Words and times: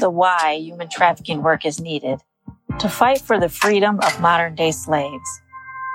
the 0.00 0.10
why 0.10 0.54
human 0.60 0.88
trafficking 0.88 1.42
work 1.42 1.66
is 1.66 1.80
needed 1.80 2.20
to 2.78 2.88
fight 2.88 3.20
for 3.20 3.40
the 3.40 3.48
freedom 3.48 3.98
of 4.00 4.20
modern 4.20 4.54
day 4.54 4.70
slaves. 4.70 5.40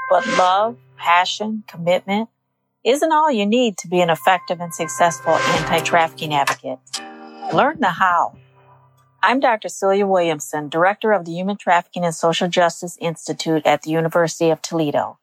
But 0.09 0.27
love, 0.37 0.77
passion, 0.97 1.63
commitment 1.67 2.29
isn't 2.83 3.13
all 3.13 3.31
you 3.31 3.45
need 3.45 3.77
to 3.77 3.87
be 3.87 4.01
an 4.01 4.09
effective 4.09 4.59
and 4.59 4.73
successful 4.73 5.33
anti-trafficking 5.33 6.33
advocate. 6.33 6.79
Learn 7.53 7.79
the 7.79 7.91
how. 7.91 8.37
I'm 9.21 9.39
Dr. 9.39 9.69
Celia 9.69 10.05
Williamson, 10.05 10.67
Director 10.67 11.13
of 11.13 11.23
the 11.23 11.31
Human 11.31 11.55
Trafficking 11.55 12.03
and 12.03 12.13
Social 12.13 12.49
Justice 12.49 12.97
Institute 12.99 13.65
at 13.65 13.83
the 13.83 13.91
University 13.91 14.49
of 14.49 14.61
Toledo. 14.61 15.17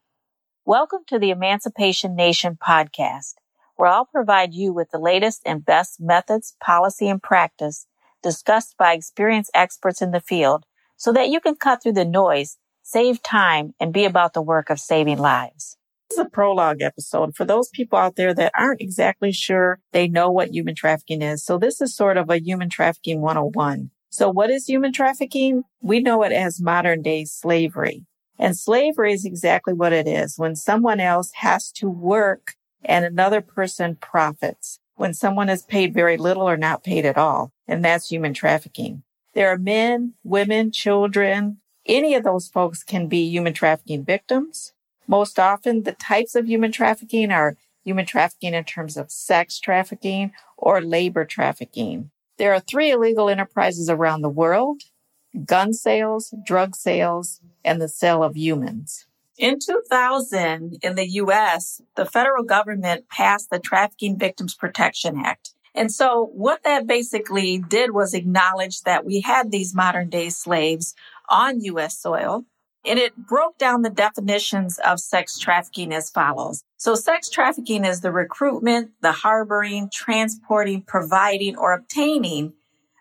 Welcome 0.64 1.00
to 1.08 1.18
the 1.18 1.30
Emancipation 1.30 2.16
Nation 2.16 2.56
podcast, 2.56 3.34
where 3.76 3.90
I'll 3.90 4.06
provide 4.06 4.54
you 4.54 4.72
with 4.72 4.90
the 4.90 4.98
latest 4.98 5.42
and 5.44 5.64
best 5.64 6.00
methods, 6.00 6.56
policy, 6.62 7.10
and 7.10 7.22
practice 7.22 7.86
discussed 8.22 8.76
by 8.78 8.92
experienced 8.92 9.50
experts 9.54 10.02
in 10.02 10.10
the 10.10 10.20
field 10.20 10.64
so 10.96 11.12
that 11.12 11.28
you 11.28 11.40
can 11.40 11.54
cut 11.54 11.82
through 11.82 11.92
the 11.92 12.04
noise, 12.04 12.58
save 12.82 13.22
time, 13.22 13.74
and 13.80 13.92
be 13.92 14.04
about 14.04 14.34
the 14.34 14.42
work 14.42 14.70
of 14.70 14.78
saving 14.78 15.18
lives. 15.18 15.76
This 16.10 16.18
is 16.18 16.26
a 16.26 16.28
prologue 16.28 16.82
episode 16.82 17.36
for 17.36 17.44
those 17.44 17.68
people 17.68 17.98
out 17.98 18.16
there 18.16 18.34
that 18.34 18.52
aren't 18.58 18.80
exactly 18.80 19.30
sure 19.30 19.78
they 19.92 20.08
know 20.08 20.30
what 20.30 20.52
human 20.52 20.74
trafficking 20.74 21.22
is. 21.22 21.44
So 21.44 21.56
this 21.56 21.80
is 21.80 21.94
sort 21.94 22.16
of 22.16 22.28
a 22.28 22.40
human 22.40 22.68
trafficking 22.68 23.20
101. 23.20 23.90
So 24.10 24.28
what 24.28 24.50
is 24.50 24.66
human 24.66 24.92
trafficking? 24.92 25.62
We 25.80 26.00
know 26.00 26.24
it 26.24 26.32
as 26.32 26.60
modern 26.60 27.02
day 27.02 27.26
slavery. 27.26 28.06
And 28.40 28.56
slavery 28.56 29.12
is 29.12 29.24
exactly 29.24 29.72
what 29.72 29.92
it 29.92 30.08
is. 30.08 30.34
When 30.36 30.56
someone 30.56 30.98
else 30.98 31.30
has 31.36 31.70
to 31.72 31.88
work 31.88 32.54
and 32.84 33.04
another 33.04 33.40
person 33.40 33.96
profits. 33.96 34.80
When 34.96 35.14
someone 35.14 35.48
is 35.48 35.62
paid 35.62 35.94
very 35.94 36.16
little 36.16 36.48
or 36.48 36.56
not 36.56 36.82
paid 36.82 37.06
at 37.06 37.16
all. 37.16 37.52
And 37.70 37.84
that's 37.84 38.10
human 38.10 38.34
trafficking. 38.34 39.04
There 39.32 39.48
are 39.48 39.56
men, 39.56 40.14
women, 40.24 40.72
children. 40.72 41.58
Any 41.86 42.16
of 42.16 42.24
those 42.24 42.48
folks 42.48 42.82
can 42.82 43.06
be 43.06 43.30
human 43.30 43.54
trafficking 43.54 44.04
victims. 44.04 44.72
Most 45.06 45.38
often 45.38 45.84
the 45.84 45.92
types 45.92 46.34
of 46.34 46.48
human 46.48 46.72
trafficking 46.72 47.30
are 47.30 47.56
human 47.84 48.06
trafficking 48.06 48.54
in 48.54 48.64
terms 48.64 48.96
of 48.96 49.12
sex 49.12 49.60
trafficking 49.60 50.32
or 50.58 50.80
labor 50.80 51.24
trafficking. 51.24 52.10
There 52.38 52.52
are 52.52 52.60
three 52.60 52.90
illegal 52.90 53.28
enterprises 53.28 53.88
around 53.88 54.22
the 54.22 54.28
world, 54.28 54.82
gun 55.44 55.72
sales, 55.72 56.34
drug 56.44 56.74
sales, 56.74 57.40
and 57.64 57.80
the 57.80 57.88
sale 57.88 58.24
of 58.24 58.36
humans. 58.36 59.06
In 59.38 59.58
2000, 59.64 60.78
in 60.82 60.96
the 60.96 61.08
U.S., 61.12 61.80
the 61.94 62.04
federal 62.04 62.42
government 62.42 63.08
passed 63.08 63.48
the 63.48 63.60
Trafficking 63.60 64.18
Victims 64.18 64.54
Protection 64.54 65.22
Act. 65.24 65.54
And 65.74 65.92
so 65.92 66.30
what 66.32 66.64
that 66.64 66.86
basically 66.86 67.58
did 67.58 67.92
was 67.92 68.14
acknowledge 68.14 68.82
that 68.82 69.04
we 69.04 69.20
had 69.20 69.50
these 69.50 69.74
modern 69.74 70.08
day 70.08 70.28
slaves 70.30 70.94
on 71.28 71.60
U.S. 71.60 71.98
soil. 71.98 72.44
And 72.84 72.98
it 72.98 73.14
broke 73.14 73.58
down 73.58 73.82
the 73.82 73.90
definitions 73.90 74.78
of 74.78 75.00
sex 75.00 75.38
trafficking 75.38 75.92
as 75.92 76.10
follows. 76.10 76.64
So 76.78 76.94
sex 76.94 77.28
trafficking 77.28 77.84
is 77.84 78.00
the 78.00 78.10
recruitment, 78.10 78.92
the 79.02 79.12
harboring, 79.12 79.90
transporting, 79.92 80.82
providing, 80.82 81.56
or 81.56 81.74
obtaining 81.74 82.54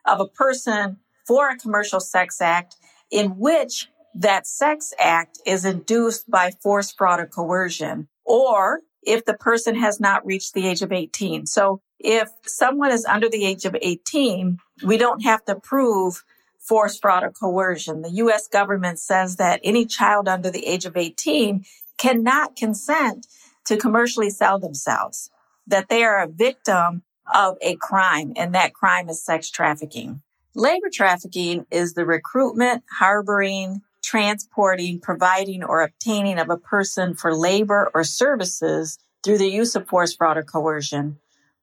of 0.05 0.19
a 0.19 0.27
person 0.27 0.97
for 1.25 1.49
a 1.49 1.57
commercial 1.57 2.01
sex 2.01 2.41
act 2.41 2.75
in 3.09 3.37
which 3.37 3.87
that 4.15 4.45
sex 4.45 4.93
act 4.99 5.39
is 5.45 5.63
induced 5.63 6.29
by 6.29 6.51
force, 6.61 6.91
fraud, 6.91 7.21
or 7.21 7.27
coercion, 7.27 8.09
or 8.25 8.81
if 9.03 9.23
the 9.23 9.33
person 9.33 9.75
has 9.75 9.99
not 9.99 10.25
reached 10.25 10.53
the 10.53 10.67
age 10.67 10.81
of 10.81 10.91
18. 10.91 11.45
So 11.45 11.81
if 11.99 12.29
someone 12.45 12.91
is 12.91 13.05
under 13.05 13.29
the 13.29 13.45
age 13.45 13.65
of 13.65 13.75
18, 13.79 14.57
we 14.83 14.97
don't 14.97 15.23
have 15.23 15.43
to 15.45 15.55
prove 15.55 16.23
force, 16.57 16.97
fraud, 16.97 17.23
or 17.23 17.31
coercion. 17.31 18.01
The 18.01 18.11
U.S. 18.11 18.47
government 18.47 18.99
says 18.99 19.35
that 19.37 19.59
any 19.63 19.85
child 19.85 20.27
under 20.27 20.49
the 20.49 20.65
age 20.65 20.85
of 20.85 20.95
18 20.95 21.65
cannot 21.97 22.55
consent 22.55 23.27
to 23.65 23.77
commercially 23.77 24.29
sell 24.29 24.59
themselves, 24.59 25.29
that 25.67 25.89
they 25.89 26.03
are 26.03 26.23
a 26.23 26.27
victim 26.27 27.03
of 27.33 27.57
a 27.61 27.75
crime, 27.75 28.33
and 28.35 28.55
that 28.55 28.73
crime 28.73 29.09
is 29.09 29.23
sex 29.23 29.49
trafficking. 29.49 30.21
Labor 30.55 30.89
trafficking 30.91 31.65
is 31.69 31.93
the 31.93 32.05
recruitment, 32.05 32.83
harboring, 32.89 33.81
transporting, 34.01 34.99
providing, 34.99 35.63
or 35.63 35.81
obtaining 35.81 36.39
of 36.39 36.49
a 36.49 36.57
person 36.57 37.13
for 37.13 37.35
labor 37.35 37.91
or 37.93 38.03
services 38.03 38.97
through 39.23 39.37
the 39.37 39.49
use 39.49 39.75
of 39.75 39.87
force, 39.87 40.15
fraud, 40.15 40.37
or 40.37 40.43
coercion 40.43 41.17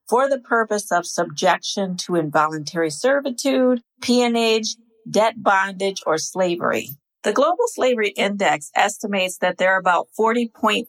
for 0.09 0.29
the 0.29 0.39
purpose 0.39 0.93
of 0.93 1.07
subjection 1.07 1.97
to 1.97 2.17
involuntary 2.17 2.91
servitude, 2.91 3.81
peonage, 4.01 4.77
debt 5.09 5.43
bondage, 5.43 6.03
or 6.07 6.19
slavery. 6.19 6.91
The 7.23 7.33
Global 7.33 7.65
Slavery 7.67 8.11
Index 8.11 8.71
estimates 8.77 9.39
that 9.39 9.59
there 9.59 9.75
are 9.75 9.81
about 9.81 10.09
40.3 10.19 10.87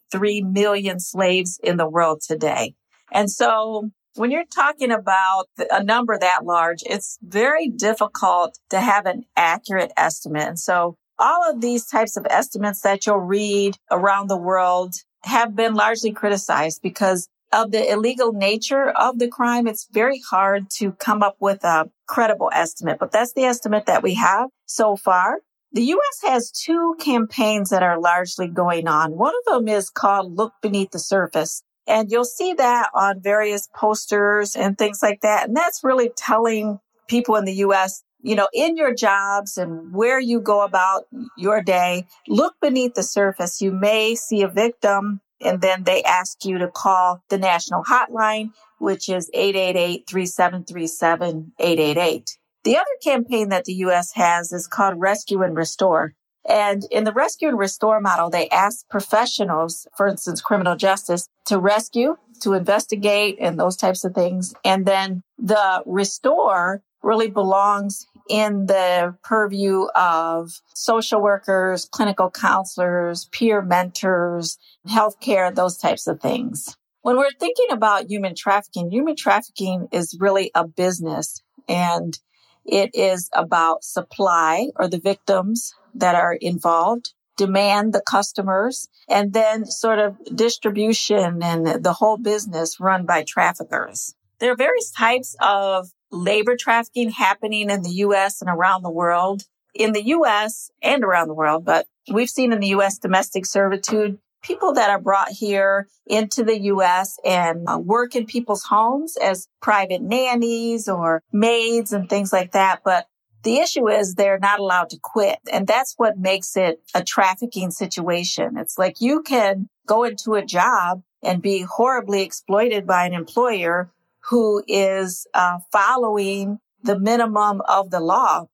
million 0.52 1.00
slaves 1.00 1.60
in 1.64 1.78
the 1.78 1.90
world 1.90 2.22
today. 2.22 2.76
And 3.12 3.32
so 3.32 3.90
when 4.18 4.32
you're 4.32 4.46
talking 4.46 4.92
about 4.92 5.46
a 5.72 5.84
number 5.84 6.18
that 6.18 6.46
large, 6.46 6.84
it's 6.86 7.18
very 7.22 7.70
difficult 7.70 8.60
to 8.70 8.80
have 8.80 9.06
an 9.06 9.24
accurate 9.36 9.92
estimate. 9.98 10.48
And 10.48 10.60
so 10.60 10.96
all 11.20 11.50
of 11.50 11.62
these 11.62 11.88
types 11.88 12.18
of 12.18 12.28
estimates 12.30 12.82
that 12.82 13.06
you'll 13.06 13.18
read 13.18 13.78
around 13.90 14.28
the 14.28 14.38
world 14.38 14.96
have 15.24 15.56
been 15.56 15.74
largely 15.74 16.12
criticized 16.12 16.82
because 16.82 17.28
of 17.54 17.72
the 17.72 17.92
illegal 17.92 18.34
nature 18.34 18.90
of 18.90 19.20
the 19.20 19.28
crime, 19.28 19.68
it's 19.68 19.88
very 19.92 20.22
hard 20.30 20.70
to 20.78 20.92
come 20.94 21.24
up 21.24 21.38
with 21.40 21.64
a 21.64 21.90
credible 22.08 22.50
estimate, 22.54 22.98
but 23.00 23.12
that's 23.12 23.34
the 23.34 23.44
estimate 23.44 23.86
that 23.86 24.04
we 24.04 24.16
have 24.16 24.50
so 24.66 24.96
far. 24.96 25.40
The 25.74 25.84
U.S. 25.84 26.30
has 26.30 26.52
two 26.52 26.96
campaigns 27.00 27.70
that 27.70 27.84
are 27.84 28.00
largely 28.00 28.48
going 28.48 28.88
on. 28.88 29.18
One 29.18 29.34
of 29.36 29.54
them 29.54 29.68
is 29.68 29.90
called 29.90 30.36
Look 30.36 30.54
Beneath 30.62 30.92
the 30.92 31.00
Surface. 31.00 31.62
And 31.86 32.12
you'll 32.12 32.26
see 32.26 32.54
that 32.54 32.90
on 32.94 33.22
various 33.22 33.70
posters 33.76 34.56
and 34.56 34.78
things 34.78 35.00
like 35.02 35.22
that. 35.22 35.48
And 35.48 35.56
that's 35.56 35.84
really 35.84 36.10
telling 36.16 36.80
people 37.08 37.36
in 37.36 37.46
the 37.46 37.54
U.S., 37.54 38.04
you 38.22 38.36
know, 38.36 38.48
in 38.54 38.76
your 38.76 38.94
jobs 38.94 39.58
and 39.58 39.94
where 39.94 40.20
you 40.20 40.42
go 40.42 40.62
about 40.62 41.04
your 41.38 41.62
day, 41.62 42.08
look 42.28 42.56
beneath 42.62 42.96
the 42.96 43.04
surface. 43.04 43.62
You 43.62 43.72
may 43.72 44.16
see 44.16 44.42
a 44.42 44.48
victim 44.48 45.22
and 45.42 45.62
then 45.62 45.84
they 45.84 46.02
ask 46.04 46.46
you 46.46 46.58
to 46.58 46.68
call 46.68 47.22
the 47.30 47.38
national 47.38 47.84
hotline, 47.84 48.50
which 48.80 49.08
is 49.10 49.30
888-3737-888. 49.36 52.32
The 52.64 52.78
other 52.78 52.86
campaign 53.04 53.50
that 53.50 53.66
the 53.66 53.74
U.S. 53.74 54.14
has 54.16 54.52
is 54.52 54.66
called 54.68 55.00
Rescue 55.00 55.44
and 55.44 55.56
Restore. 55.56 56.16
And 56.48 56.84
in 56.92 57.04
the 57.04 57.12
rescue 57.12 57.50
and 57.50 57.60
restore 57.60 58.00
model, 58.00 58.30
they 58.30 58.48
ask 58.50 58.88
professionals, 58.90 59.86
for 59.98 60.08
instance, 60.08 60.40
criminal 60.42 60.78
justice, 60.78 61.28
to 61.46 61.60
rescue, 61.60 62.16
to 62.42 62.54
investigate 62.54 63.38
and 63.40 63.60
those 63.60 63.76
types 63.76 64.06
of 64.06 64.14
things. 64.14 64.54
And 64.64 64.86
then 64.86 65.24
the 65.38 65.84
restore 65.86 66.82
really 67.04 67.30
belongs 67.30 68.08
in 68.30 68.66
the 68.66 69.16
purview 69.24 69.86
of 69.96 70.52
social 70.74 71.22
workers, 71.22 71.88
clinical 71.92 72.30
counselors, 72.30 73.26
peer 73.32 73.62
mentors, 73.62 74.58
healthcare, 74.88 75.54
those 75.54 75.78
types 75.78 76.08
of 76.08 76.20
things. 76.22 76.76
When 77.02 77.18
we're 77.18 77.32
thinking 77.40 77.68
about 77.72 78.10
human 78.10 78.36
trafficking, 78.36 78.92
human 78.92 79.16
trafficking 79.16 79.88
is 79.92 80.18
really 80.20 80.52
a 80.54 80.68
business 80.68 81.42
and 81.68 82.18
it 82.66 82.92
is 82.94 83.30
about 83.34 83.84
supply 83.84 84.68
or 84.76 84.88
the 84.88 85.00
victims 85.00 85.74
that 85.96 86.16
are 86.16 86.34
involved, 86.34 87.14
demand 87.38 87.94
the 87.94 88.02
customers, 88.02 88.90
and 89.08 89.32
then 89.32 89.66
sort 89.66 90.00
of 90.00 90.18
distribution 90.36 91.42
and 91.42 91.84
the 91.84 91.94
whole 91.94 92.18
business 92.18 92.80
run 92.80 93.06
by 93.06 93.24
traffickers. 93.24 94.14
There 94.40 94.52
are 94.52 94.58
various 94.58 94.92
types 94.92 95.36
of 95.40 95.90
labor 96.12 96.56
trafficking 96.58 97.10
happening 97.10 97.70
in 97.70 97.82
the 97.82 97.90
US 97.90 98.42
and 98.42 98.50
around 98.50 98.84
the 98.84 98.92
world. 98.92 99.44
In 99.74 99.94
the 99.94 100.08
US 100.08 100.72
and 100.82 101.04
around 101.04 101.28
the 101.28 101.36
world, 101.36 101.64
but 101.64 101.86
we've 102.12 102.30
seen 102.30 102.52
in 102.52 102.60
the 102.60 102.70
US 102.70 102.98
domestic 102.98 103.46
servitude 103.46 104.18
people 104.42 104.74
that 104.74 104.90
are 104.90 105.02
brought 105.02 105.30
here 105.30 105.88
into 106.06 106.44
the 106.44 106.60
U.S. 106.62 107.18
and 107.26 107.66
uh, 107.68 107.78
work 107.78 108.16
in 108.16 108.26
people's 108.26 108.64
homes 108.64 109.18
as 109.18 109.48
private 109.62 110.02
nannies 110.02 110.88
or 110.88 111.22
maids 111.32 111.92
and 111.92 112.10
things 112.10 112.32
like 112.32 112.54
that. 112.54 112.82
But 112.84 113.08
the 113.44 113.58
issue 113.58 113.90
is 113.90 114.16
they're 114.16 114.40
not 114.40 114.60
allowed 114.60 114.90
to 114.92 115.00
quit. 115.02 115.40
And 115.52 115.68
that's 115.68 115.96
what 115.98 116.18
makes 116.18 116.56
it 116.56 116.82
a 116.94 117.04
trafficking 117.04 117.72
situation. 117.72 118.58
It's 118.58 118.78
like 118.78 119.02
you 119.02 119.22
can 119.22 119.70
go 119.86 120.04
into 120.04 120.34
a 120.34 120.46
job 120.46 121.02
and 121.24 121.42
be 121.42 121.62
horribly 121.62 122.24
exploited 122.24 122.86
by 122.86 123.06
an 123.06 123.14
employer 123.14 123.92
who 124.30 124.64
is 124.68 125.26
uh, 125.34 125.60
following 125.72 126.60
the 126.84 127.00
minimum 127.00 127.62
of 127.68 127.90
the 127.90 128.00
law. 128.00 128.46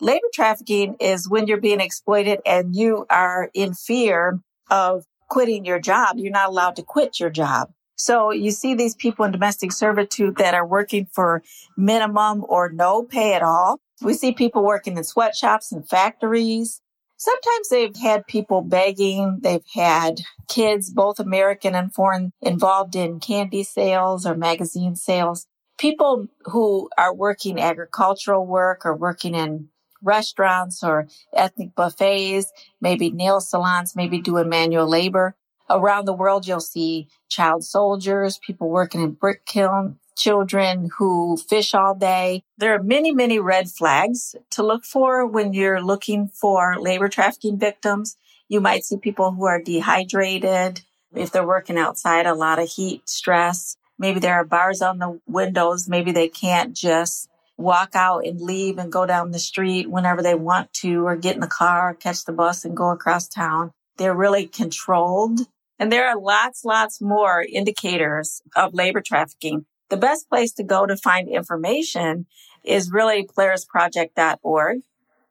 Labor 0.00 0.26
trafficking 0.32 0.96
is 1.00 1.28
when 1.28 1.46
you're 1.46 1.60
being 1.60 1.80
exploited 1.80 2.40
and 2.46 2.74
you 2.74 3.04
are 3.10 3.50
in 3.52 3.74
fear 3.74 4.40
of 4.70 5.04
quitting 5.28 5.64
your 5.64 5.80
job. 5.80 6.16
You're 6.18 6.32
not 6.32 6.48
allowed 6.48 6.76
to 6.76 6.82
quit 6.82 7.18
your 7.20 7.30
job. 7.30 7.70
So 7.96 8.30
you 8.30 8.52
see 8.52 8.74
these 8.74 8.94
people 8.94 9.24
in 9.24 9.32
domestic 9.32 9.72
servitude 9.72 10.36
that 10.36 10.54
are 10.54 10.66
working 10.66 11.08
for 11.12 11.42
minimum 11.76 12.44
or 12.48 12.70
no 12.70 13.02
pay 13.02 13.34
at 13.34 13.42
all. 13.42 13.80
We 14.00 14.14
see 14.14 14.32
people 14.32 14.64
working 14.64 14.96
in 14.96 15.02
sweatshops 15.02 15.72
and 15.72 15.86
factories. 15.86 16.80
Sometimes 17.18 17.68
they've 17.68 17.96
had 17.96 18.28
people 18.28 18.62
begging. 18.62 19.40
They've 19.42 19.66
had 19.74 20.20
kids, 20.48 20.88
both 20.90 21.18
American 21.18 21.74
and 21.74 21.92
foreign, 21.92 22.32
involved 22.40 22.94
in 22.94 23.18
candy 23.18 23.64
sales 23.64 24.24
or 24.24 24.36
magazine 24.36 24.94
sales. 24.94 25.46
People 25.78 26.28
who 26.44 26.88
are 26.96 27.14
working 27.14 27.60
agricultural 27.60 28.46
work 28.46 28.86
or 28.86 28.94
working 28.96 29.34
in 29.34 29.68
restaurants 30.00 30.84
or 30.84 31.08
ethnic 31.34 31.74
buffets, 31.74 32.52
maybe 32.80 33.10
nail 33.10 33.40
salons, 33.40 33.96
maybe 33.96 34.20
doing 34.20 34.48
manual 34.48 34.88
labor. 34.88 35.34
Around 35.68 36.04
the 36.04 36.14
world, 36.14 36.46
you'll 36.46 36.60
see 36.60 37.08
child 37.28 37.64
soldiers, 37.64 38.38
people 38.38 38.70
working 38.70 39.02
in 39.02 39.12
brick 39.12 39.44
kiln, 39.44 39.98
children 40.18 40.90
who 40.98 41.36
fish 41.36 41.72
all 41.72 41.94
day. 41.94 42.42
There 42.58 42.74
are 42.74 42.82
many, 42.82 43.12
many 43.12 43.38
red 43.38 43.70
flags 43.70 44.34
to 44.50 44.62
look 44.62 44.84
for 44.84 45.24
when 45.24 45.54
you're 45.54 45.80
looking 45.80 46.28
for 46.28 46.76
labor 46.78 47.08
trafficking 47.08 47.58
victims. 47.58 48.16
You 48.48 48.60
might 48.60 48.84
see 48.84 48.98
people 48.98 49.32
who 49.32 49.46
are 49.46 49.62
dehydrated. 49.62 50.82
If 51.14 51.30
they're 51.32 51.46
working 51.46 51.78
outside, 51.78 52.26
a 52.26 52.34
lot 52.34 52.58
of 52.58 52.68
heat, 52.68 53.08
stress. 53.08 53.76
Maybe 53.98 54.20
there 54.20 54.34
are 54.34 54.44
bars 54.44 54.82
on 54.82 54.98
the 54.98 55.20
windows. 55.26 55.88
Maybe 55.88 56.12
they 56.12 56.28
can't 56.28 56.76
just 56.76 57.28
walk 57.56 57.90
out 57.94 58.24
and 58.24 58.40
leave 58.40 58.78
and 58.78 58.92
go 58.92 59.04
down 59.04 59.32
the 59.32 59.38
street 59.38 59.90
whenever 59.90 60.22
they 60.22 60.34
want 60.34 60.72
to 60.72 61.06
or 61.06 61.16
get 61.16 61.34
in 61.34 61.40
the 61.40 61.46
car, 61.46 61.94
catch 61.94 62.24
the 62.24 62.32
bus 62.32 62.64
and 62.64 62.76
go 62.76 62.90
across 62.90 63.28
town. 63.28 63.72
They're 63.96 64.14
really 64.14 64.46
controlled. 64.46 65.40
And 65.78 65.92
there 65.92 66.08
are 66.08 66.18
lots, 66.18 66.64
lots 66.64 67.00
more 67.00 67.42
indicators 67.42 68.42
of 68.56 68.74
labor 68.74 69.00
trafficking. 69.00 69.66
The 69.90 69.96
best 69.96 70.28
place 70.28 70.52
to 70.54 70.62
go 70.62 70.86
to 70.86 70.96
find 70.96 71.28
information 71.28 72.26
is 72.62 72.90
really 72.90 73.26
polarisproject.org. 73.26 74.80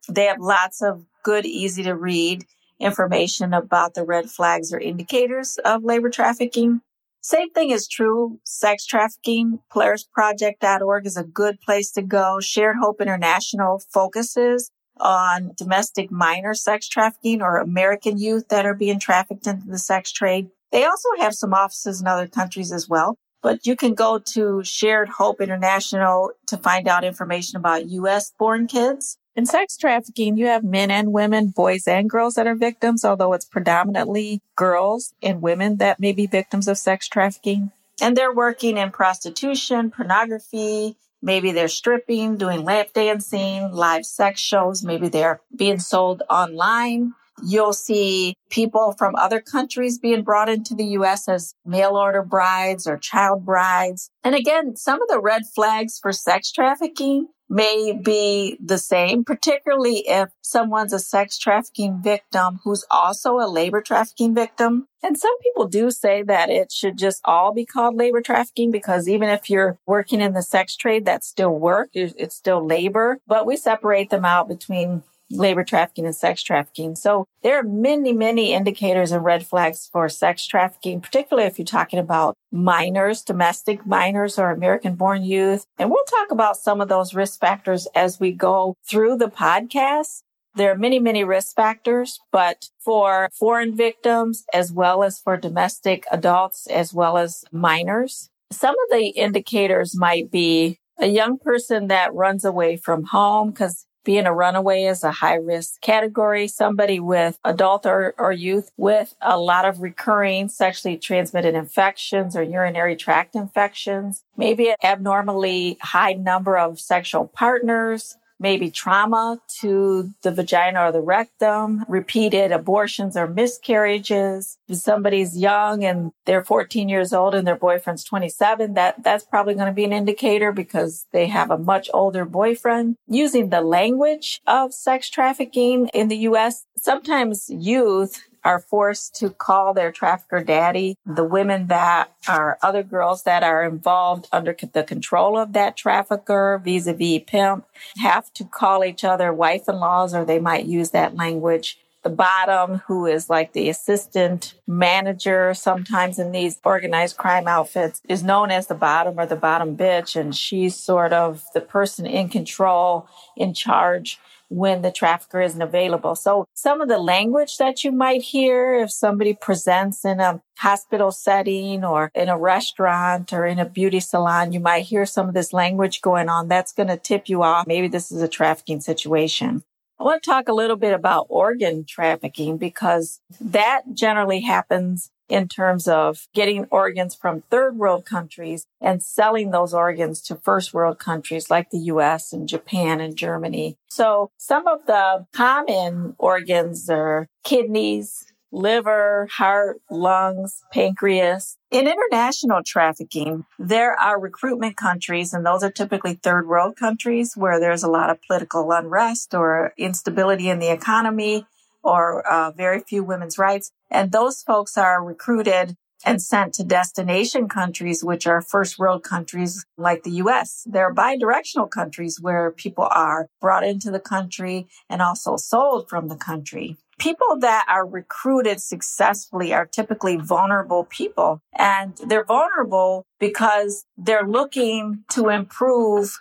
They 0.10 0.26
have 0.26 0.40
lots 0.40 0.82
of 0.82 1.06
good, 1.24 1.46
easy 1.46 1.84
to 1.84 1.96
read 1.96 2.46
information 2.80 3.54
about 3.54 3.94
the 3.94 4.04
red 4.04 4.30
flags 4.30 4.74
or 4.74 4.80
indicators 4.80 5.58
of 5.64 5.84
labor 5.84 6.10
trafficking. 6.10 6.82
Same 7.22 7.50
thing 7.52 7.72
is 7.72 7.88
true. 7.88 8.40
Sex 8.46 8.86
trafficking, 8.86 9.60
polarisproject.org 9.72 11.06
is 11.06 11.18
a 11.18 11.24
good 11.24 11.60
place 11.60 11.92
to 11.92 12.02
go. 12.02 12.40
Shared 12.40 12.78
Hope 12.78 13.02
International 13.02 13.82
focuses 13.92 14.72
on 15.00 15.52
domestic 15.56 16.10
minor 16.10 16.54
sex 16.54 16.88
trafficking 16.88 17.42
or 17.42 17.58
American 17.58 18.18
youth 18.18 18.48
that 18.50 18.66
are 18.66 18.74
being 18.74 19.00
trafficked 19.00 19.46
into 19.46 19.68
the 19.68 19.78
sex 19.78 20.12
trade. 20.12 20.50
They 20.72 20.86
also 20.86 21.10
have 21.20 21.34
some 21.34 21.54
offices 21.54 22.02
in 22.02 22.08
other 22.08 22.28
countries 22.28 22.72
as 22.72 22.88
well. 22.88 23.18
But 23.42 23.66
you 23.66 23.76
can 23.76 23.94
go 23.94 24.20
to 24.20 24.64
Shared 24.64 25.10
Hope 25.10 25.42
International 25.42 26.32
to 26.48 26.58
find 26.58 26.88
out 26.88 27.04
information 27.04 27.58
about 27.58 27.88
U.S. 27.88 28.32
born 28.38 28.68
kids. 28.68 29.18
In 29.36 29.46
sex 29.46 29.78
trafficking, 29.78 30.36
you 30.36 30.48
have 30.48 30.64
men 30.64 30.90
and 30.90 31.14
women, 31.14 31.50
boys 31.50 31.88
and 31.88 32.10
girls 32.10 32.34
that 32.34 32.48
are 32.48 32.56
victims, 32.56 33.06
although 33.06 33.34
it's 33.34 33.46
predominantly 33.46 34.42
girls 34.56 35.14
and 35.22 35.44
women 35.44 35.78
that 35.78 36.00
may 36.00 36.12
be 36.12 36.26
victims 36.26 36.68
of 36.68 36.80
sex 36.80 37.08
trafficking. 37.08 37.72
And 38.02 38.18
they're 38.18 38.34
working 38.34 38.78
in 38.78 38.90
prostitution, 38.90 39.92
pornography, 39.92 40.98
maybe 41.22 41.52
they're 41.52 41.68
stripping, 41.68 42.38
doing 42.38 42.64
lap 42.64 42.94
dancing, 42.94 43.72
live 43.72 44.06
sex 44.06 44.40
shows, 44.40 44.84
maybe 44.84 45.08
they're 45.10 45.42
being 45.56 45.80
sold 45.80 46.24
online. 46.30 47.14
You'll 47.44 47.74
see 47.74 48.36
people 48.50 48.94
from 48.98 49.16
other 49.16 49.40
countries 49.40 50.00
being 50.00 50.24
brought 50.24 50.50
into 50.50 50.74
the 50.74 50.86
U.S. 50.86 51.28
as 51.28 51.54
mail 51.66 51.92
order 51.92 52.24
brides 52.24 52.88
or 52.88 52.98
child 52.98 53.46
brides. 53.46 54.10
And 54.24 54.36
again, 54.36 54.76
some 54.76 55.02
of 55.02 55.08
the 55.08 55.20
red 55.20 55.44
flags 55.54 56.00
for 56.00 56.12
sex 56.12 56.52
trafficking 56.52 57.28
may 57.50 57.94
be 57.94 58.58
the 58.62 58.78
same, 58.78 59.24
particularly 59.24 60.04
if 60.06 60.30
someone's 60.42 60.92
a 60.92 61.00
sex 61.00 61.38
trafficking 61.38 62.02
victim 62.02 62.60
who's 62.66 62.84
also 62.92 63.40
a 63.40 63.48
labor 63.48 63.82
trafficking 63.82 64.36
victim. 64.36 64.86
And 65.02 65.18
some 65.18 65.38
people 65.40 65.68
do 65.68 65.90
say 65.90 66.24
that 66.24 66.50
it 66.50 66.74
should 66.74 66.98
just 66.98 67.22
all 67.24 67.54
be 67.54 67.66
called 67.66 67.96
labor 67.96 68.22
trafficking 68.22 68.70
because 68.70 69.08
even 69.08 69.30
if 69.30 69.50
you're 69.50 69.80
working 69.86 70.20
in 70.20 70.34
the 70.34 70.42
sex 70.42 70.76
trade, 70.76 71.06
that's 71.06 71.28
still 71.28 71.58
work. 71.58 71.90
It's 71.94 72.36
still 72.36 72.66
labor, 72.66 73.20
but 73.28 73.46
we 73.46 73.56
separate 73.56 74.10
them 74.10 74.26
out 74.26 74.50
between 74.50 75.04
labor 75.30 75.64
trafficking 75.64 76.06
and 76.06 76.16
sex 76.16 76.42
trafficking. 76.42 76.96
So 76.96 77.26
there 77.44 77.60
are 77.60 77.64
many, 77.64 78.14
many 78.14 78.54
indicators 78.54 79.12
and 79.12 79.24
red 79.24 79.46
flags 79.46 79.90
for 79.92 80.08
sex 80.10 80.46
trafficking, 80.46 81.02
particularly 81.02 81.48
if 81.48 81.58
you're 81.58 81.66
talking 81.66 82.00
about 82.00 82.36
minors, 82.52 83.24
domestic 83.24 83.86
minors 83.86 84.40
or 84.40 84.52
American 84.52 84.96
born 84.96 85.24
youth. 85.24 85.66
And 85.78 85.90
we'll 85.90 86.04
talk 86.06 86.32
about 86.32 86.58
some 86.58 86.82
of 86.82 86.88
those 86.88 87.14
risk 87.14 87.40
factors 87.40 87.88
as 87.96 88.20
we 88.20 88.32
go 88.32 88.76
through 88.90 89.18
the 89.18 89.30
podcast. 89.30 90.22
There 90.56 90.72
are 90.72 90.78
many, 90.78 90.98
many 91.00 91.24
risk 91.24 91.56
factors, 91.56 92.20
but 92.32 92.70
for 92.80 93.30
foreign 93.32 93.76
victims, 93.76 94.44
as 94.54 94.72
well 94.72 95.04
as 95.04 95.20
for 95.20 95.38
domestic 95.38 96.06
adults, 96.12 96.66
as 96.68 96.94
well 96.94 97.18
as 97.18 97.46
minors, 97.52 98.30
some 98.52 98.74
of 98.74 98.98
the 98.98 99.10
indicators 99.10 99.96
might 99.96 100.32
be 100.32 100.80
a 101.00 101.08
young 101.08 101.38
person 101.38 101.88
that 101.88 102.14
runs 102.14 102.44
away 102.44 102.78
from 102.78 103.04
home 103.04 103.52
because 103.52 103.86
being 104.08 104.26
a 104.26 104.34
runaway 104.34 104.84
is 104.84 105.04
a 105.04 105.12
high 105.12 105.36
risk 105.36 105.82
category. 105.82 106.48
Somebody 106.48 106.98
with 106.98 107.38
adult 107.44 107.86
or, 107.86 108.16
or 108.18 108.32
youth 108.32 108.72
with 108.78 109.14
a 109.22 109.38
lot 109.38 109.66
of 109.66 109.82
recurring 109.82 110.48
sexually 110.48 110.96
transmitted 110.96 111.56
infections 111.56 112.34
or 112.34 112.42
urinary 112.42 112.96
tract 112.96 113.36
infections, 113.36 114.24
maybe 114.38 114.70
an 114.70 114.78
abnormally 114.82 115.78
high 115.82 116.14
number 116.14 116.58
of 116.58 116.80
sexual 116.80 117.28
partners, 117.28 118.16
maybe 118.40 118.70
trauma 118.72 119.40
to 119.60 120.12
the 120.22 120.32
vagina 120.32 120.86
or 120.86 120.92
the 120.92 121.02
rectum, 121.02 121.84
repeated 121.88 122.52
abortions 122.52 123.18
or 123.18 123.28
miscarriages. 123.28 124.58
If 124.68 124.78
somebody's 124.78 125.38
young 125.38 125.84
and 125.84 126.12
they're 126.26 126.44
14 126.44 126.90
years 126.90 127.14
old 127.14 127.36
and 127.36 127.48
their 127.48 127.56
boyfriend's 127.56 128.04
27, 128.04 128.74
that, 128.76 129.04
that's 129.04 129.24
probably 129.24 129.56
going 129.56 129.68
to 129.68 129.74
be 129.74 129.86
an 129.86 129.94
indicator 129.94 130.52
because 130.52 131.06
they 131.12 131.28
have 131.28 131.52
a 131.52 131.58
much 131.58 131.90
older 131.94 132.26
boyfriend. 132.26 132.96
Using 133.08 133.50
the 133.50 133.62
language 133.62 134.42
of 134.48 134.74
sex 134.74 135.10
trafficking 135.10 135.90
in 135.94 136.08
the 136.08 136.18
U.S., 136.18 136.66
sometimes 136.78 137.50
youth 137.50 138.22
are 138.48 138.60
forced 138.60 139.14
to 139.14 139.30
call 139.30 139.74
their 139.74 139.92
trafficker 139.92 140.42
daddy. 140.42 140.98
The 141.06 141.26
women 141.26 141.68
that 141.68 142.14
are 142.30 142.58
other 142.64 142.82
girls 142.82 143.24
that 143.24 143.44
are 143.44 143.66
involved 143.66 144.30
under 144.32 144.56
the 144.72 144.84
control 144.84 145.38
of 145.38 145.52
that 145.52 145.76
trafficker 145.76 146.62
vis-a-vis 146.64 147.24
pimp 147.28 147.66
have 147.98 148.32
to 148.36 148.46
call 148.46 148.86
each 148.86 149.04
other 149.04 149.34
wife-in-laws 149.34 150.16
or 150.16 150.24
they 150.24 150.40
might 150.40 150.66
use 150.66 150.92
that 150.92 151.18
language 151.18 151.78
the 152.04 152.10
bottom, 152.10 152.78
who 152.88 153.06
is 153.06 153.30
like 153.30 153.52
the 153.52 153.68
assistant 153.68 154.54
manager 154.66 155.54
sometimes 155.54 156.18
in 156.20 156.32
these 156.32 156.58
organized 156.64 157.18
crime 157.18 157.50
outfits, 157.50 158.02
is 158.08 158.24
known 158.24 158.50
as 158.50 158.68
the 158.68 158.76
bottom 158.76 159.20
or 159.20 159.26
the 159.26 159.36
bottom 159.36 159.76
bitch. 159.76 160.16
And 160.16 160.34
she's 160.34 160.74
sort 160.74 161.12
of 161.12 161.44
the 161.54 161.60
person 161.60 162.06
in 162.06 162.30
control, 162.30 163.10
in 163.36 163.54
charge 163.54 164.20
when 164.50 164.82
the 164.82 164.92
trafficker 164.92 165.42
isn't 165.42 165.62
available. 165.62 166.16
So 166.16 166.46
some 166.54 166.82
of 166.82 166.88
the 166.88 167.00
language 167.00 167.58
that 167.58 167.84
you 167.84 167.92
might 167.92 168.22
hear 168.22 168.76
if 168.76 168.92
somebody 168.92 169.34
presents 169.34 170.06
in 170.06 170.20
a 170.20 170.42
hospital 170.58 171.12
setting 171.12 171.84
or 171.84 172.12
in 172.16 172.30
a 172.30 172.38
restaurant 172.38 173.34
or 173.34 173.46
in 173.46 173.60
a 173.60 173.66
beauty 173.66 174.00
salon, 174.00 174.54
you 174.54 174.60
might 174.60 174.86
hear 174.86 175.06
some 175.06 175.28
of 175.28 175.34
this 175.34 175.54
language 175.54 176.02
going 176.02 176.30
on. 176.30 176.48
That's 176.48 176.74
going 176.74 176.88
to 176.88 176.98
tip 176.98 177.30
you 177.30 177.44
off. 177.44 177.68
Maybe 177.68 177.88
this 177.88 178.12
is 178.12 178.22
a 178.22 178.28
trafficking 178.28 178.82
situation. 178.82 179.64
I 180.00 180.04
want 180.04 180.22
to 180.22 180.30
talk 180.30 180.48
a 180.48 180.54
little 180.54 180.76
bit 180.76 180.94
about 180.94 181.26
organ 181.30 181.84
trafficking 181.84 182.58
because 182.58 183.20
that 183.42 183.82
generally 183.94 184.42
happens 184.42 185.10
in 185.30 185.48
terms 185.48 185.88
of 185.88 186.28
getting 186.34 186.66
organs 186.72 187.16
from 187.16 187.44
third 187.50 187.78
world 187.78 188.06
countries 188.06 188.66
and 188.82 189.04
selling 189.04 189.52
those 189.52 189.74
organs 189.74 190.22
to 190.22 190.36
first 190.36 190.74
world 190.74 191.00
countries 191.00 191.50
like 191.50 191.70
the 191.70 191.80
US 191.80 192.34
and 192.34 192.48
Japan 192.48 193.00
and 193.00 193.16
Germany. 193.16 193.78
So 193.90 194.32
some 194.38 194.68
of 194.68 194.86
the 194.86 195.26
common 195.34 196.16
organs 196.18 196.90
are 196.90 197.28
kidneys, 197.44 198.26
liver, 198.52 199.28
heart, 199.32 199.82
lungs, 199.90 200.64
pancreas. 200.72 201.58
In 201.70 201.88
international 201.88 202.62
trafficking, 202.66 203.46
there 203.60 203.94
are 204.00 204.20
recruitment 204.20 204.78
countries, 204.78 205.34
and 205.34 205.46
those 205.46 205.64
are 205.64 205.72
typically 205.72 206.14
third 206.14 206.48
world 206.48 206.78
countries 206.78 207.34
where 207.36 207.60
there's 207.60 207.84
a 207.84 207.90
lot 207.90 208.10
of 208.10 208.22
political 208.26 208.72
unrest 208.72 209.34
or 209.34 209.74
instability 209.78 210.50
in 210.50 210.60
the 210.60 210.72
economy 210.72 211.46
or 211.88 212.22
uh, 212.28 212.52
very 212.52 212.82
few 212.82 213.04
women's 213.04 213.38
rights. 213.38 213.72
And 213.90 214.12
those 214.12 214.44
folks 214.44 214.78
are 214.78 215.04
recruited 215.04 215.76
and 216.06 216.22
sent 216.22 216.54
to 216.54 216.64
destination 216.64 217.50
countries, 217.50 218.04
which 218.04 218.28
are 218.28 218.42
first 218.42 218.78
world 218.78 219.04
countries 219.04 219.66
like 219.78 220.04
the 220.04 220.12
US. 220.24 220.64
They're 220.66 220.94
bidirectional 220.94 221.70
countries 221.70 222.20
where 222.22 222.52
people 222.52 222.88
are 222.92 223.28
brought 223.42 223.64
into 223.64 223.90
the 223.90 224.00
country 224.00 224.68
and 224.90 225.02
also 225.02 225.38
sold 225.38 225.90
from 225.90 226.08
the 226.08 226.16
country. 226.16 226.78
People 227.00 227.40
that 227.40 227.66
are 227.68 227.86
recruited 227.86 228.60
successfully 228.60 229.54
are 229.54 229.66
typically 229.66 230.18
vulnerable 230.18 230.86
people 230.86 231.42
and 231.56 231.96
they're 232.08 232.26
vulnerable 232.26 233.06
because 233.20 233.86
they're 233.98 234.28
looking 234.28 235.04
to 235.12 235.30
improve 235.30 236.20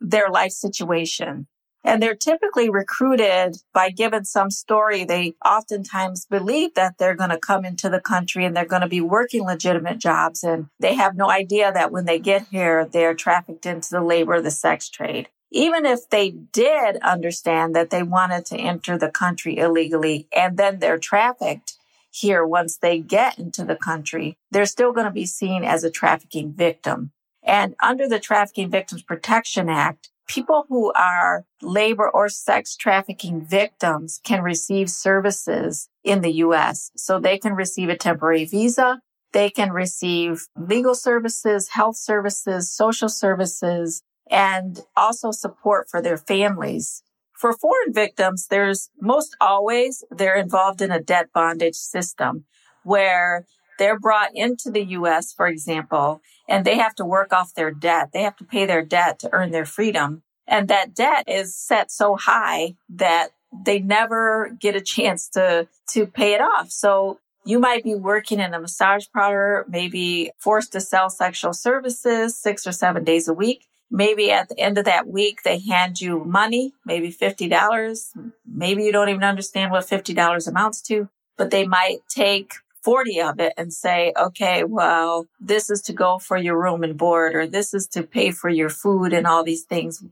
their 0.00 0.30
life 0.30 0.52
situation. 0.52 1.46
And 1.84 2.02
they're 2.02 2.14
typically 2.14 2.70
recruited 2.70 3.56
by 3.74 3.90
given 3.90 4.24
some 4.24 4.50
story. 4.50 5.04
They 5.04 5.34
oftentimes 5.44 6.26
believe 6.26 6.74
that 6.74 6.98
they're 6.98 7.16
going 7.16 7.30
to 7.30 7.38
come 7.38 7.64
into 7.64 7.88
the 7.88 8.00
country 8.00 8.44
and 8.44 8.56
they're 8.56 8.64
going 8.64 8.82
to 8.82 8.88
be 8.88 9.00
working 9.00 9.44
legitimate 9.44 9.98
jobs. 9.98 10.44
And 10.44 10.66
they 10.78 10.94
have 10.94 11.16
no 11.16 11.30
idea 11.30 11.72
that 11.72 11.90
when 11.90 12.04
they 12.04 12.18
get 12.18 12.46
here, 12.50 12.86
they're 12.86 13.14
trafficked 13.14 13.66
into 13.66 13.90
the 13.90 14.00
labor, 14.00 14.40
the 14.40 14.50
sex 14.50 14.88
trade. 14.88 15.28
Even 15.50 15.84
if 15.84 16.08
they 16.08 16.30
did 16.30 16.96
understand 16.98 17.74
that 17.76 17.90
they 17.90 18.02
wanted 18.02 18.46
to 18.46 18.56
enter 18.56 18.96
the 18.96 19.10
country 19.10 19.58
illegally 19.58 20.28
and 20.34 20.56
then 20.56 20.78
they're 20.78 20.98
trafficked 20.98 21.74
here 22.10 22.46
once 22.46 22.76
they 22.76 23.00
get 23.00 23.38
into 23.38 23.64
the 23.64 23.76
country, 23.76 24.38
they're 24.50 24.66
still 24.66 24.92
going 24.92 25.06
to 25.06 25.12
be 25.12 25.26
seen 25.26 25.64
as 25.64 25.82
a 25.82 25.90
trafficking 25.90 26.52
victim. 26.52 27.10
And 27.42 27.74
under 27.82 28.08
the 28.08 28.20
Trafficking 28.20 28.70
Victims 28.70 29.02
Protection 29.02 29.68
Act, 29.68 30.10
people 30.32 30.64
who 30.70 30.90
are 30.94 31.44
labor 31.60 32.08
or 32.08 32.28
sex 32.28 32.74
trafficking 32.74 33.44
victims 33.44 34.18
can 34.24 34.42
receive 34.42 34.88
services 34.88 35.90
in 36.02 36.22
the 36.22 36.32
U.S. 36.46 36.90
So 36.96 37.20
they 37.20 37.36
can 37.36 37.52
receive 37.52 37.90
a 37.90 37.96
temporary 37.96 38.46
visa. 38.46 39.00
They 39.32 39.50
can 39.50 39.72
receive 39.72 40.46
legal 40.56 40.94
services, 40.94 41.68
health 41.68 41.96
services, 41.96 42.70
social 42.70 43.10
services, 43.10 44.02
and 44.30 44.80
also 44.96 45.32
support 45.32 45.88
for 45.90 46.00
their 46.00 46.16
families. 46.16 47.02
For 47.34 47.52
foreign 47.52 47.92
victims, 47.92 48.46
there's 48.48 48.88
most 49.00 49.36
always 49.38 50.02
they're 50.10 50.36
involved 50.36 50.80
in 50.80 50.90
a 50.90 51.02
debt 51.02 51.28
bondage 51.34 51.74
system 51.74 52.44
where 52.84 53.44
they're 53.78 53.98
brought 53.98 54.30
into 54.34 54.70
the 54.70 54.84
U.S., 54.84 55.32
for 55.32 55.46
example, 55.46 56.20
and 56.48 56.64
they 56.64 56.76
have 56.76 56.94
to 56.96 57.04
work 57.04 57.32
off 57.32 57.54
their 57.54 57.70
debt. 57.70 58.10
They 58.12 58.22
have 58.22 58.36
to 58.36 58.44
pay 58.44 58.66
their 58.66 58.84
debt 58.84 59.18
to 59.20 59.32
earn 59.32 59.50
their 59.50 59.66
freedom. 59.66 60.22
And 60.46 60.68
that 60.68 60.94
debt 60.94 61.24
is 61.28 61.56
set 61.56 61.90
so 61.90 62.16
high 62.16 62.74
that 62.90 63.28
they 63.64 63.78
never 63.78 64.56
get 64.60 64.76
a 64.76 64.80
chance 64.80 65.28
to, 65.30 65.68
to 65.90 66.06
pay 66.06 66.34
it 66.34 66.40
off. 66.40 66.70
So 66.70 67.18
you 67.44 67.58
might 67.58 67.84
be 67.84 67.94
working 67.94 68.40
in 68.40 68.54
a 68.54 68.60
massage 68.60 69.06
parlor, 69.12 69.64
maybe 69.68 70.30
forced 70.38 70.72
to 70.72 70.80
sell 70.80 71.10
sexual 71.10 71.52
services 71.52 72.38
six 72.38 72.66
or 72.66 72.72
seven 72.72 73.04
days 73.04 73.28
a 73.28 73.34
week. 73.34 73.66
Maybe 73.90 74.30
at 74.30 74.48
the 74.48 74.58
end 74.58 74.78
of 74.78 74.86
that 74.86 75.06
week, 75.06 75.42
they 75.42 75.58
hand 75.58 76.00
you 76.00 76.24
money, 76.24 76.72
maybe 76.86 77.12
$50. 77.12 78.32
Maybe 78.46 78.84
you 78.84 78.92
don't 78.92 79.10
even 79.10 79.24
understand 79.24 79.70
what 79.70 79.86
$50 79.86 80.48
amounts 80.48 80.80
to, 80.82 81.10
but 81.36 81.50
they 81.50 81.66
might 81.66 81.98
take 82.08 82.54
40 82.82 83.20
of 83.20 83.40
it 83.40 83.52
and 83.56 83.72
say, 83.72 84.12
okay, 84.18 84.64
well, 84.64 85.26
this 85.40 85.70
is 85.70 85.82
to 85.82 85.92
go 85.92 86.18
for 86.18 86.36
your 86.36 86.60
room 86.60 86.82
and 86.82 86.96
board, 86.96 87.34
or 87.34 87.46
this 87.46 87.72
is 87.74 87.86
to 87.88 88.02
pay 88.02 88.30
for 88.30 88.48
your 88.48 88.68
food 88.68 89.12
and 89.12 89.26
all 89.26 89.44
these 89.44 89.64
things. 89.64 90.04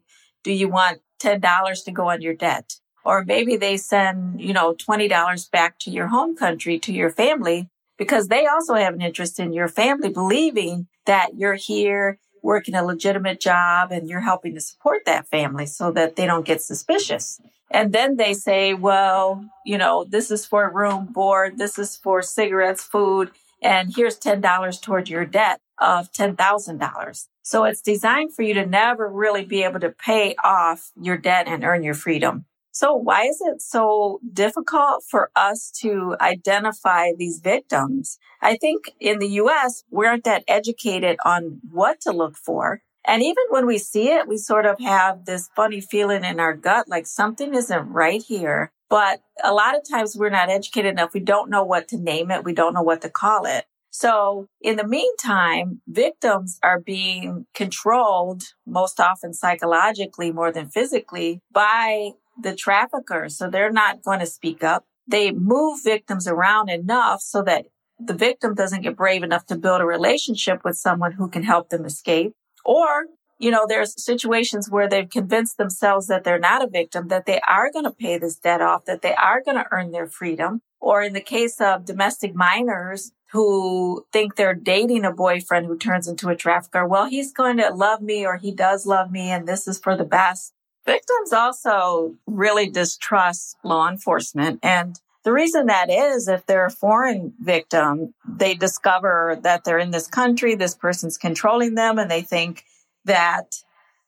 Do 0.45 0.53
you 0.53 0.69
want 0.69 1.01
$10 1.21 1.85
to 1.85 1.91
go 1.91 2.11
on 2.11 2.23
your 2.23 2.35
debt? 2.35 2.75
Or 3.05 3.25
maybe 3.25 3.57
they 3.57 3.77
send, 3.77 4.41
you 4.41 4.53
know, 4.53 4.75
$20 4.75 5.51
back 5.51 5.79
to 5.81 5.91
your 5.91 6.09
home 6.09 6.37
country, 6.37 6.79
to 6.81 6.93
your 6.93 7.11
family, 7.11 7.69
because 7.99 8.29
they 8.29 8.47
also 8.47 8.75
have 8.75 8.95
an 8.95 9.03
interest 9.03 9.41
in 9.41 9.53
your 9.53 9.69
family 9.69 10.11
believing 10.11 10.87
that 11.07 11.37
you're 11.37 11.55
here 11.55 12.19
working 12.43 12.75
a 12.75 12.85
legitimate 12.85 13.41
job 13.41 13.93
and 13.93 14.09
you're 14.09 14.21
helping 14.21 14.55
to 14.55 14.61
support 14.61 15.03
that 15.07 15.29
family 15.29 15.67
so 15.67 15.91
that 15.93 16.17
they 16.17 16.27
don't 16.27 16.47
get 16.47 16.63
suspicious. 16.63 17.41
And 17.71 17.93
then 17.93 18.17
they 18.17 18.35
say, 18.35 18.75
well, 18.75 19.45
you 19.65 19.79
know, 19.79 20.05
this 20.05 20.31
is 20.31 20.45
for 20.45 20.71
room, 20.73 21.07
board, 21.07 21.59
this 21.59 21.79
is 21.79 21.97
for 21.97 22.21
cigarettes, 22.23 22.83
food, 22.83 23.31
and 23.63 23.95
here's 23.95 24.19
$10 24.19 24.83
toward 24.83 25.09
your 25.09 25.25
debt 25.25 25.61
of 25.79 26.11
$10,000. 26.13 27.29
So 27.43 27.65
it's 27.65 27.83
designed 27.83 28.35
for 28.35 28.43
you 28.43 28.55
to 28.55 28.67
never 28.67 29.09
really 29.09 29.45
be 29.45 29.63
able 29.63 29.81
to 29.81 29.91
pay 29.91 30.35
off 30.43 30.91
your 31.01 31.17
debt 31.17 31.47
and 31.49 31.65
earn 31.65 31.83
your 31.83 31.95
freedom. 31.95 32.47
So 32.73 32.95
why 32.95 33.25
is 33.25 33.41
it 33.41 33.61
so 33.61 34.21
difficult 34.33 35.03
for 35.09 35.31
us 35.35 35.71
to 35.81 36.17
identify 36.21 37.11
these 37.17 37.41
victims? 37.41 38.19
I 38.41 38.57
think 38.57 38.93
in 39.01 39.19
the 39.19 39.29
US, 39.43 39.85
we 39.91 40.07
aren't 40.07 40.25
that 40.25 40.45
educated 40.47 41.19
on 41.25 41.61
what 41.71 42.01
to 42.03 42.13
look 42.13 42.37
for. 42.37 42.83
And 43.07 43.23
even 43.23 43.45
when 43.49 43.67
we 43.67 43.79
see 43.79 44.09
it, 44.09 44.29
we 44.29 44.37
sort 44.37 44.67
of 44.67 44.79
have 44.81 45.25
this 45.25 45.49
funny 45.57 45.81
feeling 45.81 46.25
in 46.25 46.39
our 46.39 46.55
gut, 46.55 46.89
like 46.89 47.07
something 47.07 47.55
isn't 47.55 47.89
right 47.89 48.23
here. 48.23 48.73
But 48.89 49.23
a 49.43 49.53
lot 49.53 49.77
of 49.77 49.89
times 49.89 50.17
we're 50.17 50.31
not 50.31 50.51
educated 50.51 50.93
enough. 50.93 51.15
We 51.15 51.21
don't 51.21 51.51
know 51.51 51.65
what 51.65 51.89
to 51.89 51.97
name 51.97 52.31
it. 52.31 52.45
We 52.45 52.53
don't 52.53 52.75
know 52.75 52.83
what 52.83 53.03
to 53.03 53.09
call 53.09 53.47
it. 53.47 53.65
So 53.91 54.47
in 54.61 54.77
the 54.77 54.87
meantime, 54.87 55.81
victims 55.87 56.59
are 56.63 56.81
being 56.81 57.47
controlled 57.55 58.43
most 58.67 59.01
often 59.01 59.35
psychologically 59.35 60.31
more 60.31 60.53
than 60.53 60.69
physically 60.69 61.41
by 61.53 62.13
the 62.41 62.55
traffickers. 62.55 63.37
So 63.37 63.51
they're 63.51 63.73
not 63.73 64.03
going 64.03 64.21
to 64.21 64.27
speak 64.27 64.63
up. 64.63 64.85
They 65.07 65.33
move 65.33 65.81
victims 65.83 66.29
around 66.29 66.69
enough 66.69 67.21
so 67.21 67.43
that 67.43 67.67
the 67.99 68.15
victim 68.15 68.55
doesn't 68.55 68.83
get 68.83 68.97
brave 68.97 69.23
enough 69.23 69.47
to 69.47 69.57
build 69.57 69.81
a 69.81 69.87
relationship 69.87 70.65
with 70.65 70.77
someone 70.77 71.13
who 71.13 71.29
can 71.29 71.43
help 71.43 71.69
them 71.69 71.85
escape. 71.85 72.33
Or, 72.65 73.07
you 73.39 73.51
know, 73.51 73.67
there's 73.69 74.03
situations 74.03 74.69
where 74.71 74.89
they've 74.89 75.09
convinced 75.09 75.57
themselves 75.57 76.07
that 76.09 76.25
they're 76.25 76.39
not 76.39 76.65
a 76.65 76.69
victim, 76.69 77.09
that 77.09 77.27
they 77.27 77.41
are 77.49 77.73
going 77.73 77.85
to 77.85 77.91
pay 77.91 78.19
this 78.19 78.37
debt 78.37 78.61
off, 78.61 78.85
that 78.85 79.03
they 79.03 79.15
are 79.15 79.43
going 79.43 79.57
to 79.57 79.67
earn 79.71 79.91
their 79.91 80.07
freedom. 80.07 80.63
Or 80.81 81.03
in 81.03 81.13
the 81.13 81.21
case 81.21 81.61
of 81.61 81.85
domestic 81.85 82.35
minors 82.35 83.13
who 83.33 84.07
think 84.13 84.35
they're 84.35 84.55
dating 84.55 85.05
a 85.05 85.13
boyfriend 85.13 85.67
who 85.67 85.77
turns 85.77 86.09
into 86.09 86.29
a 86.29 86.37
trafficker, 86.37 86.87
well, 86.87 87.07
he's 87.07 87.33
going 87.33 87.59
to 87.59 87.71
love 87.71 88.01
me 88.01 88.27
or 88.27 88.37
he 88.37 88.53
does 88.53 88.87
love 88.87 89.11
me 89.11 89.31
and 89.31 89.47
this 89.47 89.69
is 89.69 89.79
for 89.79 89.97
the 89.97 90.05
best. 90.05 90.53
Victims 90.87 91.33
also 91.33 92.15
really 92.27 92.69
distrust 92.69 93.57
law 93.63 93.89
enforcement 93.89 94.59
and 94.63 94.99
the 95.25 95.33
reason 95.33 95.67
that 95.67 95.91
is, 95.91 96.29
if 96.29 96.47
they're 96.47 96.67
a 96.67 96.71
foreign 96.71 97.35
victim, 97.41 98.15
they 98.27 98.55
discover 98.55 99.39
that 99.43 99.65
they're 99.65 99.79
in 99.79 99.91
this 99.91 100.07
country, 100.07 100.55
this 100.55 100.75
person's 100.75 101.19
controlling 101.19 101.75
them, 101.75 101.99
and 101.99 102.11
they 102.11 102.23
think 102.23 102.65
that 103.05 103.57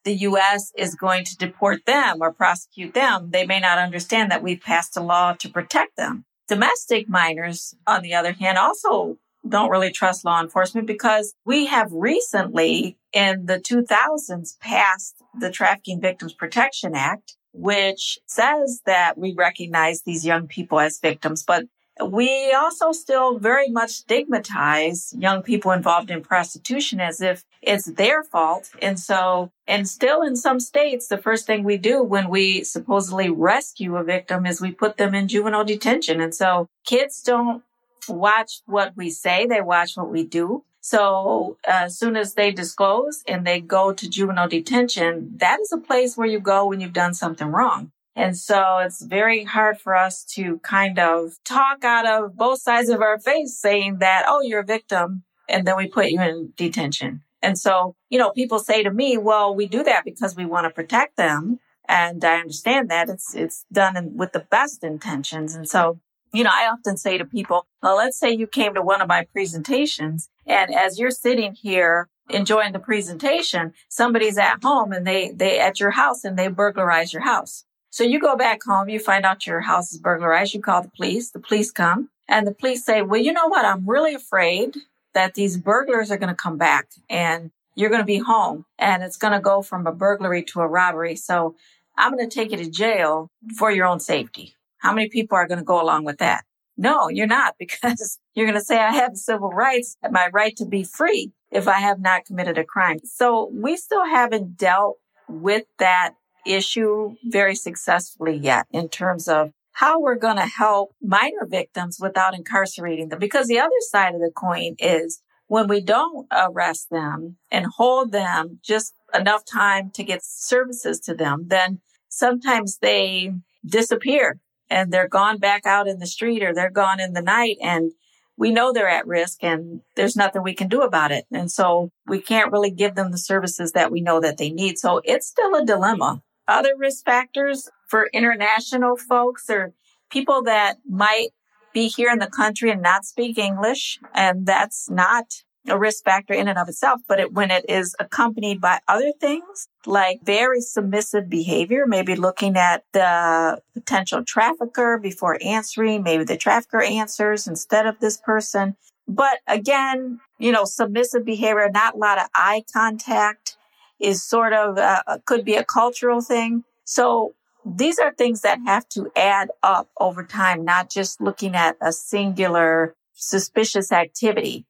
the 0.04 0.14
U.S. 0.14 0.73
is 0.76 0.95
going 0.95 1.25
to 1.25 1.37
deport 1.37 1.87
them 1.87 2.19
or 2.21 2.33
prosecute 2.33 2.95
them. 2.95 3.31
They 3.31 3.47
may 3.47 3.61
not 3.61 3.78
understand 3.78 4.31
that 4.31 4.42
we've 4.42 4.61
passed 4.61 4.97
a 4.97 5.02
law 5.02 5.35
to 5.35 5.49
protect 5.49 5.97
them. 5.97 6.25
Domestic 6.49 7.09
minors, 7.09 7.75
on 7.87 8.02
the 8.02 8.14
other 8.14 8.33
hand, 8.33 8.59
also 8.59 9.19
don't 9.49 9.71
really 9.71 9.90
trust 9.90 10.25
law 10.25 10.40
enforcement 10.40 10.87
because 10.87 11.35
we 11.45 11.66
have 11.66 11.92
recently 11.92 12.97
in 13.12 13.47
the 13.47 13.59
2000s 13.59 14.59
passed 14.61 15.16
the 15.38 15.50
Trafficking 15.50 16.00
Victims 16.00 16.33
Protection 16.33 16.95
Act, 16.95 17.37
which 17.52 18.18
says 18.26 18.82
that 18.87 19.18
we 19.18 19.35
recognize 19.35 20.02
these 20.02 20.25
young 20.25 20.47
people 20.47 20.80
as 20.80 20.99
victims, 20.99 21.42
but 21.42 21.64
we 22.02 22.52
also 22.52 22.92
still 22.92 23.38
very 23.38 23.68
much 23.68 23.90
stigmatize 23.90 25.14
young 25.16 25.42
people 25.42 25.73
involved 25.73 26.11
in 26.11 26.23
prostitution 26.23 27.00
as 27.00 27.21
if 27.21 27.44
it's 27.61 27.85
their 27.85 28.23
fault. 28.23 28.71
And 28.80 28.99
so, 28.99 29.52
and 29.66 29.87
still 29.87 30.23
in 30.23 30.37
some 30.37 30.59
states, 30.59 31.09
the 31.09 31.18
first 31.18 31.47
thing 31.47 31.64
we 31.64 31.76
do 31.76 32.02
when 32.02 32.28
we 32.28 32.64
supposedly 32.64 33.28
rescue 33.30 33.97
a 33.97 34.04
victim 34.04 34.47
is 34.47 34.61
we 34.61 34.73
put 34.73 34.97
them 34.97 35.14
in 35.14 35.28
juvenile 35.28 35.64
detention. 35.64 36.21
And 36.21 36.35
so 36.35 36.68
kids 36.87 37.23
don't 37.23 37.62
watch 38.09 38.62
what 38.66 38.97
we 38.97 39.11
say. 39.11 39.47
They 39.47 39.61
watch 39.61 39.97
what 39.97 40.11
we 40.11 40.25
do. 40.25 40.64
So 40.83 41.57
as 41.65 41.97
soon 41.97 42.17
as 42.17 42.35
they 42.35 42.51
disclose 42.51 43.23
and 43.27 43.47
they 43.47 43.61
go 43.61 43.93
to 43.93 44.11
juvenile 44.11 44.49
detention, 44.49 45.33
that 45.37 45.61
is 45.61 45.73
a 45.73 45.79
place 45.79 46.17
where 46.17 46.27
you 46.27 46.41
go 46.41 46.67
when 46.67 46.81
you've 46.81 46.93
done 46.93 47.15
something 47.15 47.47
wrong. 47.47 47.93
And 48.17 48.37
so 48.37 48.79
it's 48.79 49.01
very 49.01 49.45
hard 49.45 49.79
for 49.79 49.95
us 49.95 50.25
to 50.35 50.59
kind 50.59 50.99
of 50.99 51.39
talk 51.45 51.85
out 51.85 52.07
of 52.07 52.37
both 52.37 52.61
sides 52.61 52.91
of 52.91 53.01
our 53.01 53.19
face 53.19 53.57
saying 53.57 53.99
that, 53.99 54.25
oh, 54.27 54.43
you're 54.43 54.61
a 54.61 54.65
victim. 54.65 55.23
And 55.49 55.67
then 55.67 55.77
we 55.77 55.87
put 55.87 56.11
you 56.11 56.21
in 56.21 56.53
detention. 56.57 57.23
And 57.41 57.57
so, 57.59 57.95
you 58.11 58.19
know, 58.19 58.31
people 58.31 58.59
say 58.59 58.83
to 58.83 58.91
me, 58.91 59.17
well, 59.17 59.55
we 59.55 59.67
do 59.67 59.85
that 59.85 60.05
because 60.05 60.37
we 60.37 60.45
want 60.45 60.65
to 60.65 60.71
protect 60.71 61.17
them. 61.17 61.61
And 61.89 62.25
I 62.25 62.39
understand 62.39 62.91
that 62.91 63.09
it's, 63.09 63.35
it's 63.35 63.65
done 63.73 63.97
in, 63.97 64.17
with 64.17 64.33
the 64.33 64.47
best 64.51 64.85
intentions. 64.85 65.55
And 65.55 65.69
so 65.69 66.01
you 66.33 66.45
know, 66.45 66.51
I 66.53 66.69
often 66.69 66.97
say 66.97 67.19
to 67.19 67.25
people, 67.25 67.67
well, 67.83 67.97
let's 67.97 68.19
say 68.19 68.31
you 68.31 68.47
came 68.47 68.75
to 68.75 68.83
one 68.83 69.01
of 69.01 69.09
my 69.09 69.27
presentations 69.33 70.29
and 70.47 70.75
as 70.75 70.99
you're 70.99 71.11
sitting 71.11 71.55
here 71.55 72.09
enjoying 72.31 72.73
the 72.73 72.79
presentation, 72.79 73.75
somebody's 73.89 74.39
at 74.39 74.62
home 74.62 74.93
and 74.93 75.07
they, 75.07 75.31
they 75.33 75.61
at 75.61 75.79
your 75.79 75.91
house 75.91 76.25
and 76.25 76.39
they 76.39 76.49
burglarize 76.49 77.12
your 77.12 77.23
house. 77.23 77.65
So 77.91 78.05
you 78.05 78.19
go 78.19 78.37
back 78.37 78.62
home, 78.65 78.89
you 78.89 78.99
find 78.99 79.27
out 79.27 79.47
your 79.47 79.61
house 79.61 79.93
is 79.93 79.99
burglarized, 79.99 80.55
you 80.55 80.62
call 80.62 80.83
the 80.83 80.91
police, 80.97 81.31
the 81.31 81.41
police 81.41 81.71
come 81.71 82.09
and 82.29 82.47
the 82.47 82.55
police 82.55 82.85
say, 82.85 83.03
well, 83.03 83.21
you 83.21 83.33
know 83.33 83.49
what? 83.49 83.67
I'm 83.67 83.87
really 83.87 84.15
afraid 84.15 84.77
that 85.15 85.35
these 85.35 85.59
burglars 85.59 86.11
are 86.11 86.17
going 86.17 86.31
to 86.31 86.35
come 86.35 86.57
back 86.57 86.89
and 87.11 87.51
you're 87.75 87.91
going 87.91 88.01
to 88.01 88.07
be 88.07 88.19
home 88.19 88.65
and 88.79 89.03
it's 89.03 89.19
going 89.19 89.35
to 89.35 89.41
go 89.41 89.61
from 89.61 89.87
a 89.87 89.93
burglary 89.93 90.43
to 90.45 90.61
a 90.61 90.67
robbery. 90.67 91.17
So 91.17 91.55
I'm 91.99 92.17
going 92.17 92.29
to 92.29 92.35
take 92.35 92.53
you 92.53 92.57
to 92.57 92.71
jail 92.71 93.31
for 93.59 93.71
your 93.71 93.87
own 93.87 94.01
safety. 94.01 94.55
How 94.83 94.93
many 94.93 95.09
people 95.09 95.37
are 95.39 95.47
going 95.47 95.61
to 95.61 95.65
go 95.65 95.81
along 95.81 96.05
with 96.05 96.19
that? 96.19 96.45
No, 96.77 97.09
you're 97.09 97.29
not 97.29 97.55
because 97.59 98.19
you're 98.35 98.47
going 98.47 98.59
to 98.59 98.65
say 98.65 98.79
I 98.79 98.91
have 98.91 99.17
civil 99.17 99.51
rights, 99.51 99.97
my 100.11 100.29
right 100.33 100.57
to 100.57 100.67
be 100.67 100.83
free 100.83 101.33
if 101.51 101.69
I 101.69 101.79
have 101.79 102.01
not 102.01 102.25
committed 102.25 102.59
a 102.59 102.65
crime. 102.65 102.99
So 103.05 103.51
we 103.53 103.77
still 103.77 104.05
haven't 104.05 104.57
dealt 104.57 104.99
with 105.29 105.65
that 105.79 106.15
issue 106.45 107.15
very 107.25 107.55
successfully 107.55 108.37
yet 108.37 108.67
in 108.73 108.89
terms 108.89 109.29
of 109.29 109.53
how 109.75 110.01
we're 110.01 110.17
going 110.17 110.37
to 110.37 110.47
help 110.47 110.95
minor 111.01 111.47
victims 111.47 111.99
without 112.01 112.35
incarcerating 112.35 113.09
them. 113.09 113.21
Because 113.21 113.47
the 113.47 113.61
other 113.61 113.71
side 113.81 114.15
of 114.15 114.21
the 114.21 114.33
coin 114.35 114.75
is 114.79 115.23
when 115.47 115.69
we 115.69 115.81
don't 115.81 116.27
arrest 116.33 116.91
them 116.91 117.37
and 117.51 117.67
hold 117.67 118.11
them 118.11 118.59
just 118.62 118.95
enough 119.15 119.45
time 119.45 119.91
to 119.91 120.03
get 120.03 120.25
services 120.25 120.99
to 121.01 121.15
them, 121.15 121.45
then 121.47 121.81
sometimes 122.09 122.79
they 122.79 123.33
disappear 123.65 124.41
and 124.73 124.91
they're 124.91 125.09
gone 125.09 125.38
back 125.38 125.67
out 125.67 125.87
in 125.87 125.99
the 125.99 126.07
street 126.07 126.43
or 126.43 126.55
they're 126.55 126.71
gone 126.71 126.99
in 126.99 127.12
the 127.12 127.23
night 127.23 127.59
and 127.61 127.93
we 128.37 128.50
know 128.50 128.73
they're 128.73 128.88
at 128.88 129.07
risk 129.07 129.45
and 129.45 129.83
there's 129.95 130.17
nothing 130.17 130.43
we 130.43 130.55
can 130.55 130.69
do 130.69 130.81
about 130.81 131.12
it. 131.12 131.26
And 131.31 131.50
so 131.50 131.91
we 132.07 132.21
can't 132.21 132.50
really 132.50 132.71
give 132.71 132.95
them 132.95 133.12
the 133.12 133.19
services 133.19 133.73
that 133.73 133.93
we 133.93 134.00
know 134.00 134.21
that 134.21 134.38
they 134.38 134.50
need. 134.50 134.79
So 134.79 135.00
it's 135.05 135.29
still 135.29 135.55
a 135.55 135.64
dilemma. 135.64 136.23
Other 136.49 136.73
risk 136.76 137.05
factors 137.05 137.69
for 137.88 138.09
international 138.12 138.97
folks 138.97 139.49
or 139.50 139.75
people 140.11 140.43
that 140.45 140.79
might 140.88 141.29
be 141.73 141.88
here 141.88 142.11
in 142.11 142.19
the 142.19 142.26
country 142.26 142.71
and 142.71 142.83
not 142.83 143.05
speak 143.05 143.38
English. 143.38 143.99
And 144.14 144.47
that's 144.47 144.91
not 144.91 145.26
a 145.69 145.78
risk 145.78 146.04
factor 146.04 146.35
in 146.35 146.49
and 146.49 146.59
of 146.59 146.69
itself, 146.69 147.00
but 147.07 147.21
it, 147.21 147.33
when 147.33 147.50
it 147.50 147.64
is 147.69 147.95
accompanied 148.00 148.61
by 148.61 148.81
other 148.88 149.12
things 149.21 149.69
like 149.87 150.21
very 150.25 150.61
submissive 150.61 151.28
behavior, 151.28 151.85
maybe 151.87 152.16
looking 152.16 152.57
at 152.57 152.85
the 152.92 153.61
potential 153.75 154.25
trafficker 154.25 154.99
before 154.99 155.38
answering, 155.42 156.02
maybe 156.02 156.25
the 156.25 156.37
trafficker 156.37 156.83
answers 156.83 157.47
instead 157.47 157.87
of 157.87 157.99
this 158.00 158.16
person. 158.19 158.76
But 159.07 159.38
again, 159.47 160.21
you 160.38 160.50
know, 160.50 160.64
submissive 160.64 161.25
behavior, 161.25 161.71
not 161.73 161.95
a 161.95 161.99
lot 161.99 162.19
of 162.19 162.28
eye 162.35 162.64
contact 162.73 163.57
is 164.00 164.25
sort 164.25 164.52
of, 164.52 164.78
uh, 164.78 165.02
could 165.26 165.45
be 165.45 165.54
a 165.54 165.64
cultural 165.64 166.21
thing. 166.21 166.64
So 166.85 167.35
these 167.64 168.00
are 168.00 168.12
things 168.12 168.40
that 168.40 168.59
have 168.66 168.88
to 168.90 169.11
add 169.14 169.50
up 169.62 169.88
over 170.00 170.25
time, 170.25 170.64
not 170.64 170.90
just 170.90 171.21
looking 171.21 171.54
at 171.54 171.76
a 171.81 171.92
singular 171.92 172.97
suspicious 173.14 173.92
activity 173.92 174.66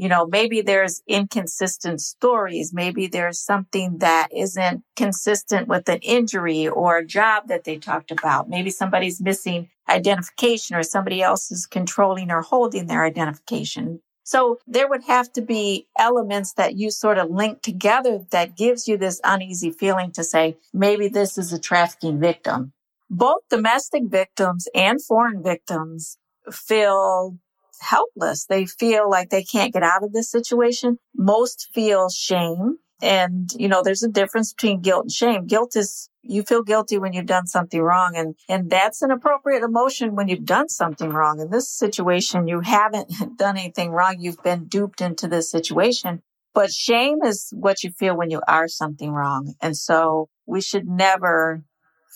you 0.00 0.08
know, 0.08 0.24
maybe 0.24 0.62
there's 0.62 1.02
inconsistent 1.06 2.00
stories. 2.00 2.72
Maybe 2.72 3.06
there's 3.06 3.38
something 3.38 3.98
that 3.98 4.28
isn't 4.34 4.82
consistent 4.96 5.68
with 5.68 5.90
an 5.90 5.98
injury 5.98 6.66
or 6.66 6.96
a 6.96 7.04
job 7.04 7.48
that 7.48 7.64
they 7.64 7.76
talked 7.76 8.10
about. 8.10 8.48
Maybe 8.48 8.70
somebody's 8.70 9.20
missing 9.20 9.68
identification 9.90 10.74
or 10.74 10.84
somebody 10.84 11.20
else 11.20 11.50
is 11.50 11.66
controlling 11.66 12.30
or 12.30 12.40
holding 12.40 12.86
their 12.86 13.04
identification. 13.04 14.00
So 14.22 14.58
there 14.66 14.88
would 14.88 15.04
have 15.04 15.30
to 15.34 15.42
be 15.42 15.86
elements 15.98 16.54
that 16.54 16.76
you 16.76 16.90
sort 16.90 17.18
of 17.18 17.30
link 17.30 17.60
together 17.60 18.20
that 18.30 18.56
gives 18.56 18.88
you 18.88 18.96
this 18.96 19.20
uneasy 19.22 19.70
feeling 19.70 20.12
to 20.12 20.24
say, 20.24 20.56
maybe 20.72 21.08
this 21.08 21.36
is 21.36 21.52
a 21.52 21.60
trafficking 21.60 22.18
victim. 22.18 22.72
Both 23.10 23.42
domestic 23.50 24.04
victims 24.06 24.66
and 24.74 25.04
foreign 25.04 25.42
victims 25.42 26.16
feel 26.50 27.36
helpless. 27.80 28.46
They 28.46 28.66
feel 28.66 29.10
like 29.10 29.30
they 29.30 29.42
can't 29.42 29.72
get 29.72 29.82
out 29.82 30.04
of 30.04 30.12
this 30.12 30.30
situation. 30.30 30.98
Most 31.16 31.68
feel 31.74 32.08
shame. 32.08 32.76
And, 33.02 33.50
you 33.56 33.68
know, 33.68 33.82
there's 33.82 34.02
a 34.02 34.08
difference 34.08 34.52
between 34.52 34.80
guilt 34.80 35.04
and 35.04 35.12
shame. 35.12 35.46
Guilt 35.46 35.74
is 35.76 36.10
you 36.22 36.42
feel 36.42 36.62
guilty 36.62 36.98
when 36.98 37.12
you've 37.12 37.26
done 37.26 37.46
something 37.46 37.80
wrong 37.80 38.12
and 38.14 38.34
and 38.48 38.70
that's 38.70 39.02
an 39.02 39.10
appropriate 39.10 39.62
emotion 39.62 40.14
when 40.14 40.28
you've 40.28 40.44
done 40.44 40.68
something 40.68 41.10
wrong 41.10 41.40
in 41.40 41.50
this 41.50 41.70
situation 41.70 42.46
you 42.46 42.60
haven't 42.60 43.10
done 43.36 43.56
anything 43.56 43.90
wrong 43.90 44.16
you've 44.18 44.42
been 44.42 44.66
duped 44.66 45.00
into 45.00 45.26
this 45.28 45.50
situation 45.50 46.22
but 46.52 46.70
shame 46.70 47.18
is 47.24 47.48
what 47.52 47.82
you 47.82 47.90
feel 47.90 48.16
when 48.16 48.30
you 48.30 48.40
are 48.46 48.68
something 48.68 49.10
wrong 49.10 49.54
and 49.62 49.76
so 49.76 50.28
we 50.46 50.60
should 50.60 50.86
never 50.86 51.62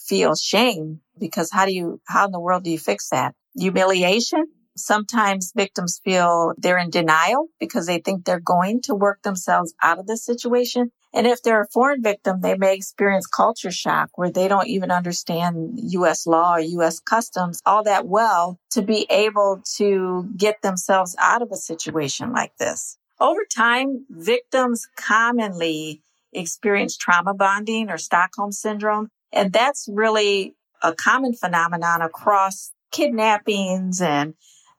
feel 0.07 0.35
shame 0.35 1.01
because 1.19 1.51
how 1.51 1.65
do 1.65 1.73
you 1.73 2.01
how 2.07 2.27
in 2.27 2.33
the 2.33 2.41
world 2.41 2.65
do 2.65 2.71
you 2.71 2.79
fix 2.79 3.09
that 3.09 3.35
humiliation 3.57 4.45
Sometimes 4.77 5.53
victims 5.55 6.01
feel 6.05 6.53
they're 6.59 6.79
in 6.79 6.91
denial 6.91 7.49
because 7.61 7.87
they 7.87 7.99
think 7.99 8.25
they're 8.25 8.41
going 8.41 8.83
to 8.83 8.95
work 8.95 9.23
themselves 9.23 9.75
out 9.83 9.99
of 9.99 10.07
the 10.07 10.17
situation. 10.17 10.91
And 11.13 11.29
if 11.29 11.43
they're 11.43 11.63
a 11.63 11.69
foreign 11.73 12.03
victim, 12.03 12.41
they 12.41 12.57
may 12.57 12.75
experience 12.75 13.27
culture 13.27 13.71
shock 13.71 14.11
where 14.17 14.31
they 14.31 14.49
don't 14.49 14.67
even 14.67 14.91
understand 14.91 15.79
U.S. 15.93 16.27
law 16.27 16.57
or 16.57 16.61
U.S. 16.61 16.99
customs 16.99 17.61
all 17.65 17.85
that 17.85 18.07
well 18.07 18.59
to 18.73 18.83
be 18.83 19.07
able 19.11 19.63
to 19.77 20.29
get 20.37 20.63
themselves 20.63 21.15
out 21.21 21.41
of 21.41 21.53
a 21.53 21.57
situation 21.57 22.33
like 22.33 22.57
this. 22.59 22.99
Over 23.21 23.43
time, 23.45 24.07
victims 24.11 24.89
commonly 24.97 26.03
experience 26.33 26.97
trauma 26.97 27.33
bonding 27.33 27.91
or 27.91 27.99
Stockholm 27.99 28.51
syndrome. 28.51 29.09
And 29.33 29.53
that's 29.53 29.89
really 29.91 30.57
a 30.83 30.93
common 30.93 31.35
phenomenon 31.35 32.03
across 32.03 32.73
kidnappings 32.91 34.01
and 34.01 34.35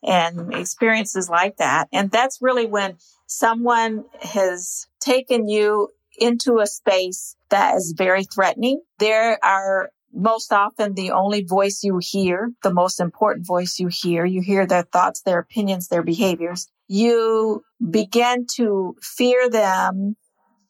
and 0.06 0.54
experiences 0.54 1.30
like 1.30 1.58
that. 1.58 1.88
And 1.92 2.12
that's 2.12 2.42
really 2.42 2.66
when 2.66 2.98
someone 3.28 4.06
has 4.22 4.88
taken 5.00 5.48
you 5.48 5.90
into 6.18 6.60
a 6.60 6.68
space 6.68 7.36
that 7.50 7.76
is 7.76 7.94
very 7.98 8.24
threatening. 8.24 8.82
There 9.00 9.44
are 9.44 9.90
most 10.14 10.54
often 10.54 10.94
the 10.94 11.12
only 11.12 11.44
voice 11.44 11.84
you 11.84 12.00
hear, 12.02 12.52
the 12.64 12.74
most 12.74 13.00
important 13.00 13.46
voice 13.46 13.80
you 13.80 13.90
hear. 13.92 14.26
You 14.26 14.42
hear 14.42 14.66
their 14.66 14.84
thoughts, 14.84 15.22
their 15.22 15.40
opinions, 15.40 15.88
their 15.90 16.04
behaviors. 16.04 16.68
You 16.88 17.64
begin 17.90 18.46
to 18.56 18.96
fear 19.02 19.50
them 19.50 20.16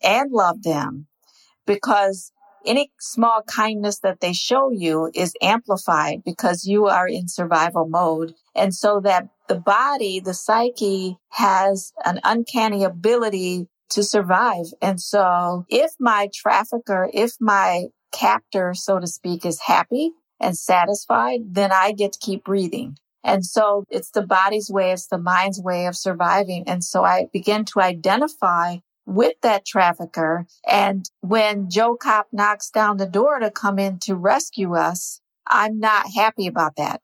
and 0.02 0.32
love 0.32 0.64
them 0.64 1.08
because 1.68 2.32
any 2.66 2.92
small 3.00 3.42
kindness 3.44 4.00
that 4.00 4.20
they 4.20 4.34
show 4.34 4.72
you 4.72 5.12
is 5.14 5.34
amplified 5.42 6.24
because 6.24 6.66
you 6.66 6.88
are 6.88 7.08
in 7.08 7.28
survival 7.28 7.88
mode. 7.88 8.34
And 8.56 8.74
so 8.74 9.00
that 9.02 9.30
the 9.48 9.56
body, 9.56 10.20
the 10.20 10.34
psyche 10.34 11.18
has 11.30 11.94
an 12.04 12.20
uncanny 12.24 12.84
ability 12.84 13.68
to 13.92 14.04
survive. 14.04 14.66
And 14.82 15.00
so 15.00 15.66
if 15.70 15.92
my 16.00 16.30
trafficker, 16.34 17.10
if 17.14 17.34
my 17.40 17.86
captor, 18.12 18.74
so 18.74 19.00
to 19.00 19.08
speak, 19.08 19.46
is 19.46 19.60
happy 19.62 20.12
and 20.40 20.58
satisfied, 20.58 21.42
then 21.52 21.72
I 21.72 21.92
get 21.92 22.14
to 22.14 22.20
keep 22.20 22.44
breathing. 22.44 22.98
And 23.24 23.44
so 23.44 23.86
it's 23.90 24.12
the 24.12 24.22
body's 24.22 24.70
way, 24.70 24.92
it's 24.92 25.08
the 25.08 25.18
mind's 25.18 25.60
way 25.60 25.88
of 25.88 25.98
surviving. 25.98 26.64
And 26.68 26.84
so 26.84 27.04
I 27.04 27.28
begin 27.34 27.66
to 27.66 27.82
identify 27.82 28.78
with 29.06 29.34
that 29.42 29.66
trafficker. 29.66 30.46
And 30.68 31.10
when 31.22 31.70
Joe 31.70 31.96
Cop 31.96 32.28
knocks 32.32 32.70
down 32.70 32.98
the 32.98 33.06
door 33.06 33.40
to 33.40 33.52
come 33.52 33.80
in 33.80 34.00
to 34.00 34.16
rescue 34.16 34.76
us, 34.76 35.22
I'm 35.48 35.80
not 35.80 36.08
happy 36.16 36.48
about 36.48 36.76
that 36.78 37.02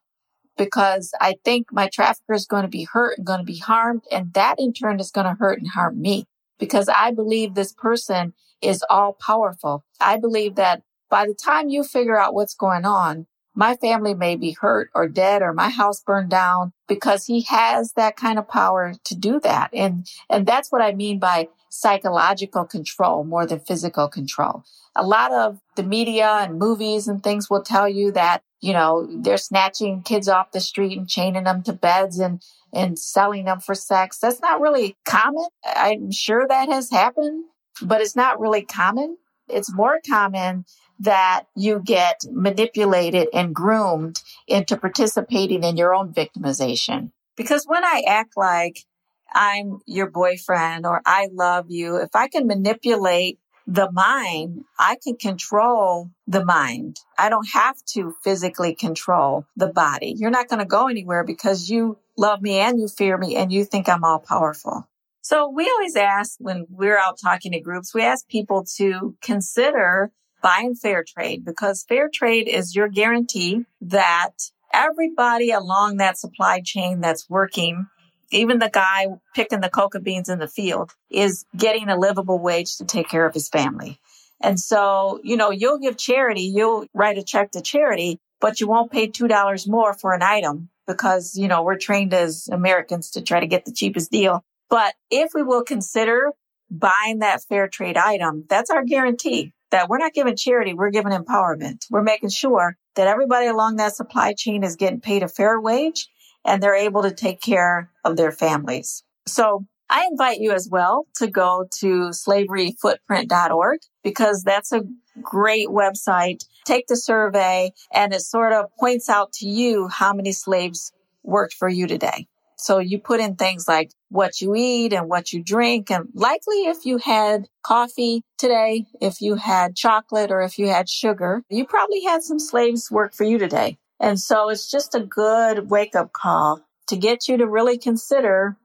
because 0.58 1.12
I 1.20 1.36
think 1.44 1.68
my 1.72 1.88
trafficker 1.88 2.34
is 2.34 2.46
going 2.46 2.64
to 2.64 2.70
be 2.70 2.84
hurt 2.84 3.18
and 3.18 3.26
going 3.26 3.40
to 3.40 3.46
be 3.46 3.60
harmed. 3.60 4.04
And 4.12 4.34
that 4.34 4.56
in 4.60 4.74
turn 4.74 5.00
is 5.00 5.12
going 5.12 5.28
to 5.28 5.38
hurt 5.40 5.60
and 5.60 5.70
harm 5.70 6.02
me 6.02 6.26
because 6.60 6.90
I 6.90 7.12
believe 7.12 7.54
this 7.54 7.74
person 7.74 8.34
is 8.62 8.84
all 8.90 9.14
powerful. 9.14 9.84
I 10.00 10.18
believe 10.18 10.56
that 10.56 10.84
by 11.10 11.26
the 11.26 11.34
time 11.34 11.70
you 11.70 11.84
figure 11.84 12.20
out 12.20 12.34
what's 12.34 12.56
going 12.56 12.86
on, 12.86 13.28
my 13.56 13.76
family 13.76 14.14
may 14.14 14.36
be 14.36 14.52
hurt 14.52 14.90
or 14.96 15.08
dead 15.08 15.42
or 15.42 15.54
my 15.54 15.70
house 15.70 16.02
burned 16.02 16.30
down 16.30 16.72
because 16.88 17.26
he 17.26 17.42
has 17.44 17.94
that 17.94 18.16
kind 18.16 18.40
of 18.40 18.48
power 18.48 18.94
to 19.04 19.16
do 19.16 19.40
that. 19.42 19.70
And, 19.74 20.08
and 20.30 20.46
that's 20.46 20.72
what 20.72 20.82
I 20.82 20.94
mean 20.94 21.20
by 21.20 21.50
psychological 21.70 22.66
control 22.66 23.24
more 23.24 23.46
than 23.46 23.60
physical 23.60 24.08
control. 24.08 24.64
A 24.96 25.06
lot 25.06 25.32
of 25.32 25.60
the 25.76 25.84
media 25.84 26.30
and 26.30 26.60
movies 26.60 27.08
and 27.08 27.24
things 27.24 27.50
will 27.50 27.64
tell 27.64 27.88
you 27.88 28.12
that, 28.12 28.42
you 28.60 28.74
know, 28.74 29.08
they're 29.10 29.38
snatching 29.38 30.02
kids 30.02 30.28
off 30.28 30.52
the 30.52 30.60
street 30.60 30.98
and 30.98 31.08
chaining 31.08 31.46
them 31.46 31.64
to 31.64 31.74
beds 31.74 32.20
and, 32.20 32.42
and 32.74 33.00
selling 33.00 33.46
them 33.46 33.60
for 33.60 33.74
sex. 33.74 34.18
That's 34.18 34.42
not 34.42 34.62
really 34.62 34.98
common. 35.06 35.46
I'm 35.66 36.12
sure 36.12 36.46
that 36.48 36.70
has 36.70 36.90
happened, 36.90 37.46
but 37.82 38.02
it's 38.02 38.16
not 38.16 38.40
really 38.40 38.64
common. 38.64 39.18
It's 39.48 39.74
more 39.74 40.00
common 40.08 40.66
that 41.02 41.46
you 41.56 41.82
get 41.84 42.22
manipulated 42.32 43.28
and 43.34 43.56
groomed 43.56 44.22
into 44.48 44.78
participating 44.78 45.64
in 45.64 45.76
your 45.76 45.96
own 45.96 46.14
victimization. 46.14 47.12
Because 47.36 47.66
when 47.66 47.84
I 47.84 48.04
act 48.08 48.38
like 48.38 48.86
I'm 49.34 49.80
your 49.88 50.10
boyfriend 50.10 50.86
or 50.86 51.02
I 51.06 51.28
love 51.32 51.66
you, 51.70 51.98
if 51.98 52.16
I 52.16 52.28
can 52.28 52.46
manipulate 52.46 53.40
the 53.66 53.92
mind, 53.92 54.64
I 54.78 54.98
can 55.04 55.16
control 55.16 56.12
the 56.28 56.46
mind. 56.46 57.00
I 57.18 57.30
don't 57.30 57.48
have 57.54 57.78
to 57.94 58.16
physically 58.24 58.76
control 58.76 59.46
the 59.56 59.68
body. 59.68 60.14
You're 60.18 60.30
not 60.30 60.50
going 60.50 60.60
to 60.60 60.66
go 60.66 60.88
anywhere 60.88 61.24
because 61.24 61.70
you 61.70 61.98
love 62.18 62.42
me 62.42 62.60
and 62.60 62.80
you 62.80 62.88
fear 62.88 63.18
me 63.18 63.36
and 63.36 63.52
you 63.52 63.66
think 63.66 63.90
I'm 63.90 64.04
all 64.04 64.20
powerful. 64.20 64.88
So 65.24 65.50
we 65.50 65.70
always 65.70 65.96
ask 65.96 66.36
when 66.40 66.66
we're 66.70 66.98
out 66.98 67.18
talking 67.20 67.54
to 67.54 67.60
groups, 67.60 67.94
we 67.94 68.04
ask 68.04 68.28
people 68.28 68.66
to 68.78 69.16
consider 69.22 70.12
buying 70.42 70.76
fair 70.76 71.04
trade 71.04 71.46
because 71.46 71.84
fair 71.84 72.10
trade 72.14 72.48
is 72.48 72.76
your 72.76 72.88
guarantee 72.88 73.66
that 73.82 74.34
everybody 74.74 75.52
along 75.52 75.98
that 75.98 76.18
supply 76.18 76.62
chain 76.64 77.02
that's 77.02 77.30
working 77.30 77.88
even 78.32 78.60
the 78.60 78.70
guy 78.70 79.08
picking 79.36 79.60
the 79.60 79.70
coca 79.70 80.00
beans 80.00 80.30
in 80.30 80.40
the 80.40 80.48
field 80.48 80.92
is 81.10 81.46
getting 81.56 81.90
a 81.90 81.98
livable 81.98 82.40
wage 82.40 82.78
to 82.78 82.86
take 82.86 83.10
care 83.10 83.26
of 83.26 83.34
his 83.34 83.50
family. 83.50 84.00
And 84.42 84.60
so, 84.60 85.20
you 85.24 85.38
know, 85.38 85.52
you'll 85.52 85.78
give 85.78 85.98
charity, 85.98 86.44
you'll 86.44 86.86
write 86.94 87.18
a 87.18 87.24
check 87.24 87.52
to 87.52 87.62
charity, 87.62 88.20
but 88.40 88.60
you 88.60 88.68
won't 88.68 88.92
pay 88.92 89.08
$2 89.08 89.68
more 89.68 89.94
for 89.94 90.14
an 90.14 90.24
item 90.24 90.70
because, 90.88 91.38
you 91.38 91.48
know, 91.48 91.62
we're 91.64 91.78
trained 91.78 92.14
as 92.14 92.48
Americans 92.52 93.12
to 93.12 93.22
try 93.22 93.40
to 93.40 93.48
get 93.48 93.66
the 93.66 93.74
cheapest 93.74 94.10
deal. 94.10 94.44
But 94.70 94.96
if 95.12 95.32
we 95.36 95.44
will 95.44 95.64
consider 95.64 96.32
buying 96.72 97.20
that 97.20 97.44
fair 97.44 97.68
trade 97.68 97.98
item, 97.98 98.46
that's 98.50 98.70
our 98.70 98.84
guarantee 98.84 99.54
that 99.72 99.90
we're 99.90 99.98
not 99.98 100.14
giving 100.14 100.36
charity, 100.36 100.74
we're 100.74 100.92
giving 100.92 101.12
empowerment. 101.14 101.86
We're 101.90 102.04
making 102.04 102.30
sure 102.30 102.78
that 102.96 103.08
everybody 103.08 103.48
along 103.48 103.78
that 103.78 103.96
supply 103.96 104.34
chain 104.34 104.64
is 104.64 104.76
getting 104.76 105.02
paid 105.02 105.24
a 105.24 105.28
fair 105.28 105.60
wage 105.60 106.08
and 106.46 106.62
they're 106.62 106.76
able 106.76 107.04
to 107.04 107.12
take 107.12 107.42
care 107.42 107.90
of 108.04 108.18
their 108.18 108.32
families. 108.32 109.04
So 109.28 109.66
I 109.90 110.08
invite 110.10 110.40
you 110.40 110.52
as 110.54 110.70
well 110.70 111.06
to 111.16 111.28
go 111.28 111.68
to 111.80 112.10
slaveryfootprint.org 112.10 113.80
because 114.04 114.44
that's 114.44 114.72
a 114.72 114.84
great 115.22 115.68
website. 115.68 116.46
Take 116.66 116.88
the 116.88 116.96
survey 116.96 117.74
and 117.94 118.14
it 118.14 118.22
sort 118.22 118.54
of 118.54 118.66
points 118.80 119.10
out 119.10 119.34
to 119.34 119.48
you 119.48 119.88
how 119.90 120.14
many 120.14 120.32
slaves 120.32 120.94
worked 121.24 121.54
for 121.54 121.70
you 121.70 121.88
today. 121.88 122.28
So 122.62 122.78
you 122.78 123.00
put 123.00 123.20
in 123.20 123.36
things 123.36 123.68
like 123.68 123.92
what 124.10 124.40
you 124.40 124.54
eat 124.56 124.94
and 124.94 125.10
what 125.10 125.34
you 125.34 125.44
drink. 125.44 125.90
And 125.90 126.10
likely 126.14 126.66
if 126.66 126.86
you 126.86 126.98
had 126.98 127.48
coffee 127.64 128.22
today, 128.38 128.86
if 129.02 129.20
you 129.20 129.36
had 129.36 129.76
chocolate 129.76 130.32
or 130.32 130.42
if 130.42 130.60
you 130.60 130.68
had 130.68 130.88
sugar, 130.88 131.44
you 131.50 131.66
probably 131.66 132.04
had 132.04 132.22
some 132.22 132.38
slaves 132.38 132.92
work 132.92 133.14
for 133.16 133.24
you 133.24 133.40
today. 133.40 133.78
And 134.00 134.20
so 134.20 134.50
it's 134.50 134.70
just 134.70 134.94
a 134.94 135.00
good 135.00 135.72
wake 135.72 135.96
up 135.96 136.14
call 136.14 136.62
to 136.88 136.98
get 136.98 137.28
you 137.28 137.38
to 137.38 137.48
really 137.48 137.80
consider 137.80 138.58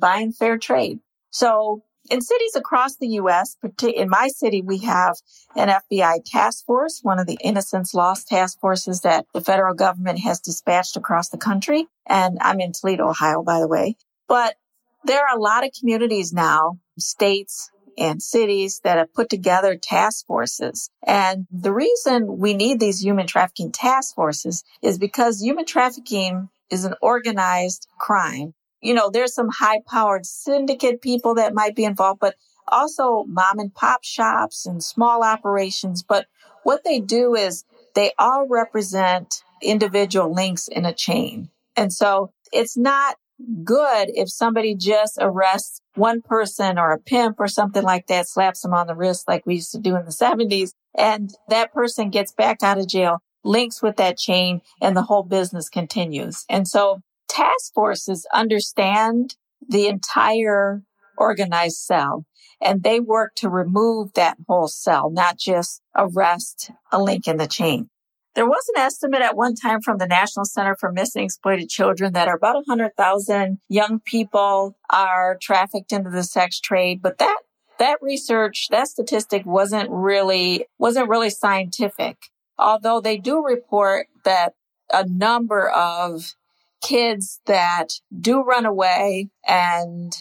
buying 0.00 0.32
fair 0.32 0.56
trade. 0.56 1.00
So 1.30 1.82
in 2.10 2.20
cities 2.20 2.56
across 2.56 2.96
the 2.96 3.08
U.S., 3.08 3.56
in 3.82 4.08
my 4.08 4.28
city, 4.28 4.62
we 4.62 4.78
have 4.78 5.16
an 5.56 5.68
FBI 5.68 6.24
task 6.24 6.64
force, 6.64 7.00
one 7.02 7.18
of 7.18 7.26
the 7.26 7.38
innocence 7.42 7.94
lost 7.94 8.28
task 8.28 8.58
forces 8.60 9.02
that 9.02 9.26
the 9.32 9.40
federal 9.40 9.74
government 9.74 10.18
has 10.20 10.40
dispatched 10.40 10.96
across 10.96 11.28
the 11.28 11.38
country. 11.38 11.86
And 12.06 12.38
I'm 12.40 12.60
in 12.60 12.72
Toledo, 12.72 13.08
Ohio, 13.08 13.42
by 13.42 13.60
the 13.60 13.68
way. 13.68 13.96
But 14.28 14.56
there 15.04 15.20
are 15.26 15.36
a 15.36 15.40
lot 15.40 15.64
of 15.64 15.72
communities 15.78 16.32
now, 16.32 16.78
states 16.98 17.70
and 17.98 18.22
cities 18.22 18.80
that 18.84 18.98
have 18.98 19.12
put 19.12 19.28
together 19.28 19.76
task 19.76 20.26
forces. 20.26 20.90
And 21.06 21.46
the 21.50 21.72
reason 21.72 22.38
we 22.38 22.54
need 22.54 22.80
these 22.80 23.02
human 23.02 23.26
trafficking 23.26 23.70
task 23.70 24.14
forces 24.14 24.64
is 24.80 24.98
because 24.98 25.42
human 25.42 25.66
trafficking 25.66 26.48
is 26.70 26.84
an 26.84 26.94
organized 27.02 27.86
crime 27.98 28.54
you 28.82 28.94
know, 28.94 29.10
there's 29.10 29.34
some 29.34 29.48
high 29.48 29.80
powered 29.86 30.26
syndicate 30.26 31.00
people 31.00 31.34
that 31.36 31.54
might 31.54 31.76
be 31.76 31.84
involved, 31.84 32.20
but 32.20 32.34
also 32.68 33.24
mom 33.28 33.58
and 33.58 33.74
pop 33.74 34.04
shops 34.04 34.66
and 34.66 34.82
small 34.82 35.22
operations. 35.22 36.02
But 36.02 36.26
what 36.64 36.84
they 36.84 37.00
do 37.00 37.34
is 37.34 37.64
they 37.94 38.12
all 38.18 38.46
represent 38.48 39.42
individual 39.62 40.32
links 40.32 40.68
in 40.68 40.84
a 40.84 40.92
chain. 40.92 41.48
And 41.76 41.92
so 41.92 42.32
it's 42.52 42.76
not 42.76 43.16
good 43.64 44.10
if 44.14 44.30
somebody 44.30 44.74
just 44.74 45.18
arrests 45.20 45.80
one 45.94 46.22
person 46.22 46.78
or 46.78 46.92
a 46.92 46.98
pimp 46.98 47.36
or 47.38 47.48
something 47.48 47.82
like 47.82 48.06
that, 48.06 48.28
slaps 48.28 48.62
them 48.62 48.74
on 48.74 48.86
the 48.86 48.94
wrist 48.94 49.28
like 49.28 49.44
we 49.46 49.56
used 49.56 49.72
to 49.72 49.78
do 49.78 49.96
in 49.96 50.04
the 50.04 50.10
70s, 50.10 50.72
and 50.96 51.30
that 51.48 51.72
person 51.72 52.10
gets 52.10 52.32
back 52.32 52.62
out 52.62 52.78
of 52.78 52.86
jail, 52.86 53.18
links 53.44 53.82
with 53.82 53.96
that 53.96 54.16
chain, 54.16 54.60
and 54.80 54.96
the 54.96 55.02
whole 55.02 55.22
business 55.22 55.68
continues. 55.68 56.44
And 56.48 56.66
so 56.68 57.00
task 57.32 57.72
forces 57.74 58.26
understand 58.32 59.36
the 59.66 59.88
entire 59.88 60.82
organized 61.16 61.78
cell 61.78 62.26
and 62.60 62.82
they 62.82 63.00
work 63.00 63.34
to 63.36 63.48
remove 63.48 64.12
that 64.14 64.36
whole 64.46 64.68
cell, 64.68 65.10
not 65.10 65.38
just 65.38 65.80
arrest 65.96 66.70
a 66.92 67.02
link 67.02 67.26
in 67.26 67.38
the 67.38 67.46
chain. 67.46 67.88
There 68.34 68.46
was 68.46 68.64
an 68.74 68.80
estimate 68.80 69.20
at 69.20 69.36
one 69.36 69.54
time 69.54 69.82
from 69.82 69.98
the 69.98 70.06
National 70.06 70.44
Center 70.44 70.76
for 70.78 70.90
Missing 70.90 71.24
Exploited 71.24 71.68
Children 71.68 72.14
that 72.14 72.28
about 72.28 72.54
100,000 72.54 73.58
young 73.68 74.00
people 74.00 74.76
are 74.90 75.36
trafficked 75.40 75.92
into 75.92 76.10
the 76.10 76.22
sex 76.22 76.60
trade, 76.60 77.00
but 77.02 77.18
that 77.18 77.38
that 77.78 77.98
research, 78.00 78.68
that 78.70 78.88
statistic 78.88 79.44
wasn't 79.44 79.90
really 79.90 80.66
wasn't 80.78 81.08
really 81.08 81.30
scientific. 81.30 82.16
Although 82.58 83.00
they 83.00 83.16
do 83.16 83.44
report 83.44 84.06
that 84.24 84.54
a 84.92 85.06
number 85.06 85.68
of 85.68 86.34
kids 86.82 87.40
that 87.46 87.94
do 88.20 88.42
run 88.42 88.66
away 88.66 89.30
and 89.46 90.14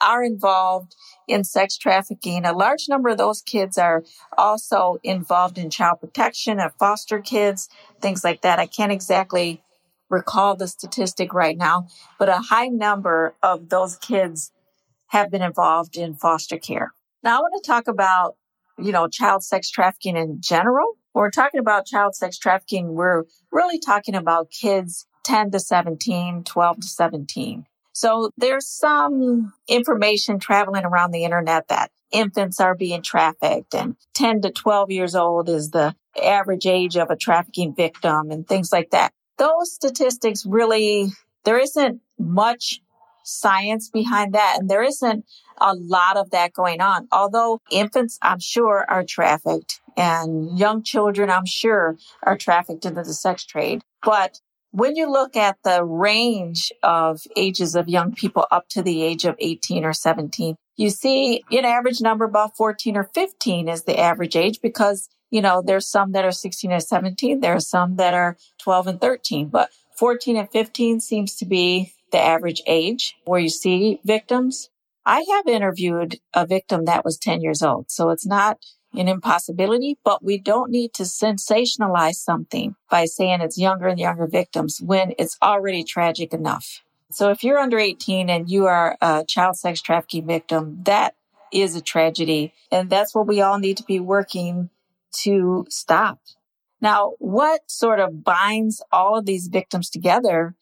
are 0.00 0.22
involved 0.22 0.94
in 1.28 1.44
sex 1.44 1.76
trafficking. 1.76 2.44
A 2.44 2.52
large 2.52 2.86
number 2.88 3.08
of 3.08 3.18
those 3.18 3.42
kids 3.42 3.78
are 3.78 4.04
also 4.36 4.98
involved 5.02 5.58
in 5.58 5.70
child 5.70 6.00
protection 6.00 6.60
and 6.60 6.72
foster 6.78 7.20
kids, 7.20 7.68
things 8.00 8.22
like 8.22 8.42
that. 8.42 8.58
I 8.58 8.66
can't 8.66 8.92
exactly 8.92 9.62
recall 10.08 10.54
the 10.54 10.68
statistic 10.68 11.34
right 11.34 11.56
now, 11.56 11.88
but 12.18 12.28
a 12.28 12.38
high 12.38 12.68
number 12.68 13.34
of 13.42 13.68
those 13.68 13.96
kids 13.96 14.52
have 15.08 15.30
been 15.30 15.42
involved 15.42 15.96
in 15.96 16.14
foster 16.14 16.58
care. 16.58 16.92
Now 17.22 17.38
I 17.38 17.40
want 17.40 17.62
to 17.62 17.66
talk 17.66 17.88
about, 17.88 18.36
you 18.78 18.92
know, 18.92 19.08
child 19.08 19.42
sex 19.42 19.70
trafficking 19.70 20.16
in 20.16 20.40
general. 20.40 20.94
When 21.12 21.22
we're 21.22 21.30
talking 21.30 21.60
about 21.60 21.86
child 21.86 22.14
sex 22.14 22.38
trafficking, 22.38 22.94
we're 22.94 23.24
really 23.50 23.78
talking 23.78 24.14
about 24.14 24.50
kids 24.50 25.06
10 25.26 25.50
to 25.50 25.60
17, 25.60 26.44
12 26.44 26.80
to 26.80 26.86
17. 26.86 27.66
So 27.92 28.30
there's 28.36 28.68
some 28.68 29.52
information 29.68 30.38
traveling 30.38 30.84
around 30.84 31.10
the 31.10 31.24
internet 31.24 31.66
that 31.68 31.90
infants 32.12 32.60
are 32.60 32.76
being 32.76 33.02
trafficked 33.02 33.74
and 33.74 33.96
10 34.14 34.42
to 34.42 34.50
12 34.50 34.90
years 34.92 35.16
old 35.16 35.48
is 35.48 35.70
the 35.70 35.96
average 36.22 36.66
age 36.66 36.96
of 36.96 37.10
a 37.10 37.16
trafficking 37.16 37.74
victim 37.74 38.30
and 38.30 38.46
things 38.46 38.70
like 38.70 38.90
that. 38.90 39.12
Those 39.36 39.72
statistics 39.72 40.46
really, 40.46 41.08
there 41.44 41.58
isn't 41.58 42.00
much 42.18 42.80
science 43.24 43.90
behind 43.90 44.34
that. 44.34 44.58
And 44.60 44.70
there 44.70 44.84
isn't 44.84 45.24
a 45.58 45.74
lot 45.74 46.16
of 46.16 46.30
that 46.30 46.52
going 46.52 46.80
on. 46.80 47.08
Although 47.10 47.60
infants, 47.72 48.18
I'm 48.22 48.38
sure, 48.40 48.84
are 48.88 49.02
trafficked 49.04 49.80
and 49.96 50.56
young 50.56 50.82
children, 50.84 51.30
I'm 51.30 51.46
sure, 51.46 51.96
are 52.22 52.36
trafficked 52.36 52.84
into 52.84 53.02
the 53.02 53.14
sex 53.14 53.44
trade. 53.44 53.82
But 54.02 54.40
when 54.70 54.96
you 54.96 55.10
look 55.10 55.36
at 55.36 55.56
the 55.64 55.84
range 55.84 56.72
of 56.82 57.22
ages 57.36 57.74
of 57.74 57.88
young 57.88 58.14
people 58.14 58.46
up 58.50 58.68
to 58.70 58.82
the 58.82 59.02
age 59.02 59.24
of 59.24 59.36
18 59.38 59.84
or 59.84 59.92
17, 59.92 60.56
you 60.76 60.90
see 60.90 61.44
an 61.50 61.64
average 61.64 62.00
number 62.00 62.24
about 62.24 62.56
14 62.56 62.96
or 62.96 63.04
15 63.04 63.68
is 63.68 63.84
the 63.84 63.98
average 63.98 64.36
age 64.36 64.60
because, 64.60 65.08
you 65.30 65.40
know, 65.40 65.62
there's 65.64 65.86
some 65.86 66.12
that 66.12 66.24
are 66.24 66.32
16 66.32 66.72
or 66.72 66.80
17. 66.80 67.40
There 67.40 67.54
are 67.54 67.60
some 67.60 67.96
that 67.96 68.14
are 68.14 68.36
12 68.58 68.86
and 68.86 69.00
13, 69.00 69.48
but 69.48 69.70
14 69.96 70.36
and 70.36 70.50
15 70.50 71.00
seems 71.00 71.36
to 71.36 71.46
be 71.46 71.94
the 72.12 72.20
average 72.20 72.62
age 72.66 73.16
where 73.24 73.40
you 73.40 73.48
see 73.48 74.00
victims. 74.04 74.68
I 75.06 75.24
have 75.30 75.46
interviewed 75.46 76.18
a 76.34 76.46
victim 76.46 76.84
that 76.84 77.04
was 77.04 77.16
10 77.18 77.40
years 77.40 77.62
old. 77.62 77.90
So 77.90 78.10
it's 78.10 78.26
not 78.26 78.58
an 78.98 79.08
impossibility, 79.08 79.98
but 80.04 80.24
we 80.24 80.38
don't 80.38 80.70
need 80.70 80.92
to 80.94 81.02
sensationalize 81.04 82.16
something 82.16 82.76
by 82.90 83.04
saying 83.04 83.40
it's 83.40 83.58
younger 83.58 83.88
and 83.88 83.98
younger 83.98 84.26
victims 84.26 84.80
when 84.80 85.14
it's 85.18 85.36
already 85.42 85.84
tragic 85.84 86.32
enough. 86.32 86.82
So 87.10 87.30
if 87.30 87.44
you're 87.44 87.58
under 87.58 87.78
18 87.78 88.28
and 88.28 88.50
you 88.50 88.66
are 88.66 88.96
a 89.00 89.24
child 89.26 89.56
sex 89.56 89.80
trafficking 89.80 90.26
victim, 90.26 90.80
that 90.84 91.14
is 91.52 91.76
a 91.76 91.80
tragedy. 91.80 92.52
And 92.70 92.90
that's 92.90 93.14
what 93.14 93.26
we 93.26 93.40
all 93.40 93.58
need 93.58 93.76
to 93.78 93.84
be 93.84 94.00
working 94.00 94.70
to 95.22 95.66
stop. 95.68 96.18
Now, 96.80 97.12
what 97.18 97.70
sort 97.70 98.00
of 98.00 98.24
binds 98.24 98.82
all 98.92 99.18
of 99.18 99.24
these 99.24 99.46
victims 99.46 99.88
together? 99.88 100.54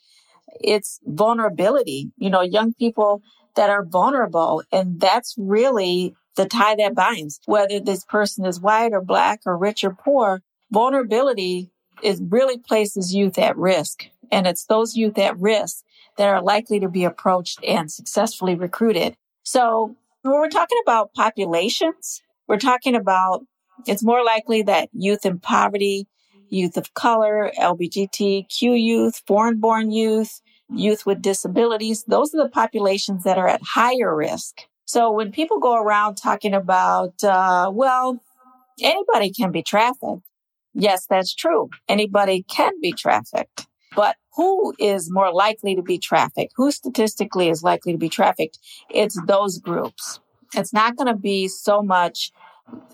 It's 0.61 1.01
vulnerability. 1.05 2.13
You 2.17 2.31
know, 2.31 2.43
young 2.43 2.75
people 2.75 3.23
that 3.57 3.71
are 3.71 3.85
vulnerable. 3.85 4.63
And 4.71 5.01
that's 5.01 5.35
really 5.39 6.15
the 6.37 6.47
tie 6.47 6.77
that 6.77 6.95
binds. 6.95 7.41
Whether 7.47 7.81
this 7.81 8.05
person 8.05 8.45
is 8.45 8.61
white 8.61 8.93
or 8.93 9.01
black 9.01 9.41
or 9.47 9.57
rich 9.57 9.85
or 9.85 9.91
poor, 9.95 10.43
vulnerability 10.73 11.71
is 12.03 12.21
really 12.29 12.59
places 12.59 13.15
youth 13.15 13.39
at 13.39 13.57
risk. 13.57 14.07
And 14.31 14.47
it's 14.47 14.67
those 14.67 14.97
youth 14.97 15.19
at 15.19 15.39
risk 15.39 15.85
that 16.17 16.29
are 16.29 16.43
likely 16.43 16.81
to 16.81 16.89
be 16.89 17.05
approached 17.05 17.63
and 17.65 17.91
successfully 17.91 18.55
recruited. 18.55 19.17
So 19.43 19.97
when 20.23 20.35
we're 20.35 20.49
talking 20.49 20.79
about 20.85 21.15
populations, 21.15 22.23
we're 22.49 22.59
talking 22.59 22.95
about 22.95 23.45
it's 23.87 24.03
more 24.03 24.25
likely 24.25 24.63
that 24.63 24.89
youth 24.93 25.27
in 25.27 25.39
poverty, 25.39 26.07
youth 26.49 26.77
of 26.77 26.95
color, 26.95 27.51
LGBTQ 27.59 28.47
youth, 28.61 29.23
foreign 29.27 29.59
born 29.59 29.91
youth, 29.91 30.41
youth 30.71 31.05
with 31.07 31.23
disabilities, 31.23 32.05
those 32.05 32.35
are 32.35 32.43
the 32.43 32.49
populations 32.49 33.25
that 33.25 33.39
are 33.39 33.49
at 33.49 33.63
higher 33.63 34.15
risk 34.15 34.63
so 34.85 35.11
when 35.13 35.33
people 35.33 35.59
go 35.59 35.75
around 35.77 36.17
talking 36.17 36.55
about, 36.55 37.23
uh, 37.23 37.71
well, 37.73 38.21
anybody 38.81 39.31
can 39.31 39.51
be 39.51 39.63
trafficked. 39.63 40.23
Yes, 40.75 41.07
that's 41.09 41.35
true. 41.35 41.71
Anybody 41.89 42.45
can 42.49 42.73
be 42.81 42.93
trafficked. 42.93 43.67
But 43.95 44.17
who 44.35 44.75
is 44.79 45.11
more 45.11 45.33
likely 45.33 45.77
to 45.77 45.83
be 45.83 45.99
trafficked? 45.99 46.53
Who 46.57 46.73
statistically 46.73 47.49
is 47.49 47.63
likely 47.63 47.93
to 47.93 47.99
be 47.99 48.09
trafficked? 48.09 48.59
It's 48.91 49.21
those 49.27 49.59
groups. 49.59 50.21
It's 50.55 50.73
not 50.73 50.97
going 50.97 51.07
to 51.07 51.15
be 51.15 51.49
so 51.49 51.83
much 51.83 52.33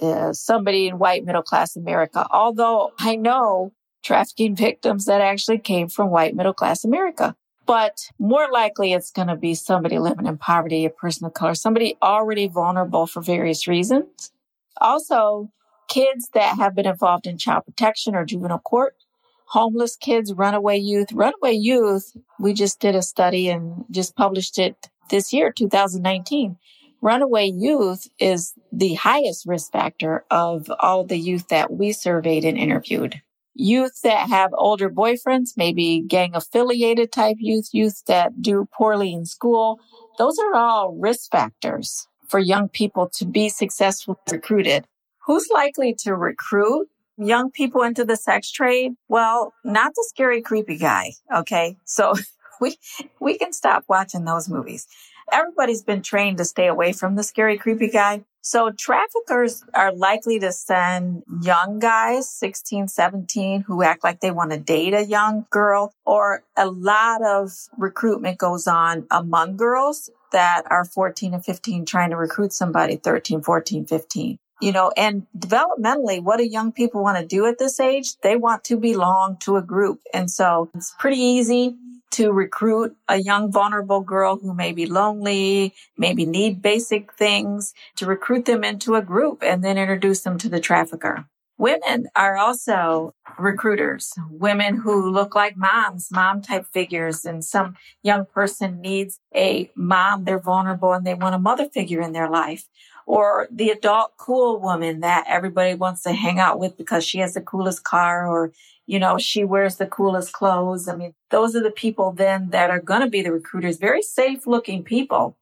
uh, 0.01 0.33
somebody 0.33 0.89
in 0.89 0.99
white 0.99 1.25
middle 1.25 1.43
class 1.43 1.77
America. 1.77 2.27
Although 2.31 2.93
I 2.99 3.17
know 3.17 3.73
trafficking 4.03 4.55
victims 4.67 5.07
that 5.07 5.21
actually 5.21 5.59
came 5.59 5.89
from 5.89 6.11
white 6.11 6.35
middle 6.35 6.55
class 6.55 6.85
America. 6.85 7.35
But 7.71 8.11
more 8.19 8.49
likely 8.51 8.95
it's 8.95 9.13
going 9.13 9.29
to 9.29 9.37
be 9.37 9.55
somebody 9.55 10.01
living 10.01 10.27
in 10.27 10.39
poverty, 10.39 10.85
a 10.85 10.91
person 10.91 11.25
of 11.25 11.35
color, 11.35 11.55
somebody 11.55 11.97
already 12.03 12.49
vulnerable 12.49 13.07
for 13.07 13.23
various 13.23 13.69
reasons. 13.69 14.33
Also, 14.81 15.53
kids 15.87 16.31
that 16.35 16.57
have 16.57 16.75
been 16.75 16.89
involved 16.89 17.29
in 17.29 17.39
child 17.39 17.67
protection 17.67 18.17
or 18.17 18.25
juvenile 18.25 18.59
court, 18.59 18.97
homeless 19.45 19.95
kids, 19.95 20.33
runaway 20.33 20.79
youth. 20.79 21.13
Runaway 21.13 21.53
youth, 21.53 22.11
we 22.41 22.55
just 22.55 22.81
did 22.81 22.97
a 22.97 23.03
study 23.03 23.49
and 23.49 23.85
just 23.89 24.17
published 24.17 24.59
it 24.59 24.89
this 25.09 25.33
year, 25.33 25.53
2019. 25.53 26.57
Runaway 27.01 27.53
youth 27.55 28.09
is 28.19 28.53
the 28.73 28.95
highest 28.95 29.47
risk 29.47 29.71
factor 29.71 30.25
of 30.29 30.69
all 30.81 31.05
the 31.05 31.19
youth 31.19 31.47
that 31.51 31.73
we 31.73 31.93
surveyed 31.93 32.45
and 32.45 32.59
interviewed 32.59 33.23
youth 33.61 34.01
that 34.03 34.29
have 34.29 34.51
older 34.55 34.91
boyfriends, 34.91 35.51
maybe 35.57 36.01
gang 36.01 36.35
affiliated 36.35 37.13
type 37.13 37.37
youth, 37.39 37.69
youth 37.73 38.03
that 38.07 38.43
do 38.43 38.67
poorly 38.73 39.13
in 39.13 39.27
school. 39.27 39.79
Those 40.19 40.39
are 40.39 40.55
all 40.55 40.97
risk 40.99 41.31
factors 41.31 42.09
for 42.29 42.39
young 42.39 42.69
people 42.69 43.09
to 43.15 43.27
be 43.27 43.49
successfully 43.49 44.17
recruited. 44.31 44.87
Who's 45.27 45.49
likely 45.53 45.95
to 46.01 46.15
recruit 46.15 46.89
young 47.19 47.51
people 47.51 47.83
into 47.83 48.05
the 48.05 48.17
sex 48.17 48.51
trade? 48.51 48.93
Well, 49.09 49.53
not 49.65 49.93
the 49.95 50.07
scary, 50.09 50.41
creepy 50.41 50.79
guy. 50.79 51.13
Okay. 51.35 51.77
So 51.85 52.15
we, 52.61 52.77
we 53.21 53.37
can 53.37 53.53
stop 53.53 53.85
watching 53.89 54.25
those 54.25 54.49
movies. 54.49 54.87
Everybody's 55.33 55.83
been 55.83 56.03
trained 56.03 56.39
to 56.39 56.45
stay 56.45 56.67
away 56.67 56.93
from 56.93 57.15
the 57.15 57.23
scary, 57.23 57.59
creepy 57.59 57.89
guy. 57.89 58.25
So 58.43 58.71
traffickers 58.71 59.65
are 59.75 59.93
likely 59.93 60.39
to 60.41 60.53
send 60.53 61.25
young 61.43 61.79
guys, 61.79 62.31
16, 62.31 62.89
17, 62.89 63.63
who 63.63 63.83
act 63.83 64.03
like 64.03 64.21
they 64.21 64.31
want 64.31 64.53
to 64.53 64.59
date 64.59 64.95
a 64.95 65.05
young 65.05 65.47
girl, 65.51 65.93
or 66.07 66.43
a 66.57 66.67
lot 66.67 67.23
of 67.23 67.53
recruitment 67.77 68.39
goes 68.39 68.67
on 68.67 69.07
among 69.11 69.57
girls 69.57 70.11
that 70.33 70.63
are 70.71 70.85
14 70.85 71.35
and 71.35 71.45
15 71.45 71.85
trying 71.85 72.11
to 72.11 72.17
recruit 72.17 72.53
somebody 72.53 72.97
13, 72.97 73.43
14, 73.43 73.85
15. 73.87 74.39
You 74.63 74.73
know, 74.73 74.93
and 74.95 75.27
developmentally, 75.39 76.23
what 76.23 76.37
do 76.37 76.45
young 76.45 76.71
people 76.71 77.03
want 77.03 77.19
to 77.19 77.25
do 77.25 77.47
at 77.47 77.59
this 77.59 77.81
age? 77.81 78.17
They 78.23 78.37
want 78.37 78.65
to 78.65 78.77
belong 78.77 79.39
to 79.41 79.57
a 79.57 79.63
group. 79.63 80.01
And 80.13 80.31
so 80.31 80.71
it's 80.75 80.95
pretty 80.99 81.19
easy 81.19 81.77
to 82.13 82.33
recruit 82.33 82.97
a 83.09 83.17
young 83.17 83.51
vulnerable 83.53 84.01
girl 84.01 84.37
who 84.37 84.55
may 84.55 84.73
be 84.73 84.87
lonely, 84.87 85.75
maybe 85.97 86.27
need 86.27 86.63
basic 86.63 87.13
things, 87.13 87.75
to 87.97 88.07
recruit 88.07 88.45
them 88.45 88.65
into 88.65 88.95
a 88.95 89.03
group 89.03 89.43
and 89.43 89.63
then 89.65 89.79
introduce 89.79 90.23
them 90.23 90.39
to 90.39 90.49
the 90.49 90.61
trafficker. 90.61 91.25
Women 91.59 92.09
are 92.17 92.39
also 92.39 93.15
recruiters, 93.39 94.15
women 94.31 94.77
who 94.77 95.11
look 95.11 95.35
like 95.35 95.59
moms, 95.59 96.09
mom 96.11 96.41
type 96.41 96.65
figures, 96.73 97.27
and 97.27 97.45
some 97.45 97.77
young 98.03 98.25
person 98.25 98.81
needs 98.81 99.21
a 99.35 99.71
mom. 99.75 100.25
They're 100.25 100.39
vulnerable 100.39 100.95
and 100.95 101.07
they 101.07 101.13
want 101.13 101.35
a 101.35 101.39
mother 101.39 101.69
figure 101.69 102.01
in 102.01 102.13
their 102.13 102.31
life. 102.31 102.67
Or 103.11 103.49
the 103.51 103.71
adult 103.71 104.13
cool 104.19 104.61
woman 104.61 105.01
that 105.01 105.25
everybody 105.27 105.75
wants 105.75 106.05
to 106.05 106.13
hang 106.13 106.39
out 106.39 106.61
with 106.61 106.79
because 106.79 107.03
she 107.03 107.19
has 107.19 107.35
the 107.35 107.41
coolest 107.41 107.83
car 107.83 108.29
or 108.29 108.53
you 108.87 108.99
know, 108.99 109.19
she 109.19 109.45
wears 109.45 109.77
the 109.77 109.87
coolest 109.87 110.33
clothes. 110.33 110.89
I 110.89 110.97
mean, 110.97 111.15
those 111.31 111.55
are 111.55 111.63
the 111.63 111.71
people 111.71 112.13
then 112.13 112.51
that 112.51 112.71
are 112.71 112.81
going 112.81 113.03
to 113.03 113.09
be 113.09 113.23
the 113.23 113.33
recruiters, 113.33 113.79
very 113.79 114.03
safe 114.03 114.47
looking 114.47 114.83
people. 114.83 115.37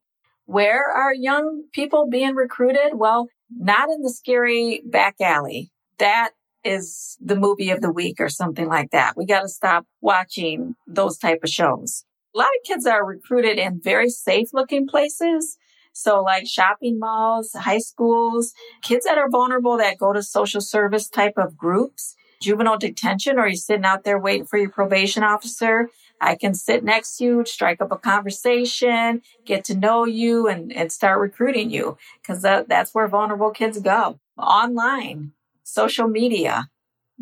Where 0.44 0.90
are 0.90 1.14
young 1.14 1.64
people 1.72 2.08
being 2.10 2.34
recruited? 2.34 2.94
Well, 2.94 3.28
not 3.50 3.88
in 3.90 4.02
the 4.02 4.10
scary 4.10 4.82
back 4.84 5.16
alley. 5.20 5.70
That 5.98 6.30
is 6.64 7.16
the 7.20 7.36
movie 7.36 7.70
of 7.70 7.80
the 7.80 7.92
week 7.92 8.16
or 8.18 8.28
something 8.28 8.68
like 8.68 8.90
that. 8.92 9.16
We 9.16 9.26
got 9.26 9.42
to 9.42 9.48
stop 9.48 9.86
watching 10.00 10.74
those 10.86 11.18
type 11.18 11.40
of 11.42 11.50
shows. 11.50 12.04
A 12.34 12.38
lot 12.38 12.48
of 12.48 12.66
kids 12.66 12.86
are 12.86 13.04
recruited 13.04 13.58
in 13.58 13.80
very 13.82 14.10
safe 14.10 14.48
looking 14.52 14.86
places. 14.86 15.56
So 15.98 16.22
like 16.22 16.46
shopping 16.46 16.98
malls, 16.98 17.52
high 17.54 17.78
schools, 17.78 18.54
kids 18.82 19.04
that 19.04 19.18
are 19.18 19.28
vulnerable 19.28 19.76
that 19.78 19.98
go 19.98 20.12
to 20.12 20.22
social 20.22 20.60
service 20.60 21.08
type 21.08 21.34
of 21.36 21.56
groups 21.56 22.14
juvenile 22.40 22.78
detention 22.78 23.38
or 23.38 23.46
you're 23.46 23.56
sitting 23.56 23.84
out 23.84 24.04
there 24.04 24.18
waiting 24.18 24.46
for 24.46 24.58
your 24.58 24.70
probation 24.70 25.22
officer, 25.22 25.90
I 26.20 26.34
can 26.34 26.54
sit 26.54 26.84
next 26.84 27.16
to 27.16 27.24
you, 27.24 27.44
strike 27.44 27.80
up 27.80 27.92
a 27.92 27.96
conversation, 27.96 29.22
get 29.44 29.64
to 29.64 29.76
know 29.76 30.04
you 30.04 30.48
and, 30.48 30.72
and 30.72 30.90
start 30.90 31.20
recruiting 31.20 31.70
you. 31.70 31.96
Because 32.20 32.42
that, 32.42 32.68
that's 32.68 32.94
where 32.94 33.08
vulnerable 33.08 33.50
kids 33.50 33.80
go. 33.80 34.18
Online, 34.36 35.32
social 35.62 36.08
media, 36.08 36.68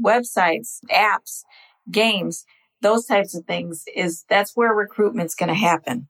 websites, 0.03 0.81
apps, 0.91 1.45
games, 1.91 2.45
those 2.83 3.07
types 3.07 3.35
of 3.35 3.45
things 3.47 3.85
is 3.95 4.25
that's 4.29 4.57
where 4.57 4.73
recruitment's 4.73 5.35
going 5.35 5.49
to 5.49 5.55
happen. 5.55 6.09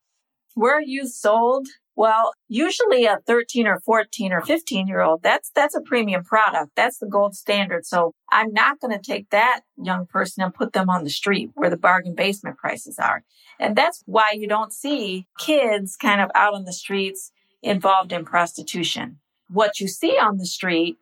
Where 0.54 0.80
you 0.80 1.06
sold 1.06 1.68
well, 1.96 2.32
usually 2.46 3.06
a 3.06 3.18
13 3.26 3.66
or 3.66 3.80
14 3.80 4.32
or 4.32 4.42
15 4.42 4.86
year 4.86 5.00
old, 5.00 5.22
that's, 5.22 5.50
that's 5.54 5.74
a 5.74 5.80
premium 5.80 6.22
product. 6.22 6.72
That's 6.76 6.98
the 6.98 7.06
gold 7.06 7.34
standard. 7.34 7.86
So 7.86 8.14
I'm 8.30 8.52
not 8.52 8.80
going 8.80 8.92
to 8.92 9.02
take 9.02 9.30
that 9.30 9.62
young 9.82 10.06
person 10.06 10.44
and 10.44 10.54
put 10.54 10.74
them 10.74 10.90
on 10.90 11.04
the 11.04 11.10
street 11.10 11.50
where 11.54 11.70
the 11.70 11.78
bargain 11.78 12.14
basement 12.14 12.58
prices 12.58 12.98
are. 12.98 13.24
And 13.58 13.74
that's 13.74 14.02
why 14.04 14.32
you 14.34 14.46
don't 14.46 14.74
see 14.74 15.26
kids 15.38 15.96
kind 15.96 16.20
of 16.20 16.30
out 16.34 16.54
on 16.54 16.64
the 16.64 16.72
streets 16.72 17.32
involved 17.62 18.12
in 18.12 18.26
prostitution. 18.26 19.18
What 19.48 19.80
you 19.80 19.88
see 19.88 20.18
on 20.18 20.36
the 20.36 20.46
street 20.46 20.98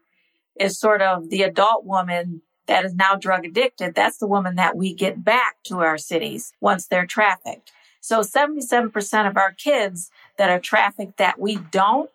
is 0.58 0.78
sort 0.78 1.02
of 1.02 1.28
the 1.28 1.42
adult 1.42 1.84
woman 1.84 2.42
that 2.66 2.84
is 2.84 2.94
now 2.94 3.16
drug 3.16 3.44
addicted. 3.44 3.94
That's 3.94 4.18
the 4.18 4.28
woman 4.28 4.54
that 4.56 4.76
we 4.76 4.94
get 4.94 5.24
back 5.24 5.56
to 5.64 5.80
our 5.80 5.98
cities 5.98 6.52
once 6.60 6.86
they're 6.86 7.06
trafficked. 7.06 7.72
So 8.04 8.20
77% 8.20 9.26
of 9.26 9.38
our 9.38 9.52
kids 9.52 10.10
that 10.36 10.50
are 10.50 10.60
trafficked 10.60 11.16
that 11.16 11.40
we 11.40 11.56
don't 11.56 12.10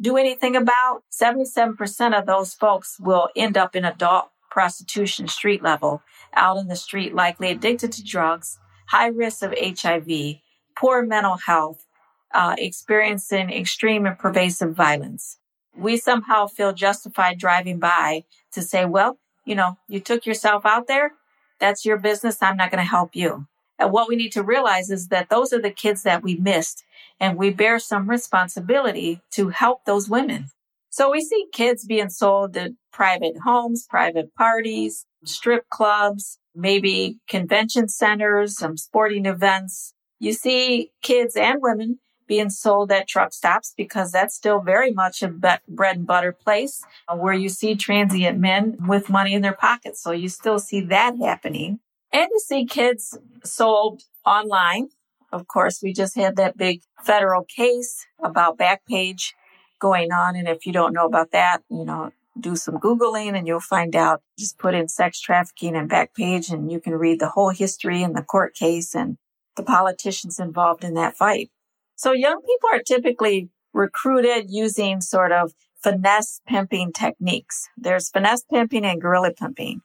do 0.00 0.16
anything 0.16 0.56
about, 0.56 1.04
77% 1.12 2.18
of 2.18 2.26
those 2.26 2.52
folks 2.52 2.98
will 2.98 3.28
end 3.36 3.56
up 3.56 3.76
in 3.76 3.84
adult 3.84 4.30
prostitution 4.50 5.28
street 5.28 5.62
level, 5.62 6.02
out 6.34 6.56
in 6.56 6.66
the 6.66 6.74
street, 6.74 7.14
likely 7.14 7.48
addicted 7.48 7.92
to 7.92 8.04
drugs, 8.04 8.58
high 8.88 9.06
risk 9.06 9.44
of 9.44 9.54
HIV, 9.56 10.40
poor 10.76 11.06
mental 11.06 11.36
health, 11.36 11.86
uh, 12.34 12.56
experiencing 12.58 13.50
extreme 13.50 14.06
and 14.06 14.18
pervasive 14.18 14.74
violence. 14.74 15.38
We 15.76 15.96
somehow 15.96 16.48
feel 16.48 16.72
justified 16.72 17.38
driving 17.38 17.78
by 17.78 18.24
to 18.50 18.62
say, 18.62 18.84
well, 18.84 19.20
you 19.44 19.54
know, 19.54 19.78
you 19.86 20.00
took 20.00 20.26
yourself 20.26 20.66
out 20.66 20.88
there. 20.88 21.12
That's 21.60 21.84
your 21.84 21.98
business. 21.98 22.42
I'm 22.42 22.56
not 22.56 22.72
going 22.72 22.82
to 22.82 22.90
help 22.90 23.14
you. 23.14 23.46
And 23.80 23.90
what 23.90 24.08
we 24.08 24.14
need 24.14 24.32
to 24.32 24.42
realize 24.42 24.90
is 24.90 25.08
that 25.08 25.30
those 25.30 25.52
are 25.54 25.60
the 25.60 25.70
kids 25.70 26.02
that 26.02 26.22
we 26.22 26.36
missed 26.36 26.84
and 27.18 27.38
we 27.38 27.50
bear 27.50 27.78
some 27.78 28.08
responsibility 28.08 29.22
to 29.32 29.48
help 29.48 29.86
those 29.86 30.08
women. 30.08 30.50
So 30.90 31.10
we 31.10 31.22
see 31.22 31.46
kids 31.52 31.86
being 31.86 32.10
sold 32.10 32.52
to 32.54 32.74
private 32.92 33.38
homes, 33.42 33.86
private 33.88 34.34
parties, 34.34 35.06
strip 35.24 35.68
clubs, 35.70 36.38
maybe 36.54 37.18
convention 37.26 37.88
centers, 37.88 38.58
some 38.58 38.76
sporting 38.76 39.24
events. 39.24 39.94
You 40.18 40.34
see 40.34 40.90
kids 41.00 41.34
and 41.34 41.62
women 41.62 42.00
being 42.26 42.50
sold 42.50 42.92
at 42.92 43.08
truck 43.08 43.32
stops 43.32 43.72
because 43.76 44.12
that's 44.12 44.34
still 44.34 44.60
very 44.60 44.92
much 44.92 45.22
a 45.22 45.28
bread 45.28 45.96
and 45.96 46.06
butter 46.06 46.32
place 46.32 46.84
uh, 47.08 47.16
where 47.16 47.34
you 47.34 47.48
see 47.48 47.74
transient 47.74 48.38
men 48.38 48.76
with 48.86 49.08
money 49.08 49.32
in 49.32 49.42
their 49.42 49.54
pockets. 49.54 50.02
So 50.02 50.12
you 50.12 50.28
still 50.28 50.58
see 50.58 50.82
that 50.82 51.16
happening 51.18 51.80
and 52.12 52.28
to 52.30 52.40
see 52.40 52.64
kids 52.64 53.16
sold 53.44 54.02
online. 54.24 54.88
Of 55.32 55.46
course, 55.46 55.80
we 55.82 55.92
just 55.92 56.16
had 56.16 56.36
that 56.36 56.56
big 56.56 56.82
federal 57.02 57.44
case 57.44 58.06
about 58.22 58.58
Backpage 58.58 59.32
going 59.80 60.12
on. 60.12 60.36
And 60.36 60.48
if 60.48 60.66
you 60.66 60.72
don't 60.72 60.92
know 60.92 61.06
about 61.06 61.30
that, 61.32 61.62
you 61.70 61.84
know, 61.84 62.10
do 62.38 62.56
some 62.56 62.78
Googling 62.78 63.36
and 63.36 63.46
you'll 63.46 63.60
find 63.60 63.94
out. 63.94 64.22
Just 64.38 64.58
put 64.58 64.74
in 64.74 64.88
sex 64.88 65.20
trafficking 65.20 65.76
and 65.76 65.90
Backpage 65.90 66.50
and 66.52 66.70
you 66.70 66.80
can 66.80 66.94
read 66.94 67.20
the 67.20 67.28
whole 67.28 67.50
history 67.50 68.02
and 68.02 68.16
the 68.16 68.22
court 68.22 68.54
case 68.54 68.94
and 68.94 69.16
the 69.56 69.62
politicians 69.62 70.38
involved 70.38 70.84
in 70.84 70.94
that 70.94 71.16
fight. 71.16 71.50
So 71.96 72.12
young 72.12 72.40
people 72.40 72.70
are 72.72 72.82
typically 72.82 73.50
recruited 73.72 74.46
using 74.48 75.00
sort 75.00 75.32
of 75.32 75.52
finesse 75.82 76.40
pimping 76.46 76.92
techniques. 76.92 77.68
There's 77.76 78.10
finesse 78.10 78.44
pimping 78.50 78.84
and 78.84 79.00
gorilla 79.00 79.32
pimping. 79.32 79.80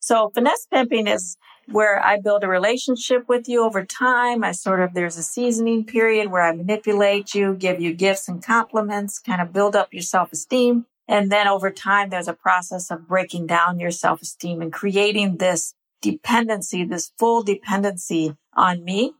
So 0.00 0.30
finesse 0.34 0.66
pimping 0.72 1.06
is 1.06 1.36
where 1.70 2.04
I 2.04 2.20
build 2.20 2.44
a 2.44 2.48
relationship 2.48 3.28
with 3.28 3.48
you 3.48 3.64
over 3.64 3.84
time. 3.84 4.44
I 4.44 4.52
sort 4.52 4.80
of, 4.80 4.94
there's 4.94 5.16
a 5.16 5.22
seasoning 5.22 5.84
period 5.84 6.30
where 6.30 6.42
I 6.42 6.52
manipulate 6.52 7.34
you, 7.34 7.54
give 7.54 7.80
you 7.80 7.94
gifts 7.94 8.28
and 8.28 8.44
compliments, 8.44 9.18
kind 9.18 9.40
of 9.40 9.52
build 9.52 9.76
up 9.76 9.92
your 9.92 10.02
self 10.02 10.32
esteem. 10.32 10.86
And 11.08 11.30
then 11.30 11.48
over 11.48 11.70
time, 11.70 12.10
there's 12.10 12.28
a 12.28 12.34
process 12.34 12.90
of 12.90 13.08
breaking 13.08 13.46
down 13.46 13.80
your 13.80 13.90
self 13.90 14.22
esteem 14.22 14.62
and 14.62 14.72
creating 14.72 15.36
this 15.36 15.74
dependency, 16.02 16.84
this 16.84 17.12
full 17.18 17.42
dependency 17.42 18.36
on 18.54 18.84
me, 18.84 19.14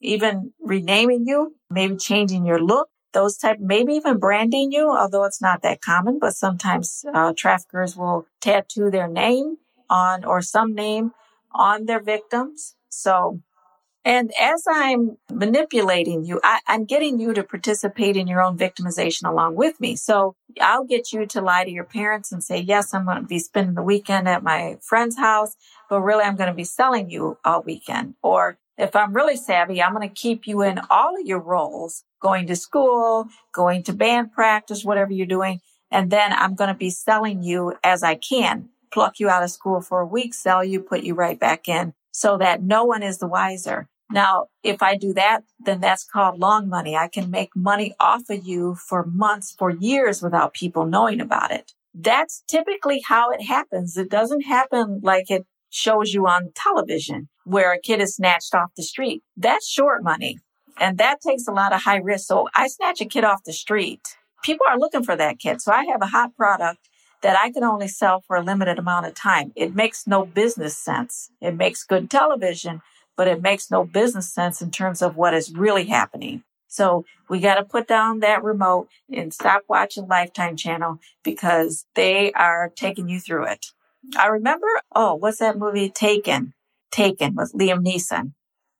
even 0.00 0.52
renaming 0.60 1.26
you, 1.26 1.56
maybe 1.70 1.96
changing 1.96 2.46
your 2.46 2.62
look, 2.62 2.88
those 3.12 3.36
type, 3.36 3.58
maybe 3.58 3.94
even 3.94 4.18
branding 4.18 4.70
you, 4.72 4.88
although 4.90 5.24
it's 5.24 5.42
not 5.42 5.62
that 5.62 5.80
common, 5.80 6.18
but 6.18 6.36
sometimes 6.36 7.04
uh, 7.12 7.32
traffickers 7.36 7.96
will 7.96 8.26
tattoo 8.40 8.90
their 8.90 9.08
name 9.08 9.56
on 9.88 10.24
or 10.24 10.40
some 10.40 10.74
name 10.74 11.12
on 11.52 11.86
their 11.86 12.00
victims. 12.00 12.74
So 12.88 13.40
and 14.04 14.32
as 14.40 14.64
I'm 14.66 15.18
manipulating 15.30 16.24
you, 16.24 16.40
I, 16.42 16.60
am 16.66 16.86
getting 16.86 17.20
you 17.20 17.34
to 17.34 17.42
participate 17.42 18.16
in 18.16 18.26
your 18.26 18.40
own 18.40 18.56
victimization 18.56 19.28
along 19.28 19.56
with 19.56 19.78
me. 19.78 19.94
So 19.94 20.36
I'll 20.58 20.84
get 20.84 21.12
you 21.12 21.26
to 21.26 21.42
lie 21.42 21.64
to 21.64 21.70
your 21.70 21.84
parents 21.84 22.32
and 22.32 22.42
say, 22.42 22.58
yes, 22.58 22.94
I'm 22.94 23.04
going 23.04 23.18
to 23.18 23.28
be 23.28 23.38
spending 23.38 23.74
the 23.74 23.82
weekend 23.82 24.26
at 24.26 24.42
my 24.42 24.78
friend's 24.80 25.18
house, 25.18 25.54
but 25.90 26.00
really 26.00 26.24
I'm 26.24 26.36
going 26.36 26.48
to 26.48 26.54
be 26.54 26.64
selling 26.64 27.10
you 27.10 27.36
all 27.44 27.62
weekend. 27.62 28.14
Or 28.22 28.58
if 28.78 28.96
I'm 28.96 29.12
really 29.12 29.36
savvy, 29.36 29.82
I'm 29.82 29.94
going 29.94 30.08
to 30.08 30.14
keep 30.14 30.46
you 30.46 30.62
in 30.62 30.80
all 30.88 31.20
of 31.20 31.26
your 31.26 31.40
roles, 31.40 32.02
going 32.22 32.46
to 32.46 32.56
school, 32.56 33.26
going 33.52 33.82
to 33.82 33.92
band 33.92 34.32
practice, 34.32 34.82
whatever 34.82 35.12
you're 35.12 35.26
doing. 35.26 35.60
And 35.90 36.10
then 36.10 36.32
I'm 36.32 36.54
going 36.54 36.68
to 36.68 36.78
be 36.78 36.88
selling 36.88 37.42
you 37.42 37.74
as 37.84 38.02
I 38.02 38.14
can, 38.14 38.70
pluck 38.92 39.18
you 39.18 39.28
out 39.28 39.42
of 39.42 39.50
school 39.50 39.80
for 39.80 40.00
a 40.00 40.06
week, 40.06 40.34
sell 40.34 40.64
you, 40.64 40.80
put 40.80 41.02
you 41.02 41.14
right 41.14 41.38
back 41.38 41.68
in 41.68 41.94
so 42.12 42.38
that 42.38 42.62
no 42.62 42.84
one 42.84 43.02
is 43.02 43.18
the 43.18 43.28
wiser. 43.28 43.88
Now, 44.12 44.46
if 44.64 44.82
I 44.82 44.96
do 44.96 45.12
that, 45.14 45.44
then 45.64 45.80
that's 45.80 46.04
called 46.04 46.40
long 46.40 46.68
money. 46.68 46.96
I 46.96 47.08
can 47.08 47.30
make 47.30 47.54
money 47.54 47.94
off 48.00 48.28
of 48.28 48.44
you 48.44 48.74
for 48.74 49.04
months, 49.06 49.54
for 49.56 49.70
years 49.70 50.20
without 50.20 50.52
people 50.52 50.84
knowing 50.84 51.20
about 51.20 51.52
it. 51.52 51.72
That's 51.94 52.42
typically 52.48 53.02
how 53.06 53.30
it 53.30 53.42
happens. 53.42 53.96
It 53.96 54.10
doesn't 54.10 54.42
happen 54.42 55.00
like 55.02 55.30
it 55.30 55.46
shows 55.70 56.12
you 56.12 56.26
on 56.26 56.50
television 56.54 57.28
where 57.44 57.72
a 57.72 57.80
kid 57.80 58.00
is 58.00 58.16
snatched 58.16 58.54
off 58.54 58.70
the 58.76 58.82
street. 58.82 59.22
That's 59.36 59.68
short 59.68 60.02
money 60.02 60.38
and 60.80 60.98
that 60.98 61.20
takes 61.20 61.46
a 61.46 61.52
lot 61.52 61.72
of 61.72 61.82
high 61.82 61.98
risk. 61.98 62.26
So 62.26 62.48
I 62.54 62.66
snatch 62.68 63.00
a 63.00 63.04
kid 63.04 63.22
off 63.22 63.44
the 63.44 63.52
street. 63.52 64.16
People 64.42 64.66
are 64.68 64.78
looking 64.78 65.04
for 65.04 65.14
that 65.14 65.38
kid. 65.38 65.60
So 65.60 65.70
I 65.70 65.84
have 65.84 66.00
a 66.02 66.06
hot 66.06 66.34
product 66.34 66.88
that 67.22 67.38
I 67.38 67.50
can 67.52 67.64
only 67.64 67.88
sell 67.88 68.20
for 68.20 68.36
a 68.36 68.42
limited 68.42 68.78
amount 68.78 69.06
of 69.06 69.14
time. 69.14 69.52
It 69.54 69.74
makes 69.74 70.06
no 70.06 70.24
business 70.24 70.76
sense. 70.76 71.30
It 71.40 71.54
makes 71.54 71.84
good 71.84 72.10
television, 72.10 72.82
but 73.16 73.28
it 73.28 73.42
makes 73.42 73.70
no 73.70 73.84
business 73.84 74.32
sense 74.32 74.62
in 74.62 74.70
terms 74.70 75.02
of 75.02 75.16
what 75.16 75.34
is 75.34 75.52
really 75.52 75.84
happening. 75.84 76.42
So 76.68 77.04
we 77.28 77.40
got 77.40 77.56
to 77.56 77.64
put 77.64 77.88
down 77.88 78.20
that 78.20 78.44
remote 78.44 78.88
and 79.12 79.34
stop 79.34 79.62
watching 79.68 80.06
Lifetime 80.06 80.56
channel 80.56 81.00
because 81.24 81.84
they 81.94 82.32
are 82.32 82.70
taking 82.74 83.08
you 83.08 83.18
through 83.18 83.46
it. 83.46 83.66
I 84.16 84.28
remember, 84.28 84.68
oh, 84.94 85.16
what's 85.16 85.38
that 85.38 85.58
movie? 85.58 85.90
Taken. 85.90 86.54
Taken 86.90 87.34
with 87.34 87.52
Liam 87.52 87.84
Neeson. 87.84 88.32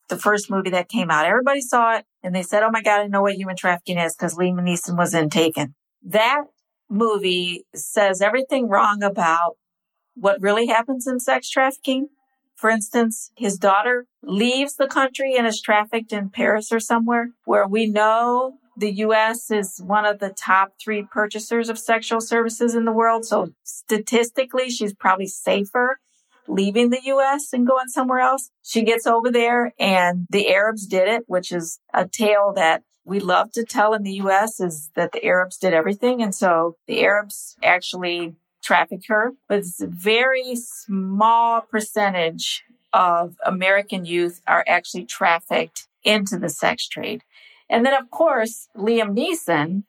The 0.08 0.16
first 0.16 0.50
movie 0.50 0.70
that 0.70 0.88
came 0.88 1.10
out. 1.10 1.26
Everybody 1.26 1.60
saw 1.60 1.96
it 1.96 2.04
and 2.22 2.34
they 2.34 2.42
said, 2.42 2.62
oh 2.62 2.70
my 2.70 2.82
God, 2.82 3.00
I 3.00 3.06
know 3.08 3.22
what 3.22 3.34
human 3.34 3.56
trafficking 3.56 3.98
is 3.98 4.14
because 4.14 4.36
Liam 4.36 4.60
Neeson 4.60 4.96
was 4.96 5.12
in 5.12 5.28
Taken. 5.28 5.74
That 6.04 6.44
movie 6.90 7.64
says 7.74 8.20
everything 8.20 8.68
wrong 8.68 9.02
about 9.02 9.56
what 10.14 10.40
really 10.40 10.66
happens 10.66 11.06
in 11.06 11.20
sex 11.20 11.48
trafficking. 11.48 12.08
For 12.56 12.68
instance, 12.68 13.30
his 13.36 13.56
daughter 13.56 14.06
leaves 14.22 14.76
the 14.76 14.88
country 14.88 15.34
and 15.36 15.46
is 15.46 15.62
trafficked 15.62 16.12
in 16.12 16.28
Paris 16.28 16.70
or 16.70 16.80
somewhere 16.80 17.30
where 17.44 17.66
we 17.66 17.86
know 17.86 18.58
the 18.76 18.92
U.S. 18.96 19.50
is 19.50 19.80
one 19.84 20.04
of 20.04 20.18
the 20.18 20.30
top 20.30 20.72
three 20.82 21.02
purchasers 21.02 21.68
of 21.68 21.78
sexual 21.78 22.20
services 22.20 22.74
in 22.74 22.84
the 22.84 22.92
world. 22.92 23.24
So 23.24 23.52
statistically, 23.64 24.68
she's 24.68 24.94
probably 24.94 25.26
safer 25.26 25.98
leaving 26.50 26.90
the 26.90 27.00
U.S. 27.04 27.52
and 27.52 27.66
going 27.66 27.88
somewhere 27.88 28.20
else. 28.20 28.50
She 28.62 28.82
gets 28.82 29.06
over 29.06 29.30
there 29.30 29.72
and 29.78 30.26
the 30.30 30.52
Arabs 30.52 30.86
did 30.86 31.08
it, 31.08 31.24
which 31.26 31.52
is 31.52 31.78
a 31.94 32.06
tale 32.06 32.52
that 32.56 32.82
we 33.10 33.18
love 33.18 33.50
to 33.50 33.64
tell 33.64 33.92
in 33.92 34.04
the 34.04 34.20
US 34.22 34.60
is 34.60 34.90
that 34.94 35.10
the 35.10 35.24
Arabs 35.24 35.58
did 35.58 35.74
everything. 35.74 36.22
And 36.22 36.32
so 36.32 36.76
the 36.86 37.00
Arabs 37.02 37.56
actually 37.60 38.36
trafficked 38.62 39.08
her, 39.08 39.32
but 39.48 39.58
it's 39.58 39.80
a 39.80 39.88
very 39.88 40.54
small 40.54 41.60
percentage 41.60 42.62
of 42.92 43.36
American 43.44 44.04
youth 44.04 44.40
are 44.46 44.64
actually 44.68 45.06
trafficked 45.06 45.88
into 46.04 46.38
the 46.38 46.48
sex 46.48 46.86
trade. 46.86 47.24
And 47.68 47.84
then, 47.84 47.94
of 47.94 48.10
course, 48.10 48.68
Liam 48.76 49.16
Neeson, 49.16 49.82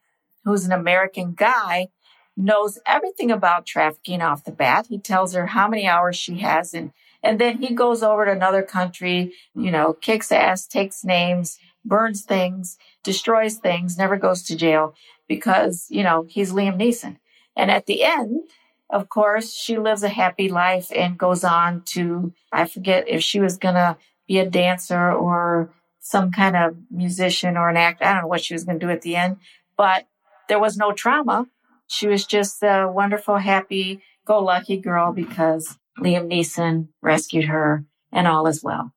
who's 0.43 0.65
an 0.65 0.71
American 0.71 1.33
guy, 1.33 1.89
knows 2.35 2.79
everything 2.87 3.29
about 3.29 3.67
trafficking 3.67 4.21
off 4.21 4.45
the 4.45 4.51
bat. 4.51 4.87
He 4.89 4.97
tells 4.97 5.33
her 5.33 5.47
how 5.47 5.67
many 5.67 5.87
hours 5.87 6.15
she 6.15 6.39
has 6.39 6.73
and 6.73 6.91
and 7.23 7.39
then 7.39 7.59
he 7.59 7.75
goes 7.75 8.01
over 8.01 8.25
to 8.25 8.31
another 8.31 8.63
country, 8.63 9.33
you 9.53 9.69
know, 9.69 9.93
kicks 9.93 10.31
ass, 10.31 10.65
takes 10.65 11.03
names, 11.03 11.59
burns 11.83 12.23
things, 12.23 12.77
destroys 13.03 13.57
things, 13.57 13.97
never 13.97 14.17
goes 14.17 14.43
to 14.43 14.55
jail 14.55 14.93
because, 15.27 15.87
you 15.89 16.03
know, 16.03 16.25
he's 16.27 16.51
Liam 16.51 16.77
Neeson. 16.77 17.17
And 17.55 17.71
at 17.71 17.85
the 17.85 18.03
end, 18.03 18.49
of 18.89 19.09
course, 19.09 19.53
she 19.53 19.77
lives 19.77 20.03
a 20.03 20.09
happy 20.09 20.49
life 20.49 20.91
and 20.95 21.17
goes 21.17 21.43
on 21.43 21.83
to, 21.87 22.33
I 22.51 22.65
forget 22.65 23.07
if 23.07 23.23
she 23.23 23.39
was 23.39 23.57
going 23.57 23.75
to 23.75 23.97
be 24.27 24.39
a 24.39 24.49
dancer 24.49 25.11
or 25.11 25.71
some 25.99 26.31
kind 26.31 26.55
of 26.55 26.75
musician 26.89 27.57
or 27.57 27.69
an 27.69 27.77
actor. 27.77 28.05
I 28.05 28.13
don't 28.13 28.23
know 28.23 28.27
what 28.27 28.43
she 28.43 28.53
was 28.53 28.63
going 28.63 28.79
to 28.79 28.85
do 28.85 28.91
at 28.91 29.01
the 29.01 29.15
end, 29.15 29.37
but 29.77 30.07
there 30.49 30.59
was 30.59 30.77
no 30.77 30.91
trauma. 30.91 31.47
She 31.87 32.07
was 32.07 32.25
just 32.25 32.61
a 32.63 32.87
wonderful, 32.91 33.37
happy, 33.37 34.01
go 34.25 34.39
lucky 34.39 34.77
girl 34.77 35.13
because 35.13 35.77
Liam 35.99 36.27
Neeson 36.31 36.89
rescued 37.01 37.45
her 37.45 37.85
and 38.11 38.27
all 38.27 38.47
is 38.47 38.63
well. 38.63 38.93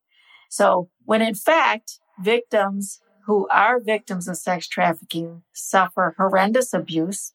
So 0.48 0.88
when 1.04 1.22
in 1.22 1.34
fact, 1.34 2.00
victims 2.22 3.00
who 3.26 3.48
are 3.48 3.80
victims 3.80 4.28
of 4.28 4.36
sex 4.36 4.68
trafficking 4.68 5.42
suffer 5.52 6.14
horrendous 6.18 6.72
abuse 6.72 7.32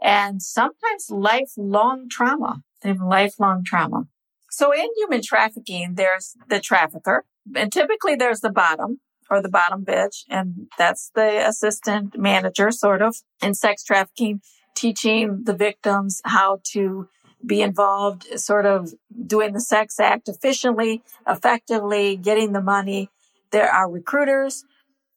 and 0.00 0.42
sometimes 0.42 1.10
lifelong 1.10 2.08
trauma. 2.08 2.62
They 2.82 2.90
have 2.90 3.00
lifelong 3.00 3.64
trauma. 3.64 4.06
So 4.50 4.72
in 4.72 4.86
human 4.96 5.22
trafficking, 5.22 5.94
there's 5.94 6.36
the 6.48 6.60
trafficker 6.60 7.24
and 7.54 7.72
typically 7.72 8.14
there's 8.14 8.40
the 8.40 8.50
bottom 8.50 9.00
or 9.30 9.40
the 9.40 9.48
bottom 9.48 9.84
bitch. 9.84 10.24
And 10.28 10.68
that's 10.78 11.10
the 11.14 11.46
assistant 11.46 12.18
manager 12.18 12.70
sort 12.70 13.02
of 13.02 13.16
in 13.42 13.54
sex 13.54 13.82
trafficking, 13.82 14.42
teaching 14.74 15.44
the 15.44 15.54
victims 15.54 16.20
how 16.24 16.60
to 16.72 17.08
be 17.44 17.62
involved, 17.62 18.38
sort 18.38 18.66
of 18.66 18.92
doing 19.26 19.52
the 19.52 19.60
sex 19.60 20.00
act 20.00 20.28
efficiently, 20.28 21.02
effectively, 21.26 22.16
getting 22.16 22.52
the 22.52 22.62
money, 22.62 23.10
there 23.54 23.70
are 23.70 23.88
recruiters. 23.88 24.64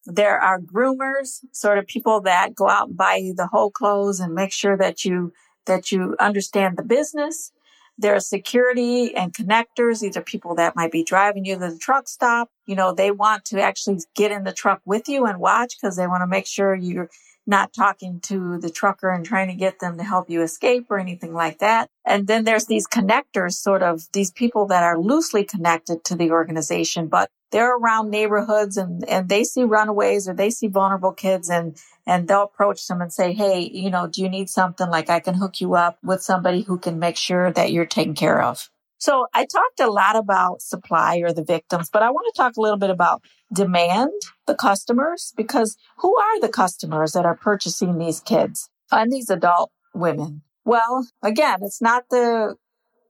There 0.05 0.39
are 0.39 0.61
groomers, 0.61 1.39
sort 1.53 1.79
of 1.79 1.87
people 1.87 2.21
that 2.21 2.53
go 2.53 2.69
out 2.69 2.89
and 2.89 2.95
buy 2.95 3.15
you 3.15 3.33
the 3.33 3.47
whole 3.47 3.71
clothes 3.71 4.19
and 4.19 4.35
make 4.35 4.51
sure 4.51 4.77
that 4.77 5.03
you, 5.03 5.33
that 5.65 5.91
you 5.91 6.15
understand 6.19 6.77
the 6.77 6.83
business. 6.83 7.51
There 7.97 8.15
are 8.15 8.19
security 8.19 9.15
and 9.15 9.33
connectors. 9.33 10.01
These 10.01 10.15
are 10.15 10.21
people 10.21 10.53
that 10.53 10.75
might 10.75 10.91
be 10.91 11.03
driving 11.03 11.45
you 11.45 11.55
to 11.55 11.71
the 11.71 11.79
truck 11.79 12.07
stop. 12.07 12.51
You 12.67 12.75
know, 12.75 12.93
they 12.93 13.09
want 13.09 13.43
to 13.45 13.59
actually 13.59 13.97
get 14.15 14.31
in 14.31 14.43
the 14.43 14.53
truck 14.53 14.81
with 14.85 15.09
you 15.09 15.25
and 15.25 15.39
watch 15.39 15.73
because 15.81 15.95
they 15.95 16.05
want 16.05 16.21
to 16.21 16.27
make 16.27 16.45
sure 16.45 16.75
you're 16.75 17.09
not 17.47 17.73
talking 17.73 18.19
to 18.19 18.59
the 18.59 18.69
trucker 18.69 19.09
and 19.09 19.25
trying 19.25 19.47
to 19.47 19.55
get 19.55 19.79
them 19.79 19.97
to 19.97 20.03
help 20.03 20.29
you 20.29 20.43
escape 20.43 20.85
or 20.91 20.99
anything 20.99 21.33
like 21.33 21.57
that. 21.57 21.89
And 22.05 22.27
then 22.27 22.43
there's 22.43 22.67
these 22.67 22.87
connectors, 22.87 23.53
sort 23.53 23.81
of 23.81 24.03
these 24.13 24.29
people 24.29 24.67
that 24.67 24.83
are 24.83 24.99
loosely 24.99 25.43
connected 25.43 26.03
to 26.03 26.15
the 26.15 26.29
organization, 26.29 27.07
but 27.07 27.31
they're 27.51 27.77
around 27.77 28.09
neighborhoods 28.09 28.77
and, 28.77 29.07
and 29.07 29.29
they 29.29 29.43
see 29.43 29.63
runaways 29.63 30.27
or 30.27 30.33
they 30.33 30.49
see 30.49 30.67
vulnerable 30.67 31.13
kids 31.13 31.49
and, 31.49 31.77
and 32.05 32.27
they'll 32.27 32.43
approach 32.43 32.85
them 32.87 33.01
and 33.01 33.11
say, 33.11 33.33
Hey, 33.33 33.69
you 33.73 33.89
know, 33.89 34.07
do 34.07 34.21
you 34.21 34.29
need 34.29 34.49
something 34.49 34.89
like 34.89 35.09
I 35.09 35.19
can 35.19 35.33
hook 35.33 35.61
you 35.61 35.75
up 35.75 35.97
with 36.03 36.21
somebody 36.21 36.61
who 36.61 36.77
can 36.77 36.99
make 36.99 37.17
sure 37.17 37.51
that 37.51 37.71
you're 37.71 37.85
taken 37.85 38.15
care 38.15 38.41
of? 38.41 38.69
So 38.99 39.27
I 39.33 39.45
talked 39.45 39.79
a 39.79 39.91
lot 39.91 40.15
about 40.15 40.61
supply 40.61 41.17
or 41.17 41.31
the 41.31 41.43
victims, 41.43 41.89
but 41.91 42.01
I 42.01 42.09
want 42.09 42.33
to 42.33 42.37
talk 42.37 42.57
a 42.57 42.61
little 42.61 42.77
bit 42.77 42.89
about 42.89 43.21
demand, 43.53 44.11
the 44.47 44.55
customers, 44.55 45.33
because 45.37 45.77
who 45.97 46.17
are 46.17 46.41
the 46.41 46.49
customers 46.49 47.11
that 47.11 47.25
are 47.25 47.35
purchasing 47.35 47.97
these 47.97 48.19
kids 48.19 48.69
and 48.91 49.11
these 49.11 49.29
adult 49.29 49.71
women? 49.93 50.41
Well, 50.65 51.07
again, 51.23 51.59
it's 51.61 51.81
not 51.81 52.05
the 52.09 52.55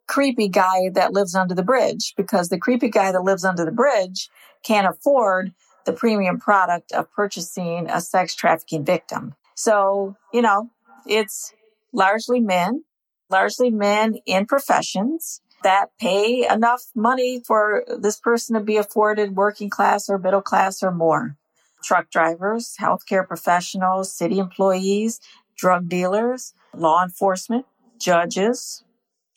creepy 0.07 0.47
guy 0.47 0.89
that 0.93 1.13
lives 1.13 1.35
under 1.35 1.53
the 1.53 1.63
bridge 1.63 2.13
because 2.15 2.49
the 2.49 2.57
creepy 2.57 2.89
guy 2.89 3.11
that 3.11 3.23
lives 3.23 3.45
under 3.45 3.65
the 3.65 3.71
bridge 3.71 4.29
can't 4.63 4.87
afford 4.87 5.53
the 5.85 5.93
premium 5.93 6.39
product 6.39 6.91
of 6.91 7.11
purchasing 7.11 7.89
a 7.89 8.01
sex 8.01 8.35
trafficking 8.35 8.83
victim. 8.83 9.35
So, 9.55 10.15
you 10.33 10.41
know, 10.41 10.69
it's 11.05 11.53
largely 11.93 12.39
men, 12.39 12.83
largely 13.29 13.69
men 13.69 14.17
in 14.25 14.45
professions 14.45 15.41
that 15.63 15.89
pay 15.99 16.47
enough 16.47 16.83
money 16.95 17.41
for 17.45 17.83
this 17.99 18.19
person 18.19 18.53
to 18.55 18.59
be 18.59 18.77
afforded 18.77 19.35
working 19.35 19.69
class 19.69 20.09
or 20.09 20.17
middle 20.17 20.41
class 20.41 20.83
or 20.83 20.91
more. 20.91 21.35
Truck 21.83 22.09
drivers, 22.09 22.75
healthcare 22.79 23.27
professionals, 23.27 24.15
city 24.15 24.39
employees, 24.39 25.19
drug 25.55 25.89
dealers, 25.89 26.53
law 26.75 27.03
enforcement, 27.03 27.65
judges, 27.99 28.83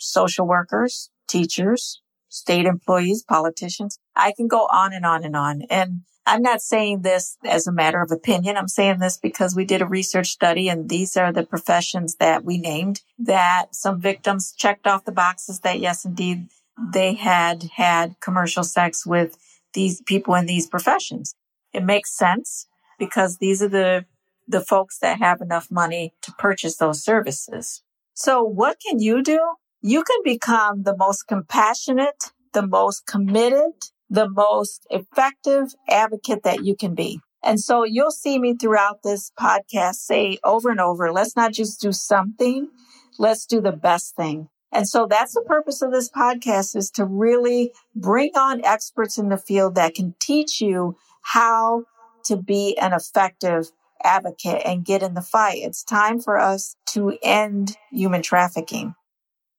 social 0.01 0.47
workers, 0.47 1.11
teachers, 1.29 2.01
state 2.29 2.67
employees, 2.67 3.23
politicians. 3.23 3.99
I 4.17 4.33
can 4.37 4.49
go 4.49 4.67
on 4.73 4.93
and 4.93 5.05
on 5.05 5.25
and 5.25 5.37
on. 5.37 5.63
And 5.71 6.03
I'm 6.27 6.43
not 6.43 6.63
saying 6.63 7.03
this 7.03 7.37
as 7.45 7.67
a 7.67 7.73
matter 7.73 8.01
of 8.01 8.11
opinion. 8.13 8.57
I'm 8.57 8.69
saying 8.69 9.01
this 9.01 9.17
because 9.17 9.57
we 9.57 9.65
did 9.65 9.83
a 9.83 9.87
research 9.87 10.29
study 10.29 10.69
and 10.69 10.89
these 10.89 11.17
are 11.17 11.33
the 11.33 11.43
professions 11.45 12.17
that 12.17 12.45
we 12.45 12.59
named 12.59 13.03
that 13.19 13.75
some 13.75 14.01
victims 14.01 14.53
checked 14.57 14.87
off 14.87 15.05
the 15.05 15.13
boxes 15.13 15.61
that 15.61 15.81
yes, 15.81 16.05
indeed, 16.05 16.49
they 16.93 17.15
had 17.15 17.65
had 17.75 18.15
commercial 18.21 18.63
sex 18.63 19.05
with 19.05 19.37
these 19.73 20.01
people 20.03 20.35
in 20.35 20.47
these 20.47 20.67
professions. 20.67 21.35
It 21.73 21.85
makes 21.85 22.17
sense 22.17 22.67
because 22.99 23.39
these 23.39 23.63
are 23.63 23.69
the, 23.69 24.05
the 24.47 24.61
folks 24.61 24.99
that 24.99 25.19
have 25.19 25.41
enough 25.41 25.71
money 25.71 26.15
to 26.23 26.33
purchase 26.33 26.77
those 26.77 27.03
services. 27.03 27.83
So 28.15 28.43
what 28.43 28.79
can 28.81 29.01
you 29.01 29.23
do? 29.23 29.41
You 29.83 30.05
can 30.05 30.19
become 30.25 30.83
the 30.83 30.97
most 30.97 31.27
compassionate, 31.27 32.33
the 32.53 32.67
most 32.67 33.07
committed, 33.07 33.73
the 34.11 34.29
most 34.29 34.87
effective 34.91 35.75
advocate 35.89 36.43
that 36.43 36.65
you 36.65 36.77
can 36.77 36.95
be. 36.95 37.21
And 37.43 37.59
so 37.59 37.85
you'll 37.85 38.11
see 38.11 38.39
me 38.39 38.55
throughout 38.55 39.03
this 39.03 39.33
podcast 39.41 39.95
say 39.95 40.39
over 40.45 40.69
and 40.71 40.81
over, 40.81 41.11
let's 41.11 41.35
not 41.35 41.53
just 41.53 41.81
do 41.81 41.93
something. 41.93 42.69
Let's 43.19 43.47
do 43.47 43.63
the 43.63 43.73
best 43.73 44.17
thing. 44.17 44.49
And 44.71 44.87
so 44.87 45.07
that's 45.09 45.33
the 45.33 45.45
purpose 45.47 45.81
of 45.81 45.93
this 45.93 46.11
podcast 46.11 46.77
is 46.77 46.91
to 46.93 47.05
really 47.05 47.73
bring 47.95 48.33
on 48.37 48.65
experts 48.65 49.17
in 49.17 49.31
the 49.31 49.39
field 49.39 49.77
that 49.77 49.95
can 49.95 50.15
teach 50.21 50.61
you 50.61 50.97
how 51.23 51.85
to 52.25 52.37
be 52.37 52.77
an 52.79 52.93
effective 52.93 53.71
advocate 54.05 54.63
and 54.65 54.85
get 54.85 55.03
in 55.03 55.15
the 55.15 55.23
fight. 55.23 55.59
It's 55.63 55.83
time 55.83 56.21
for 56.21 56.39
us 56.39 56.77
to 56.89 57.17
end 57.23 57.77
human 57.91 58.23
trafficking. 58.23 58.95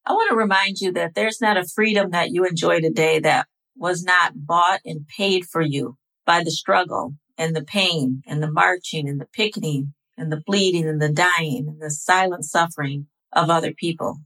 I 0.06 0.14
want 0.14 0.32
to 0.32 0.36
remind 0.36 0.80
you 0.80 0.92
that 0.94 1.14
there's 1.14 1.42
not 1.42 1.58
a 1.58 1.68
freedom 1.68 2.12
that 2.12 2.32
you 2.32 2.46
enjoy 2.46 2.82
today 2.82 3.20
that 3.20 3.48
was 3.76 4.04
not 4.04 4.34
bought 4.36 4.80
and 4.84 5.08
paid 5.08 5.46
for 5.46 5.62
you 5.62 5.98
by 6.26 6.44
the 6.44 6.52
struggle 6.52 7.14
and 7.38 7.56
the 7.56 7.64
pain 7.64 8.24
and 8.26 8.42
the 8.42 8.52
marching 8.52 9.08
and 9.08 9.22
the 9.22 9.28
picketing 9.28 9.94
and 10.18 10.32
the 10.32 10.42
bleeding 10.46 10.88
and 10.88 11.02
the 11.02 11.12
dying 11.12 11.66
and 11.68 11.80
the 11.80 11.92
silent 11.92 12.46
suffering 12.46 13.08
of 13.32 13.50
other 13.50 13.74
people. 13.74 14.18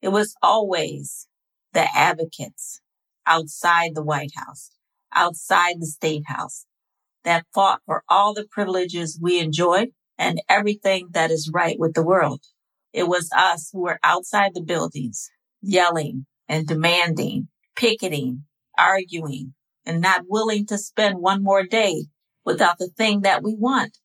It 0.00 0.08
was 0.08 0.36
always 0.40 1.26
the 1.72 1.86
advocates 1.94 2.80
outside 3.26 3.94
the 3.94 4.04
White 4.04 4.32
House, 4.36 4.70
outside 5.12 5.80
the 5.80 5.86
State 5.86 6.24
House 6.26 6.66
that 7.24 7.46
fought 7.52 7.80
for 7.86 8.04
all 8.08 8.34
the 8.34 8.46
privileges 8.48 9.18
we 9.20 9.40
enjoy 9.40 9.86
and 10.16 10.40
everything 10.48 11.08
that 11.10 11.32
is 11.32 11.50
right 11.52 11.78
with 11.78 11.94
the 11.94 12.04
world. 12.04 12.40
It 12.94 13.08
was 13.08 13.28
us 13.36 13.70
who 13.72 13.82
were 13.82 13.98
outside 14.04 14.54
the 14.54 14.62
buildings 14.62 15.28
yelling 15.60 16.26
and 16.48 16.64
demanding, 16.64 17.48
picketing, 17.74 18.44
arguing, 18.78 19.54
and 19.84 20.00
not 20.00 20.26
willing 20.28 20.64
to 20.66 20.78
spend 20.78 21.18
one 21.18 21.42
more 21.42 21.66
day 21.66 22.06
without 22.44 22.78
the 22.78 22.88
thing 22.96 23.22
that 23.22 23.42
we 23.42 23.56
want 23.56 23.98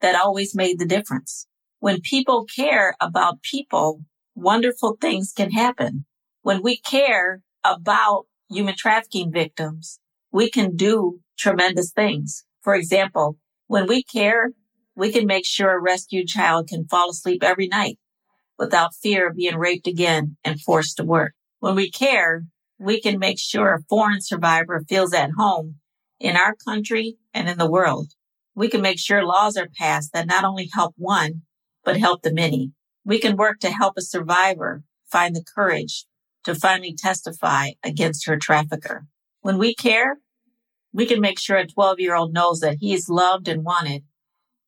that 0.00 0.14
always 0.14 0.54
made 0.54 0.78
the 0.78 0.86
difference. 0.86 1.46
When 1.80 2.00
people 2.00 2.46
care 2.46 2.96
about 2.98 3.42
people, 3.42 4.00
wonderful 4.34 4.96
things 4.98 5.34
can 5.36 5.50
happen. 5.50 6.06
When 6.40 6.62
we 6.62 6.78
care 6.78 7.42
about 7.62 8.24
human 8.48 8.74
trafficking 8.74 9.32
victims, 9.32 10.00
we 10.32 10.50
can 10.50 10.76
do 10.76 11.20
tremendous 11.36 11.92
things. 11.92 12.46
For 12.62 12.74
example, 12.74 13.36
when 13.66 13.86
we 13.86 14.02
care, 14.02 14.52
we 14.96 15.12
can 15.12 15.26
make 15.26 15.44
sure 15.44 15.76
a 15.76 15.80
rescued 15.80 16.28
child 16.28 16.68
can 16.68 16.86
fall 16.86 17.10
asleep 17.10 17.42
every 17.42 17.68
night 17.68 17.98
without 18.58 18.94
fear 18.94 19.28
of 19.28 19.36
being 19.36 19.56
raped 19.56 19.86
again 19.86 20.36
and 20.44 20.60
forced 20.60 20.96
to 20.96 21.04
work. 21.04 21.34
When 21.60 21.74
we 21.74 21.90
care, 21.90 22.44
we 22.78 23.00
can 23.00 23.18
make 23.18 23.38
sure 23.38 23.74
a 23.74 23.82
foreign 23.88 24.20
survivor 24.20 24.84
feels 24.88 25.14
at 25.14 25.30
home 25.36 25.76
in 26.20 26.36
our 26.36 26.54
country 26.54 27.16
and 27.32 27.48
in 27.48 27.58
the 27.58 27.70
world. 27.70 28.12
We 28.54 28.68
can 28.68 28.82
make 28.82 28.98
sure 28.98 29.24
laws 29.24 29.56
are 29.56 29.68
passed 29.78 30.12
that 30.12 30.26
not 30.26 30.44
only 30.44 30.68
help 30.72 30.94
one, 30.96 31.42
but 31.84 31.96
help 31.96 32.22
the 32.22 32.32
many. 32.32 32.72
We 33.04 33.18
can 33.18 33.36
work 33.36 33.60
to 33.60 33.70
help 33.70 33.94
a 33.96 34.02
survivor 34.02 34.82
find 35.10 35.34
the 35.34 35.44
courage 35.54 36.06
to 36.44 36.54
finally 36.54 36.94
testify 36.94 37.70
against 37.82 38.26
her 38.26 38.36
trafficker. 38.36 39.06
When 39.40 39.58
we 39.58 39.74
care, 39.74 40.18
we 40.92 41.06
can 41.06 41.20
make 41.20 41.38
sure 41.38 41.56
a 41.56 41.66
12 41.66 42.00
year 42.00 42.14
old 42.14 42.32
knows 42.32 42.60
that 42.60 42.78
he 42.80 42.94
is 42.94 43.08
loved 43.08 43.48
and 43.48 43.64
wanted, 43.64 44.04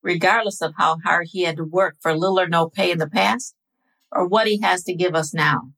regardless 0.03 0.61
of 0.61 0.74
how 0.76 0.99
hard 1.05 1.28
he 1.30 1.43
had 1.43 1.57
to 1.57 1.64
work 1.64 1.97
for 2.01 2.16
little 2.16 2.41
or 2.41 2.49
no 2.49 2.68
pay 2.68 2.91
in 2.91 2.99
the 2.99 3.09
past 3.09 3.55
or 4.16 4.26
what 4.26 4.46
he 4.46 4.60
has 4.60 4.82
to 4.84 4.94
give 4.94 5.14
us 5.14 5.34
now. 5.34 5.72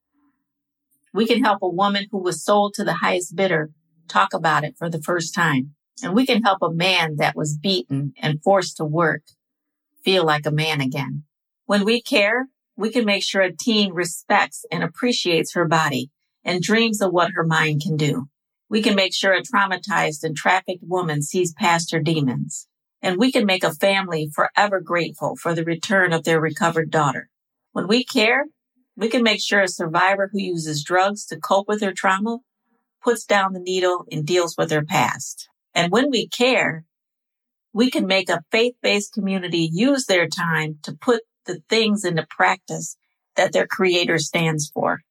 We 1.12 1.26
can 1.26 1.42
help 1.42 1.62
a 1.62 1.68
woman 1.68 2.06
who 2.10 2.18
was 2.18 2.44
sold 2.44 2.74
to 2.74 2.84
the 2.84 2.94
highest 2.94 3.34
bidder 3.34 3.70
talk 4.08 4.32
about 4.32 4.64
it 4.64 4.76
for 4.78 4.88
the 4.88 5.02
first 5.02 5.34
time. 5.34 5.74
And 6.02 6.14
we 6.14 6.24
can 6.24 6.42
help 6.42 6.62
a 6.62 6.72
man 6.72 7.16
that 7.16 7.36
was 7.36 7.58
beaten 7.58 8.12
and 8.20 8.42
forced 8.42 8.76
to 8.76 8.84
work 8.84 9.22
feel 10.04 10.24
like 10.24 10.46
a 10.46 10.50
man 10.50 10.80
again. 10.80 11.24
When 11.66 11.84
we 11.84 12.00
care, 12.00 12.46
we 12.76 12.90
can 12.90 13.04
make 13.04 13.22
sure 13.22 13.42
a 13.42 13.52
teen 13.52 13.92
respects 13.92 14.64
and 14.70 14.82
appreciates 14.82 15.52
her 15.54 15.66
body 15.66 16.10
and 16.44 16.62
dreams 16.62 17.02
of 17.02 17.12
what 17.12 17.32
her 17.32 17.44
mind 17.44 17.82
can 17.82 17.96
do. 17.96 18.28
We 18.70 18.80
can 18.82 18.94
make 18.94 19.14
sure 19.14 19.32
a 19.32 19.42
traumatized 19.42 20.22
and 20.22 20.36
trafficked 20.36 20.84
woman 20.86 21.22
sees 21.22 21.52
past 21.52 21.92
her 21.92 22.00
demons. 22.00 22.68
And 23.02 23.18
we 23.18 23.30
can 23.30 23.46
make 23.46 23.64
a 23.64 23.74
family 23.74 24.30
forever 24.34 24.80
grateful 24.80 25.36
for 25.36 25.54
the 25.54 25.64
return 25.64 26.12
of 26.12 26.24
their 26.24 26.40
recovered 26.40 26.90
daughter. 26.90 27.28
When 27.78 27.86
we 27.86 28.02
care, 28.02 28.46
we 28.96 29.08
can 29.08 29.22
make 29.22 29.40
sure 29.40 29.60
a 29.60 29.68
survivor 29.68 30.28
who 30.32 30.40
uses 30.40 30.82
drugs 30.82 31.24
to 31.26 31.38
cope 31.38 31.68
with 31.68 31.78
their 31.78 31.92
trauma 31.92 32.38
puts 33.04 33.24
down 33.24 33.52
the 33.52 33.60
needle 33.60 34.04
and 34.10 34.26
deals 34.26 34.56
with 34.58 34.68
their 34.68 34.84
past. 34.84 35.48
And 35.76 35.92
when 35.92 36.10
we 36.10 36.26
care, 36.26 36.86
we 37.72 37.88
can 37.88 38.08
make 38.08 38.28
a 38.30 38.42
faith-based 38.50 39.12
community 39.12 39.70
use 39.72 40.06
their 40.06 40.26
time 40.26 40.80
to 40.82 40.92
put 40.92 41.22
the 41.46 41.62
things 41.68 42.04
into 42.04 42.26
practice 42.28 42.96
that 43.36 43.52
their 43.52 43.68
creator 43.68 44.18
stands 44.18 44.68
for. 44.68 45.02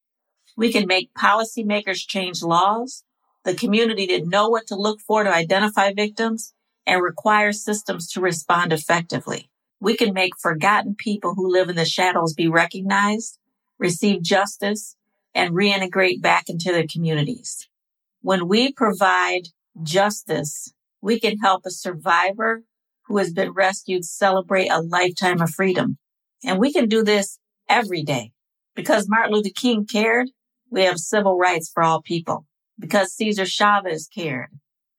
We 0.58 0.70
can 0.74 0.88
make 0.88 1.14
policymakers 1.14 2.06
change 2.06 2.44
laws, 2.44 3.06
the 3.46 3.56
community 3.56 4.08
to 4.08 4.26
know 4.26 4.50
what 4.50 4.68
to 4.68 4.76
look 4.76 5.00
for 5.00 5.24
to 5.24 5.34
identify 5.34 5.94
victims, 5.94 6.54
and 6.86 7.02
require 7.02 7.54
systems 7.54 8.12
to 8.12 8.20
respond 8.20 8.74
effectively. 8.74 9.50
We 9.80 9.96
can 9.96 10.14
make 10.14 10.38
forgotten 10.38 10.96
people 10.96 11.36
who 11.36 11.52
live 11.52 11.70
in 11.70 11.76
the 11.76 11.86
shadows 11.86 12.34
be 12.34 12.48
recognized 12.48 13.40
receive 13.78 14.22
justice, 14.22 14.96
and 15.34 15.54
reintegrate 15.54 16.22
back 16.22 16.50
into 16.50 16.72
their 16.72 16.88
communities. 16.92 17.68
When 18.22 18.48
we 18.48 18.72
provide 18.72 19.50
justice, 19.84 20.74
we 21.02 21.20
can 21.20 21.38
help 21.38 21.66
a 21.66 21.72
survivor 21.72 22.64
who 23.06 23.18
has 23.18 23.32
been 23.32 23.52
rescued 23.52 24.04
celebrate 24.04 24.70
a 24.70 24.82
lifetime 24.82 25.42
of 25.42 25.52
freedom. 25.52 25.98
And 26.44 26.60
we 26.60 26.74
can 26.74 26.90
do 26.90 27.04
this 27.04 27.40
every 27.70 28.04
day. 28.04 28.32
Because 28.76 29.08
Martin 29.08 29.34
Luther 29.34 29.50
King 29.56 29.86
cared, 29.86 30.30
we 30.70 30.84
have 30.84 30.98
civil 30.98 31.38
rights 31.38 31.70
for 31.72 31.84
all 31.84 32.02
people. 32.02 32.46
Because 32.80 33.14
Cesar 33.14 33.46
Chavez 33.46 34.08
cared. 34.08 34.50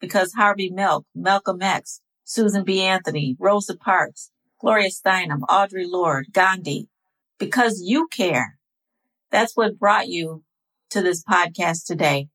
Because 0.00 0.32
Harvey 0.32 0.70
Milk, 0.70 1.04
Malcolm 1.14 1.60
X, 1.60 2.00
Susan 2.24 2.64
B. 2.64 2.80
Anthony, 2.80 3.36
Rosa 3.38 3.76
Parks, 3.76 4.30
Gloria 4.60 4.90
Steinem, 4.90 5.40
Audre 5.48 5.84
Lorde, 5.86 6.26
Gandhi. 6.32 6.88
Because 7.38 7.80
you 7.82 8.08
care. 8.08 8.58
That's 9.30 9.56
what 9.56 9.78
brought 9.78 10.08
you 10.08 10.42
to 10.90 11.02
this 11.02 11.22
podcast 11.22 11.86
today. 11.86 12.28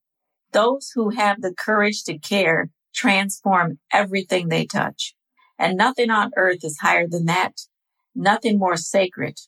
Those 0.51 0.91
who 0.93 1.09
have 1.09 1.41
the 1.41 1.53
courage 1.53 2.03
to 2.03 2.17
care 2.17 2.69
transform 2.93 3.79
everything 3.91 4.47
they 4.47 4.65
touch. 4.65 5.15
And 5.57 5.77
nothing 5.77 6.09
on 6.09 6.31
earth 6.37 6.63
is 6.63 6.79
higher 6.79 7.07
than 7.07 7.25
that. 7.25 7.53
Nothing 8.15 8.59
more 8.59 8.77
sacred, 8.77 9.39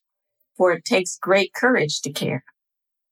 for 0.57 0.73
it 0.73 0.85
takes 0.85 1.17
great 1.17 1.53
courage 1.53 2.01
to 2.01 2.11
care. 2.11 2.43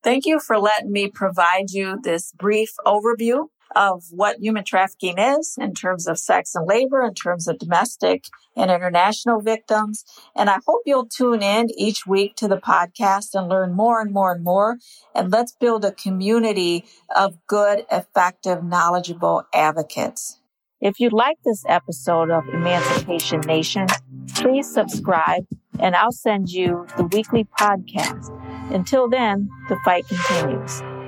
Thank 0.04 0.26
you 0.26 0.40
for 0.40 0.60
letting 0.60 0.92
me 0.92 1.10
provide 1.10 1.70
you 1.70 2.00
this 2.02 2.34
brief 2.34 2.72
overview 2.86 3.48
of 3.76 4.04
what 4.12 4.40
human 4.40 4.64
trafficking 4.64 5.18
is 5.18 5.58
in 5.60 5.74
terms 5.74 6.08
of 6.08 6.18
sex 6.18 6.56
and 6.56 6.68
labor, 6.68 7.04
in 7.04 7.14
terms 7.14 7.48
of 7.48 7.60
domestic 7.60 8.26
and 8.56 8.70
international 8.70 9.42
victims. 9.42 10.06
And 10.36 10.50
I 10.50 10.60
hope 10.66 10.82
you'll 10.86 11.08
tune 11.08 11.42
in 11.42 11.70
each 11.78 12.06
week 12.06 12.36
to 12.38 12.48
the 12.48 12.58
podcast 12.58 13.34
and 13.34 13.50
learn 13.50 13.74
more 13.74 14.02
and 14.02 14.12
more 14.12 14.32
and 14.32 14.44
more. 14.44 14.78
And 15.16 15.32
let's 15.32 15.54
build 15.54 15.86
a 15.86 15.92
community 15.92 16.86
of 17.16 17.38
good, 17.48 17.86
effective, 17.92 18.64
knowledgeable 18.64 19.44
advocates. 19.54 20.40
If 20.82 21.00
you 21.00 21.10
like 21.10 21.38
this 21.46 21.64
episode 21.68 22.30
of 22.30 22.44
Emancipation 22.50 23.40
Nation, 23.42 23.88
please 24.36 24.72
subscribe 24.72 25.48
and 25.80 25.96
I'll 25.96 26.12
send 26.12 26.50
you 26.50 26.86
the 26.98 27.06
weekly 27.06 27.46
podcast. 27.58 28.30
Until 28.74 29.10
then, 29.10 29.50
the 29.70 29.78
fight 29.86 30.06
continues. 30.08 31.03